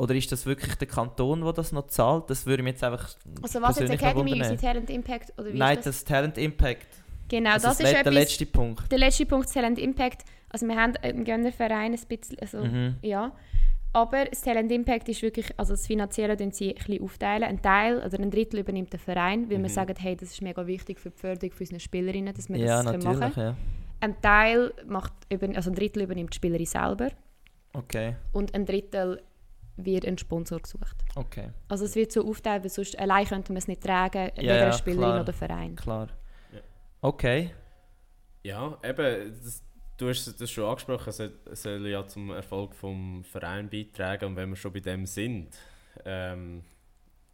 [0.00, 2.30] oder ist das wirklich der Kanton, der das noch zahlt?
[2.30, 3.08] Das würde mich jetzt einfach
[3.42, 5.96] Also was jetzt Academy, unsere Talent Impact oder wie Nein, ist das?
[5.98, 6.86] das Talent Impact.
[7.28, 8.90] Genau, Also das, das ist etwas, der letzte Punkt.
[8.90, 10.22] der letzte Punkt, Talent Impact.
[10.48, 12.96] Also wir haben einen Gönnerverein, ein bisschen, also Mhm.
[13.02, 13.32] ja.
[13.92, 17.42] Aber das Talent Impact ist wirklich, also das Finanzielle tun sie ein bisschen aufteilen.
[17.44, 19.68] Ein Teil oder ein Drittel übernimmt der Verein, weil wir Mhm.
[19.68, 22.82] sagen, hey, das ist mega wichtig für die Förderung von unseren Spielerinnen, dass wir Ja,
[22.84, 23.32] das machen.
[23.36, 23.56] Ja.
[24.00, 25.12] Ein Teil macht,
[25.54, 27.08] also ein Drittel übernimmt die Spielerin selber
[27.72, 29.22] Okay, und ein Drittel
[29.76, 30.96] wird ein Sponsor gesucht.
[31.14, 34.56] okay, Also es wird so aufteilt, weil sonst allein könnten wir es nicht tragen, weder
[34.56, 35.20] ja, eine Spielerin klar.
[35.22, 35.76] oder Verein.
[35.76, 36.08] klar.
[36.52, 36.60] Ja.
[37.00, 37.50] Okay,
[38.42, 39.62] Ja, eben, das,
[39.96, 41.08] du hast das schon angesprochen,
[41.50, 45.56] es soll, ja zum Erfolg vom Verein beitragen und wenn wir schon bei dem sind,
[46.04, 46.62] ähm,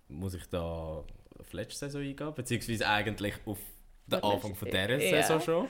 [0.08, 1.04] muss ich da
[1.38, 3.58] auf letzte Saison eingehen, beziehungsweise eigentlich auf
[4.06, 5.22] den Auf Anfang von dieser ja.
[5.22, 5.68] Saison schon.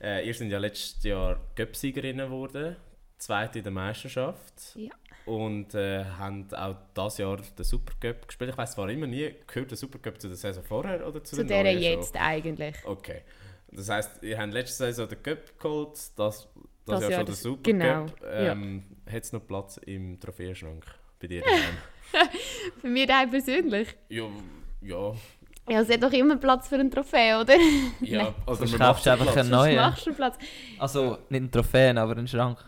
[0.00, 2.76] Äh, ihr seid ja letztes Jahr Göpsiegerinnen geworden,
[3.18, 4.74] zweite in der Meisterschaft.
[4.74, 4.90] Ja.
[5.26, 8.50] Und äh, haben auch dieses Jahr den Supercup gespielt.
[8.50, 11.44] Ich weiß zwar immer nie, gehört der Supercup zu der Saison vorher oder zu, Zu
[11.44, 11.92] der der neuen schon?
[12.00, 12.76] jetzt eigentlich.
[12.84, 13.22] Okay.
[13.72, 16.48] Das heisst, ihr habt letzte Saison den Cup geholt, das, das,
[16.84, 17.64] Das Jahr Jahr schon den Supercup.
[17.64, 20.84] genau, Ähm, Hat es noch Platz im Trophäenschrank
[21.18, 21.42] bei dir?
[22.12, 22.28] daheim?
[22.80, 23.88] Für mich auch persönlich.
[24.10, 24.28] ja,
[24.82, 25.14] ja.
[25.66, 27.54] Ja, es hat doch immer Platz für einen Trophäe, oder?
[28.02, 28.34] ja.
[28.46, 29.38] Also, Sonst man kaufst du einfach Platz.
[29.38, 29.76] einen neuen.
[29.76, 30.36] machst du Platz.
[30.78, 32.62] Also nicht einen Trophäen, aber einen Schrank.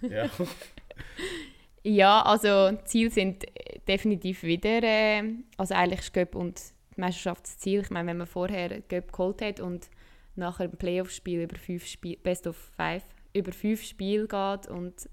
[0.00, 0.24] Ja.
[1.84, 5.22] Ja, also die Ziele sind äh, definitiv wieder, äh,
[5.56, 6.60] also eigentlich ist Göpp und
[6.96, 7.80] die Meisterschaftsziel.
[7.80, 9.90] Ich meine, wenn man vorher Göpp geholt hat und
[10.36, 13.04] nachher im Playoff-Spiel über fünf Spiel, Best of Five
[13.34, 15.08] über fünf Spiele geht und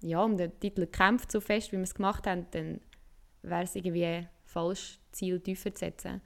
[0.00, 2.80] ja, um den Titel kämpft so fest, wie wir es gemacht haben, dann
[3.42, 6.20] wäre es irgendwie falsch, das Ziel tiefer zu setzen.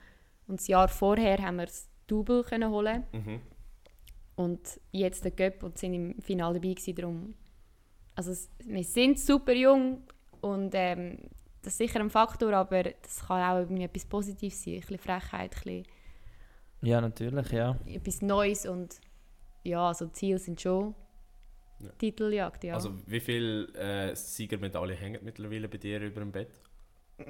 [0.46, 3.40] Und das Jahr vorher haben wir das Double können holen Mhm.
[4.36, 7.34] und jetzt der Göpp und sind im Finale dabei gewesen, darum
[8.28, 10.02] also wir sind super jung
[10.40, 11.18] und ähm,
[11.62, 14.98] das ist sicher ein Faktor, aber das kann auch irgendwie etwas Positives sein, ein bisschen
[14.98, 15.84] Frechheit, ein bisschen
[16.82, 17.76] Ja, natürlich, ja.
[17.86, 19.00] etwas Neues und
[19.62, 20.94] ja, also Ziele sind schon
[21.80, 21.90] Ja.
[21.98, 22.74] Titeljagd, ja.
[22.74, 26.50] Also, wie viele äh, Siegermedaillen hängen mittlerweile bei dir über dem Bett?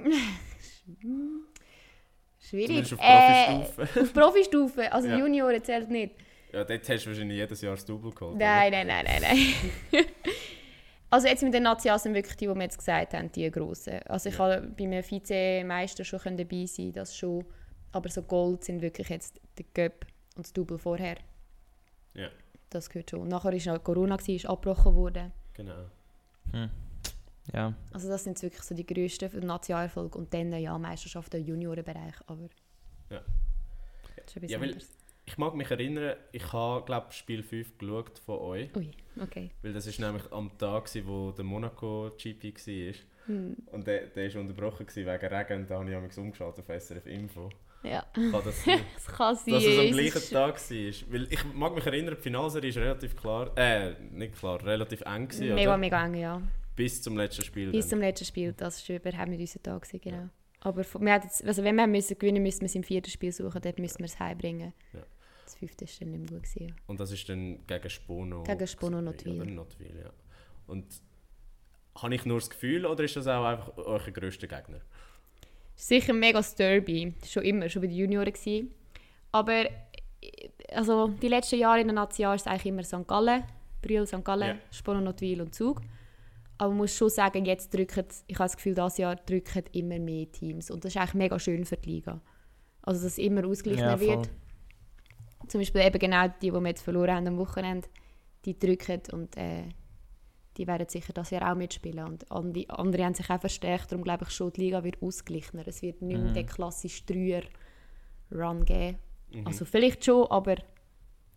[2.39, 2.85] Schwierig.
[2.87, 4.01] Zumindest auf Äh, Profistufe.
[4.01, 5.17] auf Profistufe, also Ja.
[5.17, 6.15] Junioren zählt nicht.
[6.53, 8.37] ja, dort hast du wahrscheinlich jedes Jahr das Double geholt.
[8.37, 10.05] Nein, nein, nein, nein, nein.
[11.11, 13.99] also jetzt mit den Nationals sind wirklich die, die wir jetzt gesagt haben, die grossen.
[14.07, 14.45] Also ich Ja.
[14.45, 17.45] habe bei einem Vizemeister schon können dabei sein, das schon.
[17.91, 20.05] Aber so Gold sind wirklich jetzt der Cup
[20.35, 21.17] und das Double vorher.
[22.13, 22.29] Ja.
[22.69, 23.27] Das gehört schon.
[23.27, 25.31] Nachher war noch Corona, gewesen, ist abgebrochen worden.
[25.53, 25.85] Genau.
[26.53, 26.69] Hm.
[27.53, 30.15] Ja, Also das sind wirklich so die grössten für den Nationalerfolg.
[30.15, 32.15] Und dann ja Meisterschaften im Juniorenbereich.
[32.27, 32.47] Aber
[33.09, 33.19] Ja.
[34.15, 34.89] das ist etwas Ja, weil- anderes.
[35.31, 38.75] Ich mag mich erinnern, ich habe, glaube Spiel 5 geschaut von euch.
[38.75, 39.49] Ui, okay.
[39.61, 42.93] Weil das ist nämlich am Tag, gewesen, wo der Monaco GP war.
[43.27, 43.55] Hm.
[43.71, 45.61] Und der, der war unterbrochen gewesen wegen Regen.
[45.61, 47.49] Und da habe ich mich umgeschaltet auf SRF Info.
[47.81, 49.53] Ja, Kann das sein, das kann sein.
[49.53, 51.13] dass es am gleichen Tag war?
[51.13, 55.29] Weil ich mag mich erinnern, die Finalserie war relativ klar, äh, nicht klar, relativ eng
[55.29, 55.77] gewesen, Mega, oder?
[55.77, 56.41] mega eng, ja.
[56.75, 57.71] Bis zum letzten Spiel.
[57.71, 57.89] Bis dann.
[57.91, 60.29] zum letzten Spiel, das war überhaupt nicht unser Tag, gewesen, genau.
[60.59, 63.31] Aber von- wir jetzt, also wenn wir müssen gewinnen müssen wir es im vierten Spiel
[63.31, 64.73] suchen, dort müssen wir es heimbringen.
[64.93, 64.99] Ja.
[65.51, 66.75] Das fünfte ist dann nicht mehr gut gewesen.
[66.87, 68.43] Und das ist dann gegen Spono.
[68.43, 69.41] Gegen Spono Notwil.
[69.41, 69.51] oder?
[69.51, 70.09] Notwil, ja.
[70.67, 70.85] Und
[72.01, 74.79] habe ich nur das Gefühl oder ist das auch einfach euer grösster Gegner?
[75.75, 78.73] Sicher ein mega Derby, schon immer, schon bei den Junioren gewesen.
[79.33, 79.65] Aber
[80.69, 83.05] also die letzten Jahre in der Nazi ist es eigentlich immer St.
[83.07, 83.43] Gallen,
[83.81, 84.23] Brühl, St.
[84.23, 84.57] Gallen, Ja.
[84.71, 85.81] Spono, Notwil und Zug.
[86.59, 89.99] Aber man muss schon sagen, jetzt drücken, ich habe das Gefühl, dieses Jahr drücken immer
[89.99, 90.69] mehr Teams.
[90.71, 92.21] Und das ist eigentlich mega schön für die Liga.
[92.83, 94.07] Also, dass es immer ausgeglichener Ja, voll.
[94.07, 94.29] wird.
[95.47, 97.87] Zum Beispiel eben genau die, die wir jetzt verloren haben am Wochenende,
[98.45, 99.63] die drücken und äh,
[100.57, 102.05] die werden sicher das Jahr auch mitspielen.
[102.05, 105.67] Und andere, andere haben sich auch verstärkt, darum glaube ich schon, die Liga wird ausgeglichener.
[105.67, 106.33] Es wird nicht mehr Mhm.
[106.33, 108.97] den klassischen Dreier-Run geben.
[109.33, 109.47] Mhm.
[109.47, 110.55] Also vielleicht schon, aber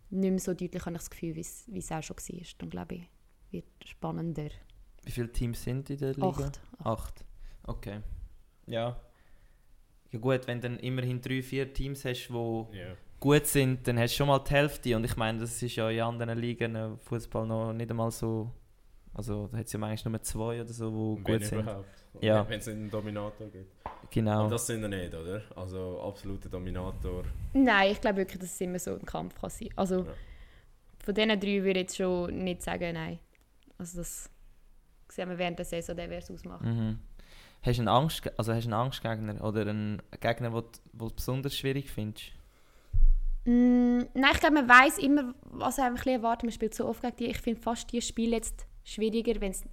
[0.09, 2.41] nicht mehr so deutlich habe ich das Gefühl, wie es wie es auch schon war.
[2.57, 3.03] Dann glaube ich,
[3.51, 4.49] wird spannender.
[5.03, 6.27] Wie viele Teams sind in der Liga?
[6.27, 6.59] Acht.
[6.79, 7.25] Acht.
[7.63, 8.01] Okay.
[8.67, 8.99] Ja.
[10.11, 12.65] Ja gut, wenn du dann immerhin drei, vier Teams hast, die.
[13.19, 14.95] Gut sind, dann hast du schon mal die Hälfte.
[14.95, 18.51] Und ich meine, das ist ja in anderen Ligen äh, Fußball noch nicht einmal so.
[19.13, 21.61] Also da hat es ja manchmal nur zwei oder so, die gut sind.
[21.61, 21.87] überhaupt.
[22.21, 22.47] Ja.
[22.47, 23.71] Wenn es einen Dominator gibt.
[24.11, 24.41] Genau.
[24.41, 25.41] Aber das sind wir nicht, oder?
[25.55, 27.23] Also absoluter Dominator.
[27.53, 29.69] Nein, ich glaube wirklich, dass es immer so ein Kampf kann sein.
[29.75, 30.13] Also Ja.
[31.03, 33.19] von diesen drei würde ich jetzt schon nicht sagen, nein.
[33.77, 34.29] Also das
[35.09, 36.67] sehen wir während der Saison, der wäre es ausmachen.
[36.89, 36.99] Mhm.
[37.61, 40.63] Hast du einen, Angst, also hast du einen Angstgegner oder einen Gegner, den
[40.93, 42.31] du besonders schwierig findest?
[43.45, 46.43] Mm, nein, ich glaube, man weiß immer, was bisschen erwartet.
[46.43, 47.25] Man spielt so oft gegen die.
[47.27, 49.63] Ich finde fast die Spiele jetzt schwieriger, wenn es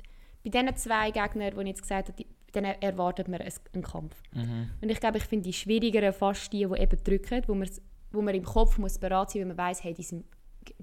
[0.45, 4.14] bei diesen zwei Gegnern, die ich jetzt gesagt habe, denen erwartet man es- einen Kampf.
[4.35, 4.70] Mhm.
[4.83, 7.68] Und ich glaube, ich finde die schwierigeren fast die, die eben drücken, wo man,
[8.11, 10.27] wo man im Kopf muss bereit sein, weil man weiß, hey, die sind,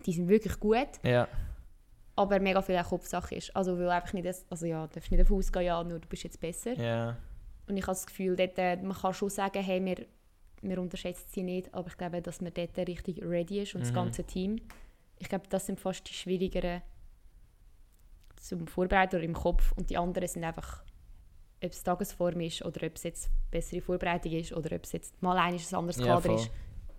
[0.06, 1.28] die sind wirklich gut, Ja.
[2.16, 3.56] aber mega viel auch Kopfsache ist.
[3.56, 6.08] Also weil einfach nicht, das, also ja, du darfst nicht davon ausgehen, ja, nur du
[6.08, 6.74] bist jetzt besser.
[6.74, 7.18] Ja.
[7.68, 10.06] Und ich habe das Gefühl, dort, äh, man kann schon sagen, hey, wir,
[10.62, 13.91] wir unterschätzen sie nicht, aber ich glaube, dass man dort richtig ready ist und das
[13.91, 13.95] Mhm.
[13.95, 14.57] ganze Team.
[15.18, 16.82] Ich glaube, das sind fast die schwierigeren
[18.38, 20.84] zum Vorbereiten oder im Kopf und die anderen sind einfach,
[21.64, 25.22] ob es Tagesform ist oder ob es jetzt bessere Vorbereitung ist oder ob es jetzt
[25.22, 26.36] mal ein ein anderes Ja, Kader voll.
[26.36, 26.51] ist,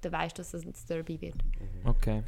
[0.02, 1.36] dann weißt du, dass es ein Derby wird.
[1.84, 2.22] Okay.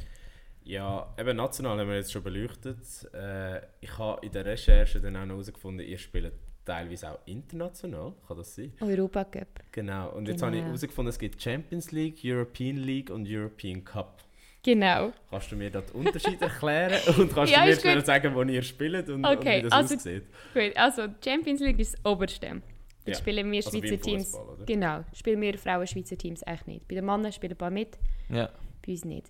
[0.63, 2.79] Ja, eben national haben wir jetzt schon beleuchtet.
[3.13, 6.33] Äh, ich habe in der Recherche dann auch noch herausgefunden, ihr spielt
[6.65, 8.13] teilweise auch international.
[8.27, 8.73] Kann das sein?
[8.81, 9.47] Europa Cup.
[9.71, 10.09] Genau.
[10.11, 10.47] Und jetzt Genau.
[10.47, 14.23] habe ich herausgefunden, es gibt Champions League, European League und European Cup.
[14.65, 15.11] Genau.
[15.29, 18.05] Kannst du mir da den Unterschied erklären und kannst Ja, du mir schnell gut.
[18.05, 20.23] sagen, wo ihr spielt und, Okay, und wie das also- aussieht?
[20.53, 22.47] Gut, also Champions League ist das Oberste.
[22.47, 22.61] Dort
[23.05, 24.23] Ja, spielen wir Also Schweizer im Teams.
[24.31, 24.65] Fußball, oder?
[24.65, 26.87] Genau, spielen wir Frauen Schweizer Teams eigentlich nicht.
[26.87, 27.97] Bei den Männern spielen ein paar mit,
[28.29, 28.49] Ja.
[28.85, 29.29] bei uns nicht.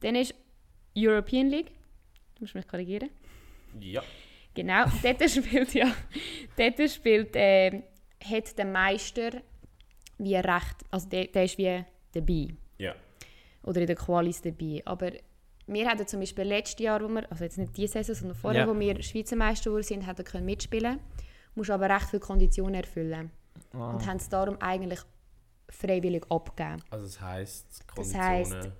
[0.00, 0.34] Dann ist
[0.98, 1.68] European League.
[2.34, 3.10] Du musst mich korrigieren.
[3.78, 4.02] Ja.
[4.54, 5.92] Genau, dort spielt ja.
[6.56, 7.82] Dort spielt, äh,
[8.24, 9.30] hat der Meister
[10.18, 10.76] wie recht.
[10.90, 12.48] Also der, der ist wie dabei.
[12.78, 12.94] Ja.
[13.62, 14.82] Oder in der Qualis dabei.
[14.84, 15.12] Aber
[15.66, 18.62] wir hatten zum Beispiel letztes Jahr, wo wir, also jetzt nicht diese Saison, sondern vorher,
[18.62, 18.68] Ja.
[18.68, 20.98] wo wir Schweizer Meister geworden sind, können mitspielen.
[21.54, 23.30] Musst aber recht viele Konditionen erfüllen.
[23.72, 23.94] Wow.
[23.94, 25.00] Und haben es darum eigentlich
[25.68, 26.82] freiwillig abgegeben.
[26.90, 28.24] Also das heisst, Das Konditionen...
[28.24, 28.72] heisst-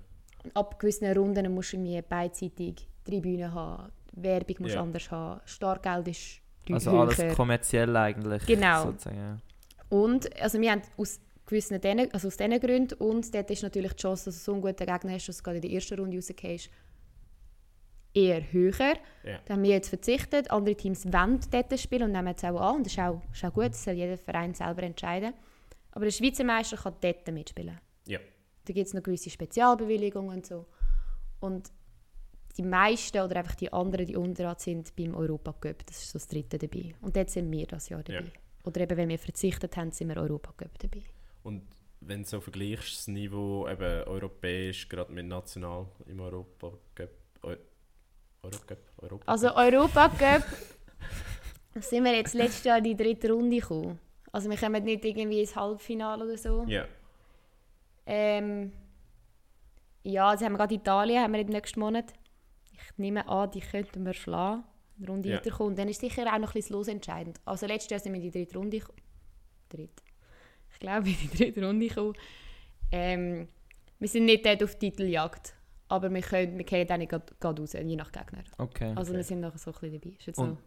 [0.55, 4.81] Ab gewissen Runden musst du irgendwie beidseitig Tribünen haben, Werbung musst Ja.
[4.81, 7.01] anders haben, Startgeld ist deu- Also höher.
[7.01, 8.45] alles kommerziell eigentlich.
[8.45, 8.85] Genau.
[8.85, 9.41] Sozusagen.
[9.89, 13.93] Und also wir haben aus gewissen denen, also aus diesen Gründen und dort ist natürlich
[13.93, 15.99] die Chance, dass du so einen guten Gegner hast, dass du gerade in der ersten
[15.99, 16.69] Runde rausgehst,
[18.13, 18.95] eher höher.
[19.23, 19.39] Ja.
[19.45, 20.51] Da haben wir jetzt verzichtet.
[20.51, 22.75] Andere Teams wollen dort spielen und nehmen es auch an.
[22.77, 25.33] Und das ist auch, ist auch gut, das soll jeder Verein selber entscheiden.
[25.91, 27.77] Aber der Schweizer Meister kann dort mitspielen.
[28.07, 28.19] Ja.
[28.65, 30.65] Da gibt es noch gewisse Spezialbewilligungen und so.
[31.39, 31.71] Und
[32.57, 35.85] die meisten oder einfach die anderen, die unteran sind beim Europacup.
[35.85, 36.93] Das ist so das dritte dabei.
[37.01, 38.25] Und dort sind wir das Jahr dabei.
[38.25, 38.31] Ja.
[38.63, 41.01] Oder eben, wenn wir verzichtet haben, sind wir Europacup dabei.
[41.43, 41.63] Und
[42.01, 47.09] wenn du so vergleichst, das Niveau eben europäisch, gerade mit national im Europa Cup,
[47.43, 47.55] Eu
[48.43, 50.43] Eurocup, Europa Also Europacup
[51.75, 53.99] sind wir jetzt letztes Jahr in die dritte Runde gekommen.
[54.31, 56.63] Also wir kommen nicht irgendwie ins Halbfinale oder so.
[56.67, 56.85] Ja,
[58.05, 58.71] Ähm,
[60.03, 62.13] ja, jetzt haben wir gerade Italien, haben wir im nächsten Monat.
[62.83, 64.63] Ich nehme an, die könnten wir schlagen,
[64.97, 65.35] eine Runde Ja.
[65.37, 65.71] weiterkommen.
[65.73, 67.39] Und dann ist sicher auch noch ein bisschen losentscheidend.
[67.45, 68.97] Also letztes Jahr sind wir in die dritte Runde gekommen.
[69.69, 70.03] Dritt.
[70.73, 72.13] Ich glaube, in die dritte Runde gekommen.
[72.91, 73.47] Ähm,
[73.99, 75.53] wir sind nicht dort auf Titeljagd.
[75.87, 78.43] Aber wir, können, wir gehen dann nicht gerade gerade raus, je nach Gegner.
[78.57, 78.93] Okay.
[78.95, 79.17] Also Okay.
[79.17, 80.15] wir sind noch so ein bisschen dabei.
[80.17, 80.57] Ist jetzt Und- noch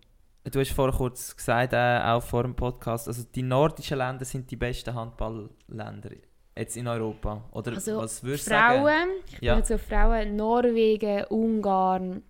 [0.50, 4.50] Du hast vorher kurz gesagt, äh, auch vor dem Podcast, also die nordischen Länder sind
[4.50, 6.10] die besten Handballländer
[6.57, 7.42] jetzt in Europa.
[7.52, 8.82] Oder Also, was würdest du sagen?
[8.82, 9.55] Frauen, ich Ja.
[9.55, 12.22] bin auf Frauen, Norwegen, Ungarn,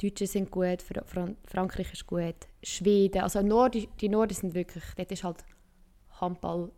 [0.00, 4.54] die Deutschen sind gut, Fra Fran Frankreich ist gut, Schweden, also Nord die Norden sind
[4.54, 5.44] wirklich, dort ist halt
[6.20, 6.70] Handball,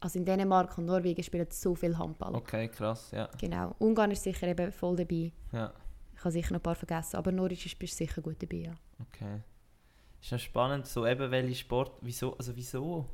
[0.00, 2.34] also in Dänemark und Norwegen spielen so viel Handball.
[2.34, 3.28] Okay, krass, ja.
[3.38, 3.74] Genau.
[3.78, 5.32] Ungarn ist sicher eben voll dabei.
[5.52, 5.72] ja.
[6.18, 7.30] Ich habe sicher noch ein paar vergessen, aber
[7.66, 8.74] ist bist sicher gut dabei, ja.
[9.08, 9.42] Okay.
[10.22, 13.04] Ist ja spannend, so eben welche Sport, wieso, also wieso?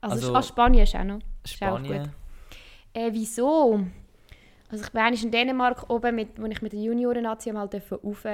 [0.00, 1.16] Also, Also- ah, Spanien ist auch noch.
[1.18, 2.12] auch Spanien?
[2.92, 3.80] Äh, wieso?
[4.70, 8.26] Also ich war in Dänemark oben, mit, wo ich mit der Junioren-Nazi mal rauf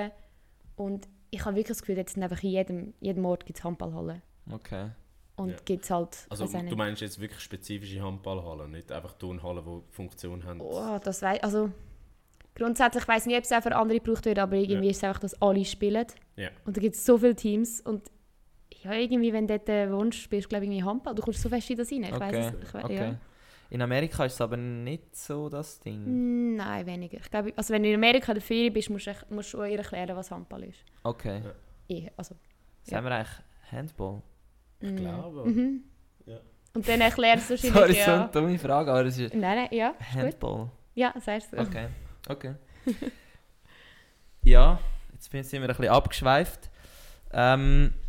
[0.76, 3.64] und ich habe wirklich das Gefühl, jetzt sind einfach in jedem, jedem Ort gibt es
[3.64, 4.22] Handballhallen.
[4.50, 4.90] Okay.
[5.36, 5.56] Und Ja.
[5.64, 6.26] gibt es halt...
[6.30, 10.60] Also auch du meinst jetzt wirklich spezifische Handballhallen, nicht einfach Turnhallen, die Funktion haben?
[10.60, 11.70] Oh, das weiß also
[12.54, 14.90] grundsätzlich weiß ich nicht, ob es auch für andere gebraucht wird, aber irgendwie Ja.
[14.90, 16.06] ist es einfach, dass alle spielen.
[16.36, 16.50] Ja.
[16.64, 18.02] Und da gibt es so viele Teams und
[18.84, 21.14] ja, irgendwie, wenn du dort wohnst, spielst du glaube ich irgendwie Handball.
[21.14, 22.02] Du kommst so fest in das rein.
[22.04, 22.68] Ich Okay, weiss es.
[22.68, 22.96] Ich okay.
[22.96, 23.16] ja.
[23.70, 26.54] In Amerika ist es aber nicht so das Ding.
[26.56, 27.18] Nein, weniger.
[27.18, 29.52] Ich glaube, also wenn du in Amerika in der Ferien bist, musst du, echt- musst
[29.52, 30.78] du ihr erklären, was Handball ist.
[31.02, 31.40] Okay.
[31.44, 31.52] Ja.
[31.88, 32.36] Ich, also,
[32.82, 33.38] Sagen wir eigentlich
[33.72, 34.22] Handball?
[34.80, 35.44] Ich glaube.
[35.48, 35.84] Mhm.
[36.26, 36.38] Ja.
[36.74, 38.22] Und dann erklärst du Sorry, wahrscheinlich, so ja.
[38.22, 40.22] eine dumme Frage, aber es ist Nein, nein, ja, ist gut.
[40.22, 40.70] Handball.
[40.94, 41.58] Ja, sagst du.
[41.58, 41.86] Okay,
[42.28, 42.54] okay.
[44.42, 44.78] ja,
[45.12, 46.70] jetzt sind wir ein bisschen abgeschweift.
[47.32, 48.03] Ähm, Ja,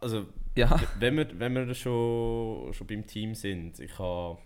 [0.00, 0.26] also
[0.56, 4.38] ja, wenn wir, wenn wir schon, schon beim Team sind, ich habe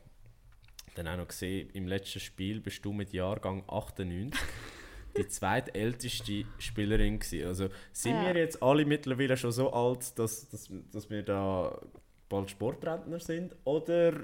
[0.95, 4.39] dann auch noch gesehen, im letzten Spiel bist du mit Jahrgang 98
[5.17, 7.47] die zweitälteste Spielerin gewesen.
[7.47, 8.27] Also sind Ja.
[8.27, 11.81] wir jetzt alle mittlerweile schon so alt, dass, dass, dass wir da
[12.29, 13.55] bald Sportrentner sind?
[13.65, 14.23] Oder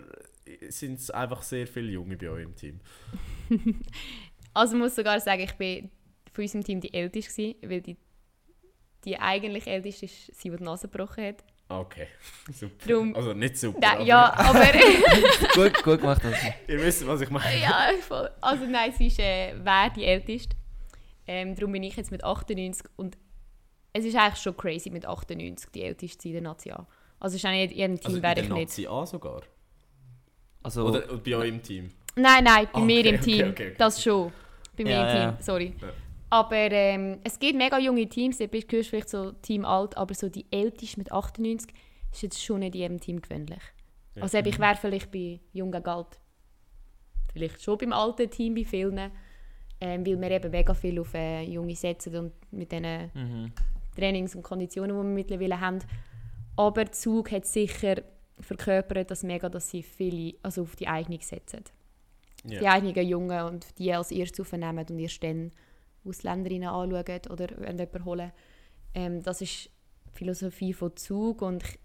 [0.68, 2.80] sind es einfach sehr viele Junge bei euch im Team?
[4.54, 5.90] Also ich muss sogar sagen, ich bin
[6.32, 7.96] von unserem Team die Älteste gewesen, weil die,
[9.04, 11.44] die eigentlich Älteste ist sie, die die Nase gebrochen hat.
[11.68, 12.06] Ah, Okay,
[12.52, 12.86] super.
[12.86, 14.64] Drum- also nicht super, Nein, aber ja, aber...
[15.54, 16.24] gut, gut gemacht.
[16.24, 16.36] Also.
[16.66, 17.60] ihr wisst, was ich meine.
[17.60, 18.30] ja, voll.
[18.40, 20.56] Also nein, sie ist äh, wer die Älteste.
[21.26, 23.18] Ähm, darum bin ich jetzt mit 98 und
[23.92, 26.86] es ist eigentlich schon crazy mit 98 die Älteste zu sein in der Nazi A.
[27.20, 28.68] Also es ist auch nicht in jedem Team Also in wäre der ich nicht.
[28.68, 29.42] Nazi A sogar?
[30.62, 31.90] Also, Oder bei euch im Team?
[32.16, 33.48] Nein, nein, bei Ah, mir okay, im okay, Team.
[33.50, 33.74] okay, okay.
[33.78, 34.32] Das schon.
[34.76, 35.42] Bei mir Ja, im Team, ja.
[35.42, 35.74] sorry.
[35.80, 35.88] Ja.
[36.30, 40.14] Aber ähm, es gibt mega junge Teams, bist- gehörst du vielleicht so Team alt, aber
[40.14, 41.72] so die älteste mit 98
[42.12, 43.62] ist jetzt schon nicht jedem Team gewöhnlich.
[44.14, 44.22] Ja.
[44.22, 46.20] Also ich wäre vielleicht bei Jung gegen Alt.
[47.32, 49.10] Vielleicht schon beim alten Team bei vielen,
[49.80, 53.52] ähm, weil wir eben mega viel auf äh, Junge setzen und mit diesen mhm.
[53.94, 55.78] Trainings und Konditionen, die wir mittlerweile haben.
[56.56, 58.02] Aber Zug hat sicher
[58.40, 61.64] verkörpert das mega, dass sie viele also auf die Eignung setzen.
[62.44, 62.60] Ja.
[62.60, 65.52] Die eigenen Jungen und die als erstes aufnehmen und erst dann
[66.04, 68.32] Ausländerinnen anschauen oder wenn jemanden holen.
[68.94, 69.70] Ähm, das ist die
[70.12, 71.78] Philosophie von Zug und ich,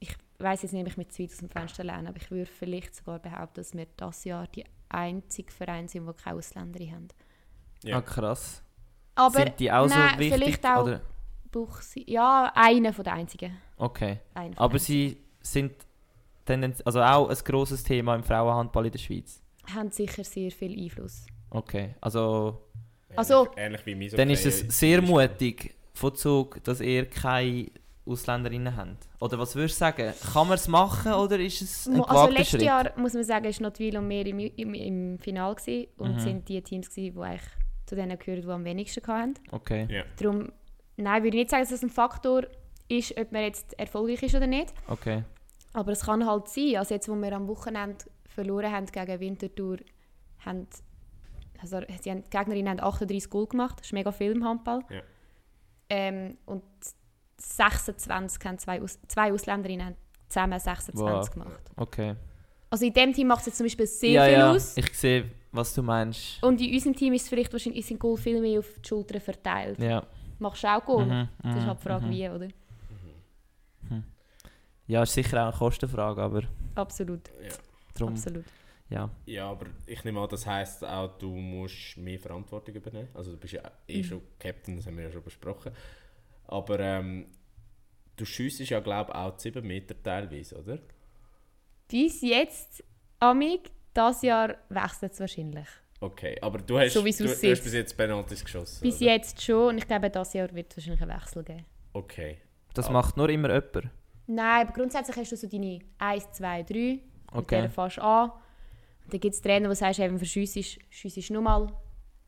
[0.00, 2.30] ich weiß jetzt nicht, ob ich mit zu weit aus dem Fenster lerne, aber ich
[2.30, 6.94] würde vielleicht sogar behaupten, dass wir dieses Jahr die einzige Verein sind, die keine Ausländerinnen
[6.94, 7.08] haben.
[7.82, 7.98] Ja.
[7.98, 8.62] Ah, krass.
[9.14, 10.34] Aber Sind die auch nein, so wichtig?
[10.34, 11.00] vielleicht auch Oder?
[11.50, 13.56] Buchsi, ja, einer von den einzigen.
[13.76, 14.20] Okay.
[14.34, 15.72] Einer von Aber sie sind
[16.44, 19.42] tendenz also auch ein grosses Thema im Frauenhandball in der Schweiz.
[19.74, 21.26] haben sicher sehr viel Einfluss.
[21.50, 22.62] Okay, also
[23.16, 27.66] Also- ähnlich, ähnlich wie mein dann ist es sehr mutig von Zug, dass ihr keine
[28.06, 29.08] Ausländerinnen habt.
[29.20, 30.12] Oder was würdest du sagen?
[30.32, 32.62] Kann man es machen oder ist es ein Also letztes Schritt?
[32.62, 36.20] Jahr, muss man sagen, ist Notwil und wir im, im, im Finale gewesen und Mhm.
[36.20, 37.42] sind die Teams, gewesen, die eigentlich
[37.86, 39.34] zu denen gehören, die am wenigsten hatten.
[39.50, 39.86] Okay.
[39.90, 40.04] Ja.
[40.18, 40.52] Darum,
[40.96, 42.46] nein, würde ich nicht sagen, dass das ein Faktor
[42.88, 44.72] ist, ob man jetzt erfolgreich ist oder nicht.
[44.88, 45.24] Okay.
[45.74, 46.76] Aber es kann halt sein.
[46.76, 49.78] Also jetzt, wo wir am Wochenende verloren haben gegen Winterthur,
[50.46, 50.66] haben,
[51.60, 53.78] also sie haben, die Gegnerinnen haben 38 Goal gemacht.
[53.80, 54.80] Das ist mega viel im Handball.
[54.90, 55.00] Ja.
[55.90, 56.62] Ähm, und
[57.38, 59.96] 26 haben zwei, Aus zwei Ausländerinnen haben
[60.28, 61.30] zusammen 26 Wow.
[61.30, 61.70] gemacht.
[61.76, 62.14] Okay.
[62.70, 64.50] Also in dem Team macht es jetzt zum Beispiel sehr ja, viel ja.
[64.52, 64.76] aus.
[64.76, 66.42] Ich sehe, was du meinst.
[66.42, 68.88] Und in unserem Team ist es vielleicht wahrscheinlich ist ein Goal viel mehr auf die
[68.88, 69.78] Schultern verteilt.
[69.78, 70.02] Ja.
[70.38, 71.06] Machst du auch Goal?
[71.06, 72.10] Mhm, Das ist mhm, halt die Frage, mhm.
[72.10, 72.48] wie, oder?
[74.86, 76.42] Ja, ist sicher auch eine Kostenfrage, aber
[76.74, 77.50] Absolut, Ja.
[77.94, 78.44] darum, absolut.
[78.90, 79.10] Ja.
[79.26, 83.08] ja, aber ich nehme an, das heisst auch, du musst mehr Verantwortung übernehmen.
[83.14, 84.04] Also du bist ja eh Mhm.
[84.04, 85.72] schon Captain, das haben wir ja schon besprochen.
[86.46, 87.26] Aber ähm,
[88.16, 90.78] du schiessest ja, glaube ich, auch die 7 Meter teilweise, oder?
[91.88, 92.82] Bis jetzt,
[93.20, 95.66] Amig, das Jahr wechselt es wahrscheinlich.
[96.00, 99.06] Okay, aber du hast, So du, du hast bis jetzt Penalties geschossen, Bis oder?
[99.12, 101.64] jetzt schon und ich glaube, das Jahr wird es wahrscheinlich einen Wechsel geben.
[101.92, 102.38] Okay.
[102.74, 102.92] Das Ah.
[102.92, 103.90] macht nur immer jemand.
[104.28, 107.02] Nein, aber grundsätzlich hast du so deine 1, 2, 3, mit
[107.32, 107.56] Okay.
[107.56, 108.30] denen fährst du an.
[109.10, 111.72] Dann gibt es Trainer, die sagen, eben, verschiessest, schiessest nur mal.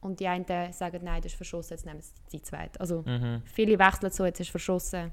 [0.01, 2.81] Und die einen sagen, nein, du hast verschossen, jetzt nehmen sie die zweite.
[2.81, 3.43] Also Mhm.
[3.45, 5.13] viele wechseln so, jetzt du verschossen.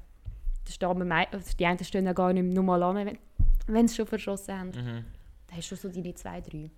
[0.64, 3.18] Das also die einen stehen ja gar nicht mehr nur mal an, wenn,
[3.66, 4.68] wenn sie schon verschossen haben.
[4.70, 5.04] Mhm.
[5.46, 6.70] Dann hast du so deine 2, 3.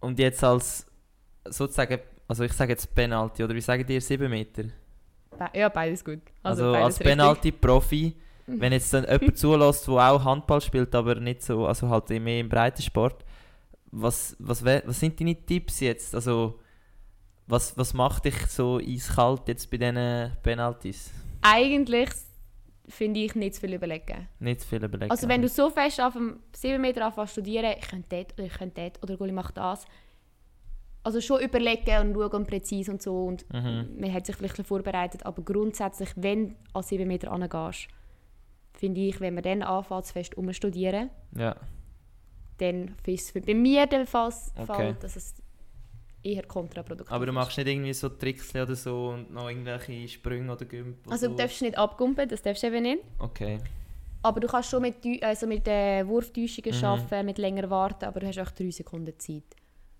[0.00, 0.86] Und jetzt als
[1.46, 4.64] sozusagen, also ich sage jetzt Penalty, oder wie sagen ihr 7 Meter?
[5.54, 6.20] Ja, beides gut.
[6.42, 6.98] Also, beides als.
[6.98, 8.16] Penalty-Profi,
[8.46, 12.40] wenn jetzt dann jemand zulässt, der auch Handball spielt, aber nicht so, also halt mehr
[12.40, 13.24] im Breitensport,
[13.92, 16.14] was, was, was sind deine Tipps jetzt?
[16.14, 16.60] Also,
[17.46, 21.10] was, was macht dich so eiskalt jetzt bei diesen Penalties?
[21.42, 22.08] Eigentlich
[22.88, 24.28] finde ich nicht zu viel überlegen.
[24.38, 25.10] Nicht zu viel überlegen.
[25.10, 28.44] Also wenn du so fest auf dem 7 Meter anfängst studieren, ich könnte dort oder
[28.44, 29.84] ich könnte dort oder Goli macht das.
[31.02, 33.96] Also schon überlegen und schauen und präzise und so und Mhm.
[33.98, 37.88] man hat sich vielleicht ein vorbereitet, aber grundsätzlich, wenn du an 7 Meter angehst,
[38.74, 41.56] finde ich, wenn man dann anfängt zu fest umstudieren, Ja,
[42.60, 44.94] dann ist es für- bei mir der Fall, Okay.
[45.00, 45.34] Dass es
[46.22, 50.52] eher kontraproduktiv aber du machst nicht irgendwie so Tricks oder so und noch irgendwelche Sprünge
[50.52, 51.32] oder Gümp oder Also so?
[51.32, 53.02] du darfst nicht abgumpen, das darfst du eben nicht.
[53.18, 53.58] Okay,
[54.22, 56.84] Aber du kannst schon mit, also mit äh, Wurftäuschungen Mhm.
[56.84, 59.44] arbeiten, mit länger warten, aber du hast auch 3 Sekunden Zeit.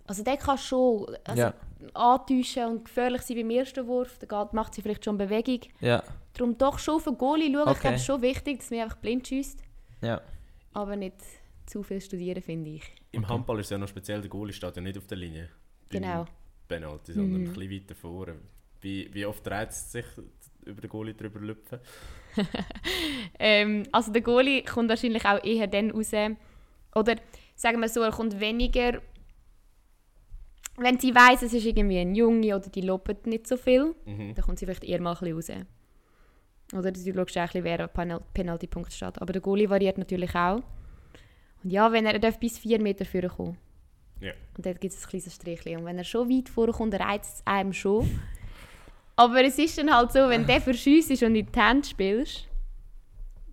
[0.06, 1.54] Also der kann schon also ja,
[1.94, 4.18] antäuschen und gefährlich sein beim ersten Wurf.
[4.18, 5.60] Da geht, macht sie vielleicht schon Bewegung.
[5.80, 6.02] ja,
[6.34, 7.62] Darum doch schon auf den Goalie schauen.
[7.62, 7.80] Ich Okay.
[7.80, 9.58] glaube, es ist schon wichtig, dass man einfach blind schießt.
[10.02, 10.20] ja.
[10.74, 11.16] Aber nicht
[11.70, 12.82] zu viel studieren, finde ich.
[13.12, 13.32] Im Okay.
[13.32, 15.48] Handball ist es ja noch speziell, der Goalie steht ja nicht auf der Linie.
[15.88, 16.26] Genau.
[16.68, 17.48] Penalty, sondern Mhm.
[17.48, 18.36] ein bisschen weiter vorne.
[18.80, 20.04] Wie, wie oft dreht es sich
[20.64, 21.78] über den Goalie drüber lüpfen?
[23.38, 26.12] Ähm, also der Goalie kommt wahrscheinlich auch eher dann raus.
[26.94, 27.16] Oder
[27.56, 29.00] sagen wir so, er kommt weniger.
[30.76, 34.34] Wenn sie weiss, es ist irgendwie ein Junge oder die lobt nicht so viel, Mhm.
[34.34, 35.66] dann kommt sie vielleicht eher mal ein bisschen raus.
[36.78, 39.20] Oder du schaust auch ein bisschen, wer am Penal Penaltypunkt steht.
[39.20, 40.62] Aber der Goalie variiert natürlich auch.
[41.62, 43.58] Und ja, wenn er, er darf bis 4 Meter vorkommen.
[44.20, 44.32] Ja.
[44.56, 45.78] Und dort gibt es ein kleines Strichchen.
[45.78, 48.20] Und wenn er schon weit vorkommt, reizt es einem schon.
[49.16, 52.48] Aber es ist dann halt so, wenn der verschiesst ist und in die Hand spielst,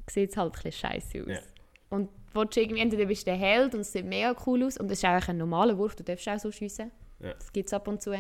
[0.10, 1.28] sieht es halt ein bisschen scheiße aus.
[1.28, 1.40] Ja.
[1.90, 4.78] Und willst du irgendwie, entweder bist du der Held und es sieht mega cool aus
[4.78, 6.92] und das ist eigentlich ein normaler Wurf, du darfst auch so schiessen.
[7.20, 7.34] Ja.
[7.34, 8.14] Das gibt es ab und zu.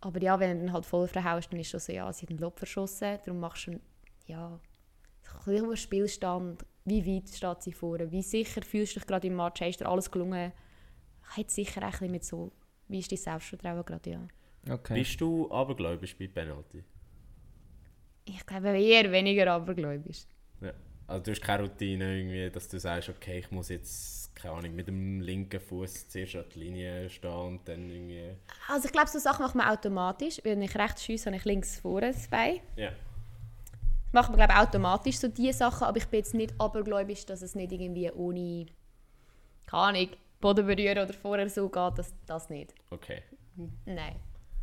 [0.00, 2.30] Aber ja, wenn du dann halt voll verhaust, dann ist schon so, ja, sie hat
[2.30, 3.80] einen Lob verschossen, darum machst du,
[4.26, 4.60] ja,
[5.46, 9.60] ein Spielstand, wie weit steht sie vorne, wie sicher fühlst du dich gerade im Match,
[9.60, 10.52] hast dir alles gelungen,
[11.22, 12.52] hat sicher auch ein bisschen mit so,
[12.88, 14.28] wie ist dein Selbstvertrauen gerade, ja.
[14.70, 14.94] Okay.
[14.94, 16.84] Bist du abergläubisch bei Penalty?
[18.24, 20.24] Ich glaube eher weniger abergläubisch.
[20.60, 20.72] Ja.
[21.08, 24.74] Also du hast keine Routine irgendwie, dass du sagst, okay, ich muss jetzt, keine Ahnung,
[24.74, 28.36] mit dem linken Fuß zuerst an die Linie stehen und dann irgendwie...
[28.68, 30.40] Also ich glaube, so Sachen macht man automatisch.
[30.44, 32.60] Wenn ich rechts schiesse, habe ich links vorne das Bein.
[32.76, 32.92] Ja.
[34.12, 37.54] Macht man glaube automatisch so diese Sachen, aber ich bin jetzt nicht abergläubisch, dass es
[37.54, 38.66] nicht irgendwie ohne,
[39.66, 40.08] keine Ahnung,
[40.40, 42.74] Boden berühren oder vorher so geht, das, das nicht.
[42.90, 43.22] Okay.
[43.86, 44.16] Nein.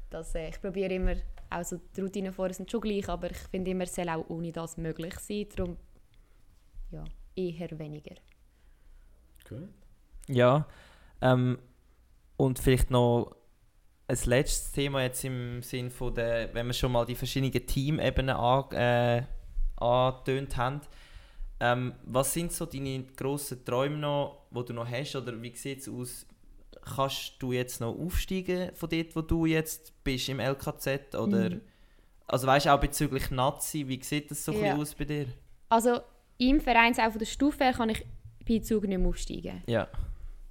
[0.09, 1.15] Das, äh, ich probiere immer,
[1.49, 4.27] auch so die Routinen vorher sind schon gleich, aber ich finde immer, es soll auch
[4.29, 5.47] ohne das möglich sein.
[5.55, 5.77] Darum,
[6.91, 7.03] ja,
[7.35, 8.15] eher weniger.
[9.47, 9.69] Gut.
[10.27, 10.67] Ja,
[11.21, 11.59] ähm,
[12.37, 13.35] und vielleicht noch
[14.07, 18.35] ein letztes Thema jetzt im Sinn von der, wenn wir schon mal die verschiedenen Teamebenen
[18.35, 19.23] an, äh,
[19.81, 20.81] angetönt haben.
[21.59, 25.15] Ähm, was sind so deine grossen Träume noch, die du noch hast?
[25.15, 26.25] Oder wie sieht es aus?
[26.95, 31.15] Kannst du jetzt noch aufsteigen von dort, wo du jetzt bist im LKZ?
[31.15, 31.61] Oder, Mhm.
[32.27, 34.75] Also weißt du auch bezüglich Nazi, wie sieht das so Ja.
[34.77, 35.25] aus bei dir?
[35.67, 35.99] Also
[36.37, 38.05] im Verein auch von der Stufe her kann ich
[38.47, 39.63] bei Zug nicht mehr aufsteigen.
[39.67, 39.87] Ja,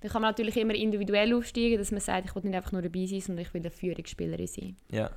[0.00, 2.82] Dann kann man natürlich immer individuell aufsteigen, dass man sagt, ich will nicht einfach nur
[2.82, 4.76] dabei sein, sondern ich will eine Führungsspielerin sein.
[4.90, 5.10] ja,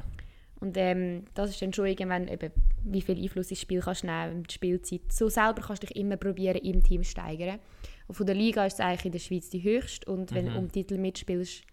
[0.62, 2.52] Und ähm, das ist dann schon irgendwann, eben,
[2.84, 5.02] wie viel Einfluss ins Spiel kannst du nehmen, die Spielzeit.
[5.12, 7.60] So selber kannst du dich immer probieren, im Team zu steigern.
[8.08, 10.10] Und von der Liga ist es eigentlich in der Schweiz die höchste.
[10.12, 10.54] Und wenn Mhm.
[10.54, 11.64] du um Titel mitspielst,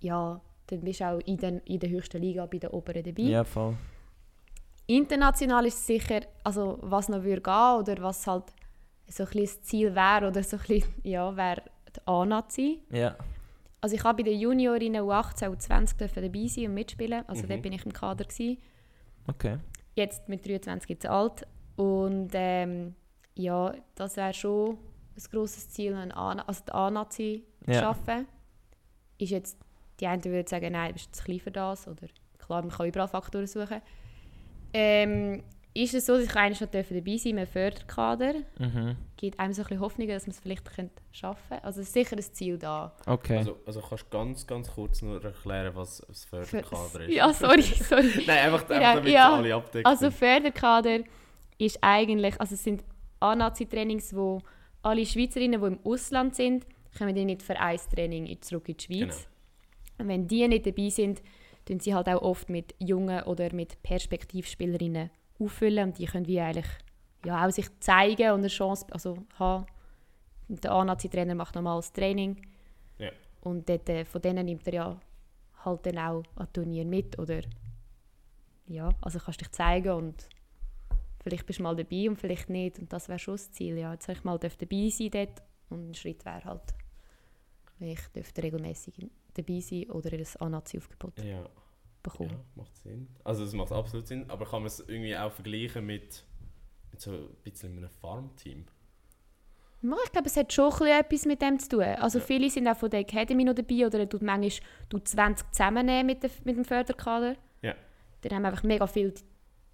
[0.00, 3.22] ja, dann bist du auch in, den, in der höchsten Liga bei den Oberen dabei.
[3.22, 3.76] ja, voll.
[4.88, 8.44] International ist es sicher, also was noch würde gehen oder was halt
[9.08, 11.62] so ein das Ziel wäre oder so ein bisschen, ja, wäre
[11.94, 12.80] die A-Nazi.
[12.90, 13.16] Ja,
[13.86, 17.22] Also ich habe bei den Juniorinnen U18 und U20 dürfen dabei sein und mitspielen.
[17.28, 17.48] Also Mhm.
[17.50, 18.58] dort bin ich im Kader gewesen.
[19.28, 19.58] okay.
[19.94, 21.46] Jetzt mit 23 jetzt alt.
[21.76, 22.96] Und ähm,
[23.36, 24.70] ja, das wäre schon
[25.16, 27.78] ein grosses Ziel, ein A also die A-Nazi zu Ja.
[27.80, 28.26] schaffen.
[29.18, 29.56] Ist jetzt,
[30.00, 31.86] die einen würden sagen, nein, du bist zu klein für das.
[31.86, 32.08] Oder
[32.38, 33.80] klar, man kann überall Faktoren suchen.
[34.72, 35.44] Ähm,
[35.82, 38.34] ist es so, dass ich eigentlich schon dabei sein durfte im Förderkader.
[38.58, 38.96] Mhm.
[39.16, 41.64] Gibt einem so ein bisschen Hoffnung, dass man es vielleicht könnte schaffen könnte.
[41.64, 42.94] Also es ist sicher ein Ziel da.
[43.06, 43.38] Okay.
[43.38, 47.12] Also, also kannst du ganz, ganz kurz nur erklären, was das Förderkader ist?
[47.14, 48.10] Ja, sorry, sorry.
[48.26, 49.34] Nein, einfach, einfach damit ja.
[49.34, 49.86] alle abdecken.
[49.86, 51.00] Also Förderkader
[51.58, 52.82] ist eigentlich, also es sind
[53.20, 54.40] A-Nazi-Trainings, wo
[54.82, 56.66] alle Schweizerinnen, die im Ausland sind,
[56.96, 58.98] kommen dann nicht für ein Training in- zurück in die Schweiz.
[58.98, 59.98] Genau.
[59.98, 61.22] Und wenn die nicht dabei sind,
[61.64, 66.40] tun sie halt auch oft mit jungen oder mit Perspektivspielerinnen auffüllen und die können wie
[66.40, 66.66] eigentlich
[67.24, 69.66] ja, auch sich zeigen und eine Chance also, haben.
[70.48, 72.40] Und der A-Nazi-Trainer macht normales Training
[72.98, 73.10] Ja.
[73.40, 75.00] und dort, äh, von denen nimmt er ja
[75.64, 77.40] halt dann auch an Turnier mit oder
[78.68, 80.28] ja, also kannst dich zeigen und
[81.22, 82.78] vielleicht bist du mal dabei und vielleicht nicht.
[82.78, 83.78] Und das wäre schon das Ziel.
[83.78, 83.92] Ja.
[83.92, 86.74] Jetzt ich mal dabei sein dort und ein Schritt wäre halt,
[87.80, 91.44] ich dürfte regelmäßig dabei sein oder ein A-Nazi-Aufgebot Ja.
[92.06, 92.40] Ja, bekommen.
[92.54, 93.08] macht Sinn.
[93.24, 96.24] Also es macht absolut Sinn, aber kann man es irgendwie auch vergleichen mit,
[96.92, 98.64] mit so ein bisschen einem Farmteam?
[99.82, 101.82] Ja, Ich glaube, es hat schon etwas mit dem zu tun.
[101.82, 102.24] Also Ja.
[102.24, 106.06] viele sind auch von der Academy noch dabei oder er tut manchmal du 20 zusammennehmen
[106.06, 107.36] mit, der, mit dem Förderkader.
[107.62, 107.74] Ja.
[108.22, 109.14] Dann haben wir einfach mega viele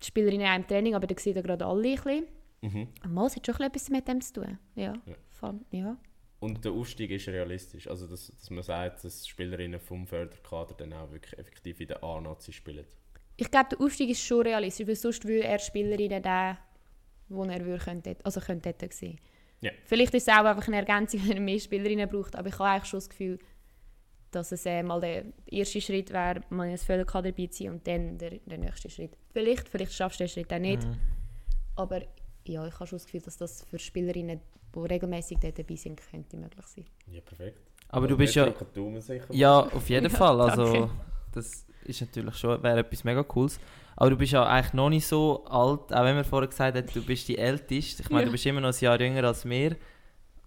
[0.02, 2.26] Spielerinnen in einem Training, aber da sieht ihr gerade alle ein bisschen.
[2.60, 2.88] Mhm.
[3.08, 4.58] Mal, es hat schon etwas mit dem zu tun.
[4.74, 4.92] Ja.
[5.06, 5.14] Ja.
[5.30, 5.96] Voll, ja.
[6.42, 7.86] Und der Aufstieg ist realistisch.
[7.86, 12.02] Also, dass, dass man sagt, dass Spielerinnen vom Förderkader dann auch wirklich effektiv in der
[12.02, 12.84] A-Nazi spielen.
[13.36, 16.56] Ich glaube, der Aufstieg ist schon realistisch, weil sonst würde er Spielerinnen den,
[17.28, 19.20] wo er würde, könnte, also könnte dort sehen.
[19.60, 19.70] Ja.
[19.84, 22.70] Vielleicht ist es auch einfach eine Ergänzung, wenn er mehr Spielerinnen braucht, aber ich habe
[22.70, 23.38] eigentlich schon das Gefühl,
[24.32, 28.40] dass es äh, mal der erste Schritt wäre, mal ins Völkerkader beiziehen und dann der,
[28.40, 29.16] der nächste Schritt.
[29.32, 30.96] Vielleicht, vielleicht schaffst du den Schritt auch nicht, Mhm.
[31.76, 32.02] aber
[32.46, 34.40] ja, ich habe schon das Gefühl, dass das für Spielerinnen,
[34.74, 36.84] die regelmäßig dort dabei sind, könnte möglich sein.
[37.06, 37.58] Ja, perfekt.
[37.88, 38.52] Aber du bist ja...
[39.30, 40.40] Ja, auf jeden Ja, Fall.
[40.40, 40.90] Also,
[41.32, 43.58] das ist natürlich schon wäre etwas mega Cooles.
[43.96, 46.86] Aber du bist ja eigentlich noch nicht so alt, auch wenn wir vorher gesagt haben,
[46.92, 48.02] du bist die Älteste.
[48.02, 48.26] Ich meine, Ja.
[48.26, 49.76] du bist immer noch ein Jahr jünger als wir.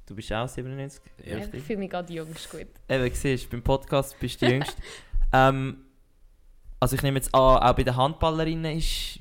[0.07, 1.01] Du bist auch 97.
[1.23, 1.37] Ja.
[1.51, 2.67] ich fühle mich gerade jung, ist gut.
[2.89, 4.81] Eben, siehst beim Podcast bist du die Jüngste.
[5.33, 5.77] ähm,
[6.79, 9.19] also ich nehme jetzt an, auch bei den Handballerinnen ist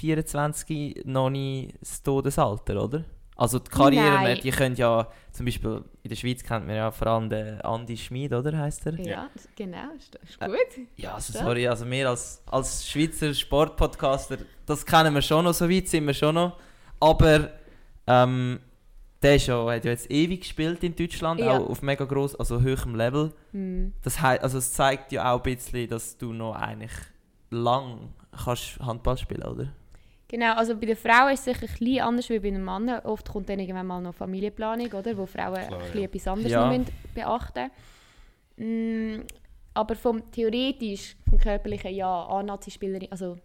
[0.00, 3.04] 24 noch nicht das Todesalter, oder?
[3.36, 4.38] Also die Karrieren, Nein.
[4.42, 7.96] die können ja, zum Beispiel in der Schweiz kennt man ja vor allem den Andi
[7.96, 9.00] Schmid, oder heißt er?
[9.00, 10.86] Ja, genau, ist, ist Äh, gut.
[10.96, 15.70] Ja, also sorry, also wir als, als Schweizer Sportpodcaster, das kennen wir schon noch, so
[15.70, 16.58] weit sind wir schon noch.
[17.00, 17.48] Aber
[18.06, 18.60] ähm,
[19.22, 21.56] der ist ja, hat ja jetzt ewig gespielt in Deutschland, Ja.
[21.58, 23.32] auch auf mega gross, also hohem Level.
[23.52, 23.94] Hm.
[24.02, 26.92] Das heißt, also es zeigt ja auch ein bisschen, dass du noch eigentlich
[27.50, 28.10] lang
[28.44, 29.72] kannst Handball spielen, oder?
[30.30, 33.00] Genau, also bei den Frauen ist es sicher ein bisschen anders wie bei den Männern.
[33.04, 35.16] Oft kommt dann irgendwann mal noch Familienplanung, oder?
[35.16, 36.04] Wo Frauen Klar, ein bisschen ja.
[36.06, 36.70] etwas anderes Ja.
[36.70, 37.70] noch müssen beachten
[38.56, 39.22] mm,
[39.74, 43.38] Aber vom theoretisch, vom körperlichen, ja, A-Nazi-Spielerin, also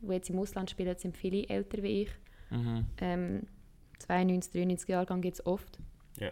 [0.00, 2.10] die jetzt im Ausland spielen, sind viele älter wie ich.
[2.48, 2.86] Mhm.
[3.02, 3.42] Ähm,
[3.98, 5.78] 92, 93 Jahrgang gibt es oft.
[6.18, 6.30] Ja.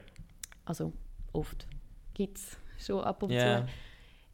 [0.64, 0.94] Also
[1.34, 1.66] oft.
[2.14, 3.66] Gibt es schon ab und Ja.
[3.66, 3.72] zu.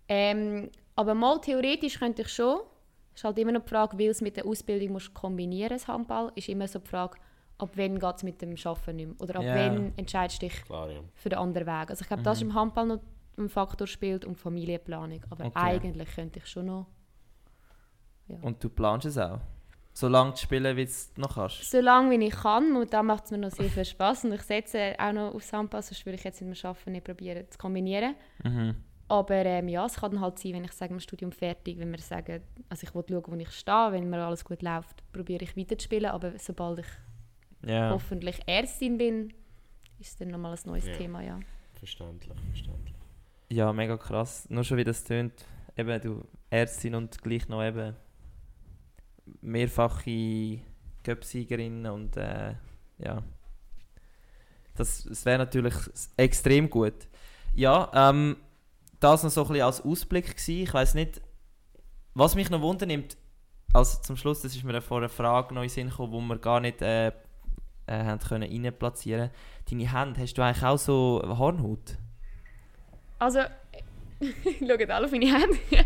[0.09, 2.61] Ähm, aber mal theoretisch könnte ich schon.
[3.15, 5.87] Es ist halt immer noch die Frage, weil es mit der Ausbildung musst kombinieren das
[5.87, 7.17] Handball, ist immer so die Frage,
[7.59, 9.21] ab wann geht es mit dem Arbeiten nicht mehr?
[9.21, 9.55] Oder ab Ja.
[9.55, 11.01] wann entscheidest du dich Klar, ja.
[11.15, 11.91] für den anderen Weg?
[11.91, 12.51] Also ich glaube, das ist Mhm.
[12.51, 13.01] im Handball noch
[13.39, 15.21] ein Faktor spielt und Familienplanung.
[15.31, 15.59] Aber Okay.
[15.59, 16.87] eigentlich könnte ich schon noch...
[18.43, 19.39] Und du planst es auch?
[19.93, 21.71] So lange zu spielen, wie du es noch kannst?
[21.71, 24.33] So lange wie ich kann, und da macht es mir noch sehr viel Spaß und
[24.33, 27.45] ich setze auch noch aufs Handball, sonst würde ich jetzt mit dem Arbeiten nicht probieren
[27.49, 28.17] zu kombinieren.
[28.43, 28.75] Mhm.
[29.19, 31.91] Aber ähm, ja, es kann dann halt sein, wenn ich sage, mein Studium fertig, wenn
[31.91, 35.45] wir sagen, also ich will schauen, wo ich stehe, wenn mir alles gut läuft, probiere
[35.45, 36.87] ich weiterzuspielen, aber sobald ich
[37.69, 37.91] Ja.
[37.91, 39.33] hoffentlich Ärztin bin,
[39.99, 40.93] ist es dann nochmal ein neues Ja.
[40.95, 41.39] Thema, ja.
[41.75, 42.95] Verständlich, verständlich.
[43.51, 44.47] ja, mega krass.
[44.51, 45.45] Nur schon wie das tönt.
[45.77, 47.95] Eben, du Ärztin und gleich noch eben
[49.41, 50.61] mehrfache
[51.05, 52.55] Cup-Siegerin und äh,
[52.99, 53.23] ja.
[54.77, 55.75] Das, das wäre natürlich
[56.17, 56.95] extrem gut.
[57.55, 58.37] Ja, ähm,
[59.05, 60.63] das noch so ein bisschen als Ausblick gewesen.
[60.63, 61.21] Ich weiß nicht,
[62.15, 63.17] was mich noch wundernimmt,
[63.73, 66.39] also zum Schluss, das ist mir vor einer Frage noch in Sinn gekommen, wo wir
[66.39, 67.13] gar nicht äh, äh,
[67.87, 69.31] haben können rein platzieren.
[69.71, 71.99] Deine Hände, hast du eigentlich auch so Hornhaut?
[73.19, 73.41] Also,
[74.61, 75.59] schaut alle auf meine Hände.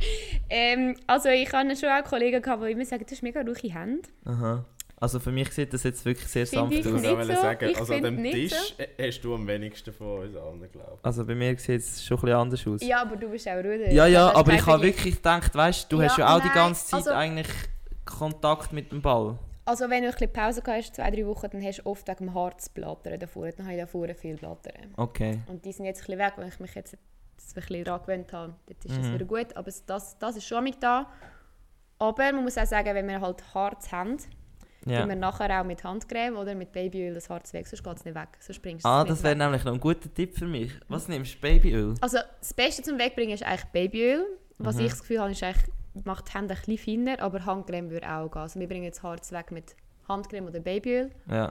[0.51, 3.73] ähm, also ich hatte schon auch Kollegen, gehabt, die immer sagen, du hast mega ruhige
[3.73, 4.09] Hände.
[4.27, 4.65] Aha.
[5.01, 7.03] Also für mich sieht das jetzt wirklich sehr Finde sanft ich aus.
[7.27, 7.43] nicht so.
[7.43, 11.05] sagen, Ich also an dem Tisch hast du am wenigsten von uns allen, glaube ich.
[11.05, 12.83] Also bei mir sieht es schon ein bisschen anders aus.
[12.83, 13.91] Ja, aber du bist auch ruder.
[13.93, 16.47] ja, ja, aber ich habe wirklich gedacht, weißt du, du Ja, hast ja auch die
[16.49, 17.47] nein, ganze Zeit also- eigentlich
[18.05, 19.39] Kontakt mit dem Ball.
[19.65, 22.09] Also wenn du ein bisschen Pause gehabt hast, zwei, drei Wochen, dann hast du oft
[22.09, 23.51] wegen dem Harz Blattern davor.
[23.53, 24.95] Dann habe ich davor viel Blattern.
[24.97, 25.41] Okay.
[25.47, 26.99] Und die sind jetzt ein bisschen weg, weil ich mich jetzt ein
[27.55, 28.55] bisschen daran gewöhnt habe.
[28.67, 29.15] Jetzt ist es Mhm.
[29.15, 31.07] wieder gut, aber das, das ist schon mit da.
[31.99, 34.17] Aber man muss auch sagen, wenn wir halt Harz haben,
[34.91, 35.09] Ja.
[35.09, 38.15] wir nachher auch mit Handcreme oder mit Babyöl das Harz weg, sonst geht es nicht
[38.15, 38.29] weg.
[38.41, 40.73] Sonst bringst Ah, das wäre nämlich noch ein guter Tipp für mich.
[40.89, 41.41] Was nimmst du?
[41.41, 41.95] Babyöl?
[42.01, 44.25] Also das Beste zum Wegbringen ist eigentlich Babyöl.
[44.59, 44.83] Was Mhm.
[44.83, 45.65] ich das Gefühl habe, ist eigentlich,
[46.05, 48.43] macht die Hände ein bisschen feiner, aber Handcreme würde auch gehen.
[48.43, 49.77] Also wir bringen jetzt Harz weg mit
[50.09, 51.11] Handcreme oder Babyöl.
[51.31, 51.47] Ja.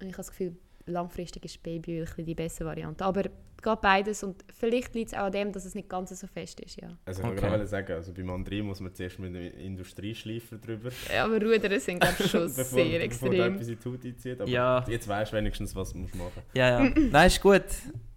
[0.00, 0.56] Und ich habe das Gefühl,
[0.86, 3.04] langfristig ist Babyöl ein die bessere Variante.
[3.04, 3.22] Aber
[3.62, 6.60] geht beides und vielleicht liegt es auch an dem, dass es nicht ganz so fest
[6.60, 6.88] ist, ja.
[7.04, 7.36] Also ich Okay.
[7.36, 11.40] wollte gerade sagen, also beim André muss man zuerst mit einem Industrieschleifer drüber, Ja, aber
[11.42, 13.54] Rudern sind glaube ich schon bevor, sehr bevor extrem.
[13.54, 14.40] etwas in die Haut einzieht.
[14.40, 14.84] Aber Ja.
[14.88, 16.90] jetzt weißt du wenigstens, was du musst machen Ja, ja.
[16.96, 17.64] Nein, ist gut.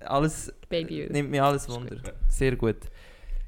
[0.01, 1.09] Alles Babyöl.
[1.11, 1.95] nimmt mir alles Wunder.
[1.95, 2.13] gut.
[2.27, 2.77] Sehr gut.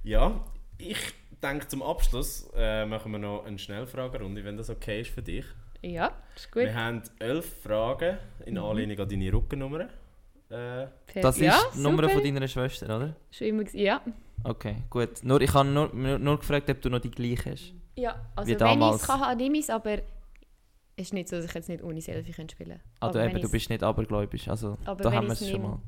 [0.03, 0.43] Ja,
[0.77, 0.97] ich
[1.43, 5.45] denke zum Abschluss äh, machen wir noch eine Schnellfragerunde, wenn das okay ist für dich.
[5.84, 6.63] Ja, ist gut.
[6.63, 8.59] Wir haben elf Fragen in Mhm.
[8.63, 9.89] Anlehnung an deine Rückennummer.
[10.51, 10.87] Äh,
[11.21, 13.15] Das ist ja, die Nummer von deiner Schwester, oder?
[13.31, 13.63] Schon immer.
[13.73, 14.01] Ja.
[14.43, 15.23] Okay, gut.
[15.23, 17.73] Nur, ich habe nur, nur, nur gefragt, ob du noch die gleiche hast.
[17.95, 19.93] ja, also Wie wenn ich es kann, habe, nehme ich es, aber
[20.95, 22.83] es ist nicht so, dass ich jetzt nicht ohne Selfie könnte spielen könnte.
[22.99, 24.47] Also aber eben, du bist nicht abergläubisch.
[24.47, 25.79] Also, Aber da haben wir es schon mal.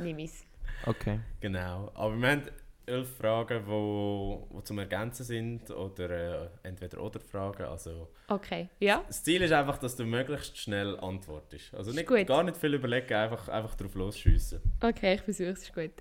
[0.00, 0.44] Nehme ich es.
[0.86, 1.20] Okay.
[1.40, 1.90] genau.
[1.94, 2.42] Aber wir haben
[2.90, 7.64] elf Fragen, die wo, wo zum Ergänzen sind oder äh, entweder oder Fragen.
[7.64, 9.02] Also, Okay, ja.
[9.06, 11.74] das Ziel ist einfach, dass du möglichst schnell antwortest.
[11.74, 12.26] Also nicht, gut.
[12.26, 14.60] gar nicht viel überlegen, einfach, einfach drauf losschiessen.
[14.82, 15.92] Okay, ich versuche es, ist gut.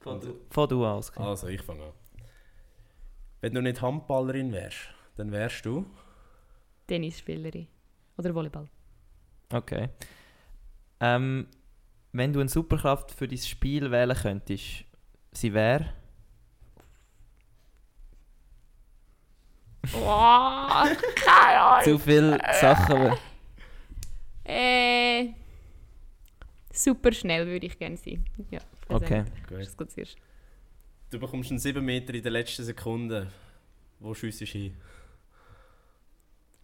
[0.00, 1.10] Von du, von du aus.
[1.10, 1.22] okay.
[1.22, 1.92] Also, ich fange an.
[3.40, 5.86] Wenn du nicht Handballerin wärst, dann wärst du...
[6.86, 7.66] Tennisspielerin.
[8.18, 8.68] Oder Volleyball.
[9.52, 9.88] Okay.
[11.00, 11.46] Ähm,
[12.12, 14.84] wenn du eine Superkraft für dein Spiel wählen könntest,
[15.32, 15.92] sie wäre?
[19.92, 21.84] Wow, keine Ahnung.
[21.84, 22.94] Zu viele Sachen.
[22.96, 23.18] aber-
[24.44, 25.28] Äh,
[26.72, 28.24] super schnell würde ich gerne sein.
[28.50, 29.24] Ja, Okay.
[29.48, 29.60] Gut.
[29.60, 30.16] Das geht zuerst.
[31.10, 33.30] Du bekommst einen 7 Meter in der letzten Sekunde.
[34.00, 34.76] Wo schiessest du hin?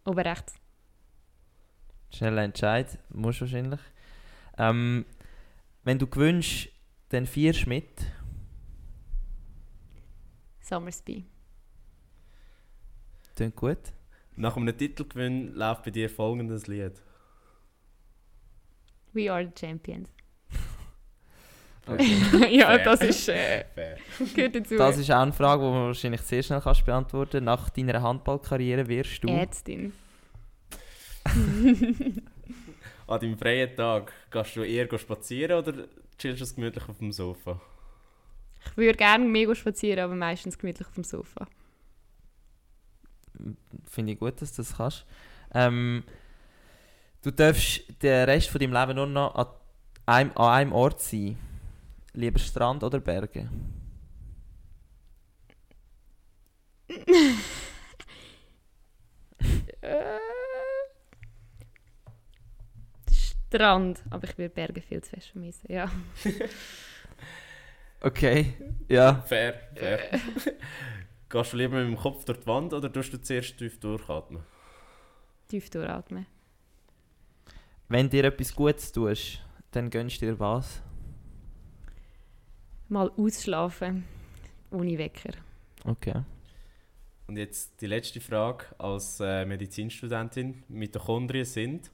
[0.05, 0.55] Oben rechts.
[2.13, 3.81] Schneller Entscheid, musst wahrscheinlich.
[4.59, 5.05] Ähm,
[5.85, 6.69] wenn du gewünschst,
[7.11, 7.89] dann vierst mit.
[10.61, 11.25] Summersby.
[13.37, 13.79] Klingt gut.
[14.35, 17.03] Nach einem Titelgewinn läuft bei dir folgendes Lied.
[19.13, 20.09] We are the champions.
[21.89, 22.19] Okay.
[22.59, 23.65] ja, das ist äh,
[24.35, 24.77] gehört dazu.
[24.77, 28.89] Das ist auch eine Frage, die du wahrscheinlich sehr schnell kannst beantworten Nach deiner Handballkarriere
[28.89, 29.29] wirst du.
[29.29, 29.93] Ärztin.
[33.07, 35.85] An deinem freien Tag gehst du eher spazieren oder
[36.19, 37.61] chillst du gemütlich auf dem Sofa?
[38.73, 41.47] Ich würde gerne mega spazieren, aber meistens gemütlich auf dem Sofa.
[43.89, 45.05] Finde ich gut, dass du das kannst.
[45.55, 46.05] Ähm,
[47.23, 49.47] du darfst den Rest von deinem Leben nur noch an
[50.07, 51.39] einem, an einem Ort sein.
[52.15, 53.49] Lieber Strand oder Berge?
[63.49, 64.03] Strand.
[64.11, 65.71] Aber ich würde Berge viel zu fest vermissen.
[65.71, 65.91] Ja.
[68.03, 68.55] Okay,
[68.89, 69.23] ja.
[69.27, 69.99] Fair, fair.
[71.29, 74.43] Gehst du lieber mit dem Kopf durch die Wand oder tust du zuerst tief durchatmen?
[75.49, 76.27] Tief durchatmen.
[77.89, 79.41] Wenn dir etwas Gutes tust,
[79.73, 80.83] dann gönnst du dir was?
[82.89, 84.05] Mal ausschlafen.
[84.71, 85.33] Ohne Wecker.
[85.85, 86.23] Okay.
[87.27, 90.63] Und jetzt die letzte Frage als äh, Medizinstudentin.
[90.69, 91.91] Mitochondrien sind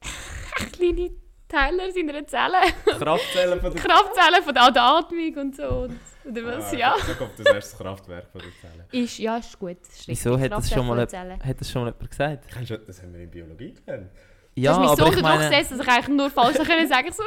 [0.72, 1.10] Kleine
[1.48, 2.58] Teile in einer Zelle.
[2.98, 5.62] Kraftzellen von der Kraftzellen von der Atmung und so.
[5.62, 6.72] Und, oder was?
[6.72, 6.96] Ah, ja.
[7.06, 9.04] So kommt das erste Kraftwerk von der Zelle.
[9.04, 9.80] Ist, ja, ist gut.
[9.82, 12.44] Ist Wieso hat das, schon mal, hat das schon mal jemand gesagt?
[12.52, 14.10] Kennst du, das haben wir in Biologie gelernt.
[14.56, 16.30] Ja, du hast mich aber so ich unter Druck meine, gesetzt, dass ich eigentlich nur
[16.30, 17.22] falsch können sagen so.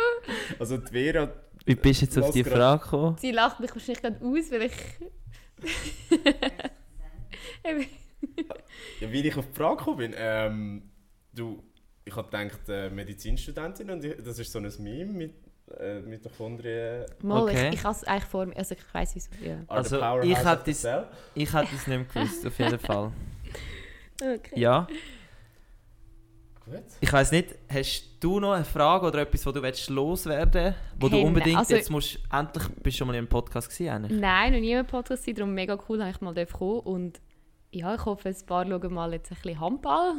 [0.59, 1.29] Also die Vera,
[1.65, 2.43] wie bist du jetzt auf die.
[2.43, 3.17] Frage gekommen?
[3.19, 4.73] Sie lacht mich wahrscheinlich gerade aus, weil ich...
[8.99, 10.89] Ja, wie ich auf die Frage gekommen bin, ähm,
[11.33, 11.63] du,
[12.07, 15.33] ich habe gedacht, äh, Medizinstudentin und ich, das ist so ein Meme mit
[15.79, 17.05] äh, Mitochondrien.
[17.21, 17.67] Mal, Okay.
[17.69, 19.29] ich, ich habe es eigentlich vor mir, also ich weiss wieso.
[19.43, 19.57] Ja.
[19.67, 20.87] Also, ich hätte es-.
[21.35, 23.11] Ich hätte es nicht gewusst, auf jeden Fall.
[24.19, 24.59] Okay.
[24.59, 24.87] Ja,
[26.65, 26.83] Gut.
[26.99, 31.07] ich weiß nicht, hast du noch eine Frage oder etwas, wo du willst loswerden wo
[31.07, 33.89] du Hey, unbedingt also- jetzt musst, endlich bist du schon mal in einem Podcast gewesen,
[33.91, 34.19] eigentlich?
[34.19, 36.79] Nein, noch nie im Podcast sein, darum mega cool, dass ich mal kommen.
[36.79, 37.21] Und
[37.71, 40.13] ja, ich hoffe, ein paar schauen mal jetzt ein bisschen Handball.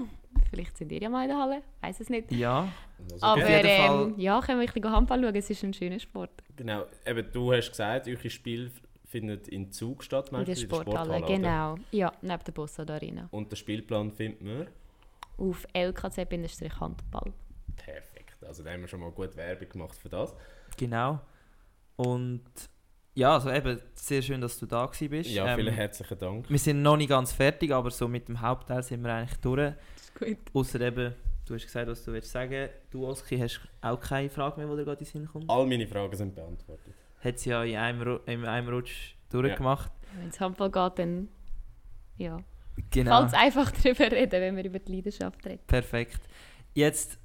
[0.50, 2.30] Vielleicht sind ihr ja mal in der Halle, weiß es nicht.
[2.32, 2.68] Ja,
[3.12, 5.62] Also, Aber Auf jeden Fall- ähm, ja, können wir ein bisschen Handball schauen, es ist
[5.64, 6.30] ein schöner Sport.
[6.56, 8.70] Genau, eben du hast gesagt, euer Spiel
[9.06, 11.26] findet in Zug statt, In der du, Sporthalle, oder?
[11.26, 11.76] genau.
[11.92, 13.28] Ja, neben der Bossard Arena.
[13.30, 14.66] Und den Spielplan findet man?
[15.38, 17.32] Auf lkz-handball.
[17.76, 20.34] Perfekt, also da haben wir schon mal gut Werbung gemacht für das.
[20.76, 21.20] genau.
[21.96, 22.42] Und
[23.18, 25.30] ja, also eben, sehr schön, dass du da gewesen bist.
[25.30, 26.48] Ja, vielen Ähm, herzlichen Dank.
[26.48, 29.74] wir sind noch nicht ganz fertig, aber so mit dem Hauptteil sind wir eigentlich durch.
[29.96, 30.38] Das ist gut.
[30.54, 31.14] Außer eben,
[31.44, 32.68] du hast gesagt, was du willst sagen.
[32.90, 35.50] Du, Oski, hast auch keine Frage mehr, die dir gerade in den Sinn kommt?
[35.50, 36.94] All meine Fragen sind beantwortet.
[37.18, 39.90] Hat sie ja in einem, in einem Rutsch durchgemacht.
[40.16, 41.28] Wenn es Handball geht, dann
[42.18, 42.38] ja.
[42.90, 43.18] Genau.
[43.18, 45.62] Fällt es einfach darüber reden, wenn wir über die Leidenschaft reden.
[45.66, 46.20] Perfekt.
[46.72, 47.18] Jetzt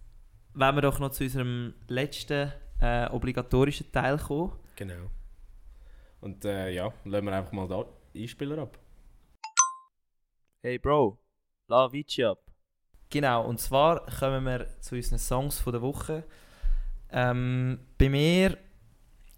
[0.56, 2.52] wollen wir doch noch zu unserem letzten
[2.82, 4.54] äh, obligatorischen Teil kommen.
[4.76, 5.12] Genau.
[6.24, 7.86] Und äh, ja, lassen wir einfach mal da
[8.16, 8.80] Einspieler ab.
[10.62, 11.20] Hey Bro,
[11.68, 12.40] la Vici ab.
[13.10, 16.24] Genau, und zwar kommen wir zu unseren Songs von der Woche.
[17.12, 18.58] Ähm, bei mir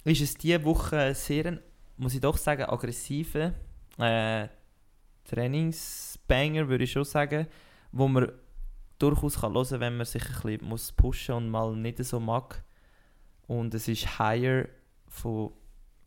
[0.03, 1.59] ist es diese Woche sehr,
[1.97, 3.55] muss ich doch sagen, aggressiver
[3.97, 4.47] äh,
[5.23, 7.47] Trainingsbanger, würde ich schon sagen,
[7.91, 8.31] wo mir
[8.99, 12.63] durchaus kann hören wenn man sich ein bisschen muss pushen und mal nicht so mag.
[13.47, 14.69] Und es ist Higher
[15.07, 15.51] von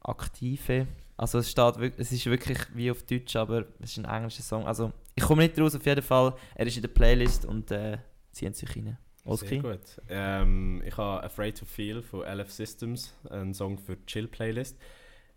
[0.08, 0.86] Aktive.
[1.16, 4.66] Also es, steht, es ist wirklich wie auf Deutsch, aber es ist ein englischer Song.
[4.66, 6.34] Also ich komme nicht raus, auf jeden Fall.
[6.54, 7.98] Er ist in der Playlist und äh,
[8.30, 8.96] ziehen sich rein.
[9.24, 9.58] Sehr Oski?
[9.58, 9.80] gut.
[10.08, 14.78] Ähm, ich habe Afraid to Feel von LF Systems, ein Song für die Chill-Playlist.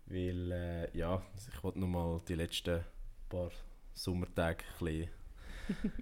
[0.06, 2.80] Weil, äh, ja, ich wollte nochmal die letzten
[3.28, 3.50] paar
[3.92, 5.08] Sommertage ein bisschen,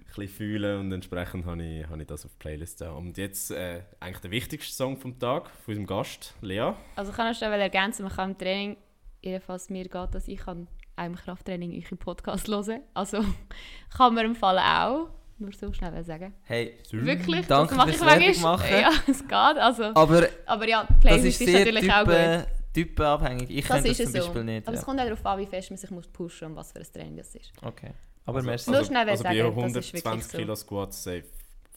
[0.07, 2.81] bisschen fühlen und entsprechend habe ich, habe ich das auf die Playlist.
[2.81, 2.91] da.
[2.91, 6.73] Und jetzt äh, eigentlich der wichtigste Song vom Tag von unserem Gast, Lea.
[6.95, 8.77] Also ich kann noch schnell ergänzen, man kann im Training,
[9.21, 12.81] jedenfalls mir geht das, ich kann auch im Krafttraining euren Podcast hören.
[12.93, 13.23] Also
[13.97, 16.33] kann man im Fall auch, nur so schnell sagen.
[16.43, 18.57] Hey, Wirklich, Danke das mache ich manchmal.
[18.57, 18.67] machen.
[18.71, 19.31] Ja, es geht.
[19.33, 22.13] Also, aber aber ja, die Playlist ist ist, sehr natürlich auch gut.
[22.13, 23.49] typen, typenabhängig.
[23.49, 24.27] Ich Das ist das es zum so.
[24.27, 24.67] Beispiel nicht.
[24.67, 24.79] Aber Ja.
[24.79, 26.85] es kommt auch darauf an, wie fest man sich muss pushen und was für ein
[26.93, 27.51] Training das ist.
[27.63, 27.91] Okay,
[28.25, 28.71] aber Also- merci.
[28.71, 30.37] Nur schnell also bei sagen, das ist 120 wirklich so.
[30.37, 31.25] Kilo Squats safe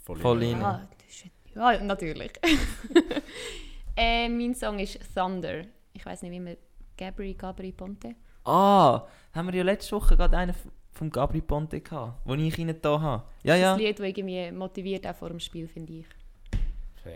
[0.03, 0.63] voll, Voll rein.
[0.63, 2.33] Ah, das ist, ja, natürlich.
[3.97, 5.63] äh, mein Song ist Thunder.
[5.93, 6.57] Ich weiß nicht, wie man...
[6.97, 8.15] Gabri, Gabri Ponte.
[8.45, 9.03] Ah,
[9.33, 12.81] haben wir ja letzte Woche gerade einen v- vom Gabri Ponte gehabt, den ich Ihnen
[12.81, 13.23] da habe.
[13.43, 13.73] Ja, Das ist ja.
[13.75, 16.07] ein Lied, das irgendwie motiviert auch vor dem Spiel, finde ich.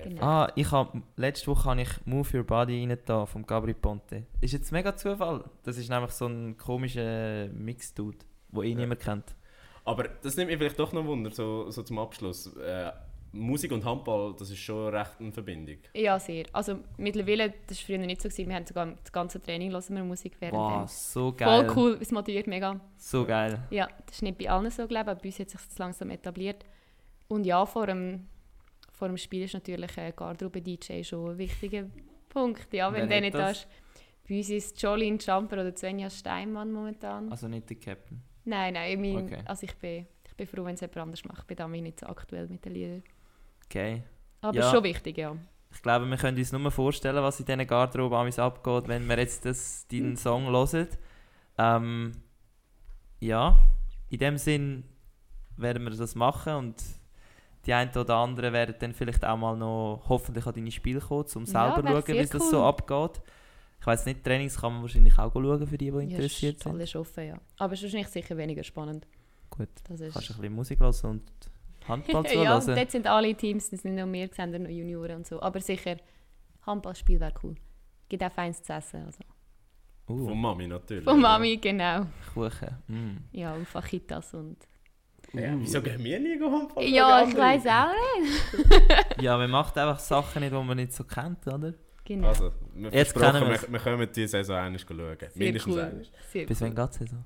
[0.04, 0.22] Genau.
[0.22, 4.24] Ah, ich habe letzte Woche habe ich Move Your Body rein da vom Gabri Ponte.
[4.40, 5.44] Ist jetzt mega Zufall.
[5.62, 8.18] Das ist nämlich so ein komischer Mix-Dude,
[8.52, 8.76] den eh Ja.
[8.76, 9.34] niemand kennt.
[9.84, 12.54] Aber das nimmt mich vielleicht doch noch Wunder, so, so zum Abschluss.
[12.56, 12.92] Äh,
[13.32, 15.76] Musik und Handball, das ist schon recht eine Verbindung.
[15.94, 16.46] Ja, sehr.
[16.52, 18.48] Also mittlerweile, das war früher nicht so, gewesen.
[18.48, 21.66] wir haben sogar das ganze Training hören wir Musik während Wow, so geil.
[21.66, 22.80] Voll cool, es motiviert mega.
[22.96, 23.60] So geil.
[23.70, 25.78] Ja, das ist nicht bei allen so, glaube ich, aber bei uns hat sich das
[25.78, 26.64] langsam etabliert.
[27.28, 28.26] Und ja, vor dem,
[28.92, 31.84] vor dem Spiel ist natürlich ein Garderobe-DJ schon ein wichtiger
[32.30, 32.72] Punkt.
[32.72, 33.66] Ja, wenn der nicht da ist.
[34.26, 37.30] Bei uns ist Jolene Jumper oder Svenja Steinmann momentan.
[37.30, 38.22] Also nicht der Captain.
[38.48, 39.42] Nein, nein, ich, mein, Okay.
[39.44, 41.40] also ich, bin, ich bin froh, wenn es jemand anders macht.
[41.40, 43.02] Ich bin damit nicht so aktuell mit den Liedern.
[43.66, 44.02] Okay.
[44.40, 44.70] Aber Ja.
[44.70, 45.36] schon wichtig, ja.
[45.70, 49.18] Ich glaube, wir können uns nur vorstellen, was in diesen Garderobe amigs abgeht, wenn wir
[49.18, 50.88] jetzt das, deinen Song hören.
[51.58, 52.12] Ähm,
[53.20, 53.58] ja,
[54.08, 54.84] in dem Sinn
[55.56, 56.82] werden wir das machen und
[57.66, 61.26] die einen oder anderen werden dann vielleicht auch mal noch hoffentlich an deine Spiele kommen,
[61.34, 62.64] um Ja, selber zu schauen, wie sehr das so cool.
[62.64, 63.20] abgeht.
[63.80, 66.62] Ich weiß nicht, Trainings kann man wahrscheinlich auch schauen für die, die Ja, interessiert ist
[66.64, 66.72] sind.
[66.72, 67.38] alles offen, ja.
[67.58, 69.06] Aber es ist wahrscheinlich sicher weniger spannend.
[69.50, 71.22] Gut, Das ist kannst du ein bisschen Musik hören und
[71.86, 72.76] Handball ja, zuhören.
[72.76, 75.40] dort sind alle Teams, das sind noch mehr, sind noch Junioren und so.
[75.40, 75.96] Aber sicher,
[76.66, 77.54] Handballspiel wäre cool.
[78.08, 79.04] Gibt auch feins zu essen.
[79.06, 79.20] Also.
[80.08, 81.04] uh, Von Mami natürlich.
[81.04, 82.06] Von Mami, genau.
[82.34, 82.76] Kuchen.
[82.88, 83.16] Mm.
[83.36, 84.56] Ja, und Fajitas und...
[85.34, 86.84] Ja, wieso gehen wir nie Handball?
[86.84, 89.22] Ja, ich weiss auch nicht.
[89.22, 91.74] Ja, man macht einfach Sachen nicht, die man nicht so kennt, oder?
[92.08, 92.28] Genau.
[92.28, 93.70] Also, wir Jetzt kennen wir, wir's.
[93.70, 95.16] wir können die Saison einmal schauen.
[95.18, 95.80] Sehr Mindestens cool.
[95.82, 96.06] einmal.
[96.32, 96.66] Sehr Bis cool.
[96.68, 97.16] wann geht es so?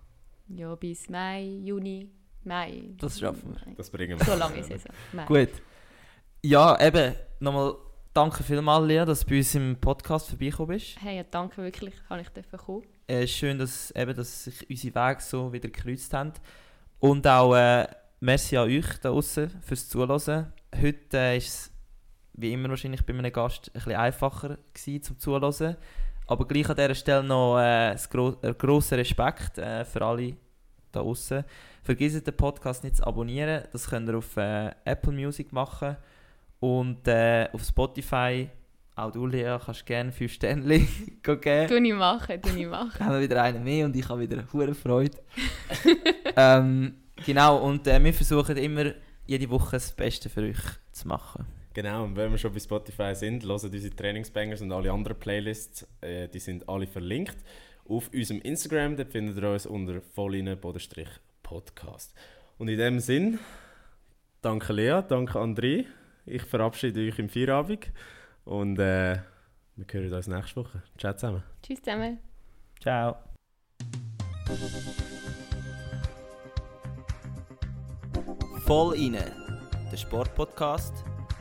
[0.49, 2.11] Ja, bis Mai, Juni,
[2.43, 2.83] Mai.
[2.99, 3.75] Das schaffen wir.
[3.77, 4.27] Das bringen wir.
[4.27, 4.85] So lange ist es.
[5.27, 5.51] Gut.
[6.43, 7.77] Ja, eben, nochmal
[8.13, 11.01] danke vielmals, Lea, dass du bei uns im Podcast vorbeigekommen bist.
[11.01, 12.83] Hey, ja, danke wirklich, kann ich dürfen kommen.
[13.07, 16.33] Äh, schön, dass, eben, dass sich unsere Wege so wieder gekreuzt haben.
[16.99, 17.87] Und auch äh,
[18.19, 20.53] merci an euch da draußen fürs Zuhören.
[20.75, 21.72] Heute äh, ist es,
[22.43, 25.77] wie immer wahrscheinlich bei einem Gast, ein bisschen einfacher gewesen zum Zuhören.
[26.27, 30.37] Aber gleich an dieser Stelle noch äh, gro äh, grosser Respekt äh, für alle
[30.93, 31.45] da draußen.
[31.83, 33.65] Vergesst den Podcast nicht zu abonnieren.
[33.73, 35.97] Das könnt ihr auf äh, Apple Music machen.
[36.61, 38.49] Und äh, auf Spotify,
[38.95, 40.63] auch du, Lea, kannst gerne 5 Sterne
[41.23, 41.69] geben.
[41.69, 43.05] Tu ich machen, tu ich machen.
[43.05, 45.19] haben wir wieder einen mehr und ich habe wieder hure Freude.
[46.37, 46.95] ähm,
[47.27, 48.93] genau, und äh, wir versuchen immer
[49.27, 50.61] jede Woche das Beste für euch
[50.93, 51.47] zu machen.
[51.75, 55.87] Genau, und wenn wir schon bei Spotify sind, hören unsere Trainingsbangers und alle anderen Playlists,
[56.03, 57.37] äh, die sind alle verlinkt.
[57.89, 62.15] Auf unserem Instagram, dort findet ihr uns unter volline-podcast.
[62.59, 63.39] Und in dem Sinn,
[64.43, 65.87] danke Lea, danke André.
[66.27, 67.91] Ich verabschiede euch im Feierabend
[68.45, 69.19] und äh,
[69.77, 70.83] wir hören uns nächste Woche.
[70.99, 71.43] Ciao zusammen.
[71.63, 72.19] Tschüss zusammen.
[72.81, 73.17] Ciao.
[78.67, 79.33] Voll inne,
[79.91, 81.05] der Sportpodcast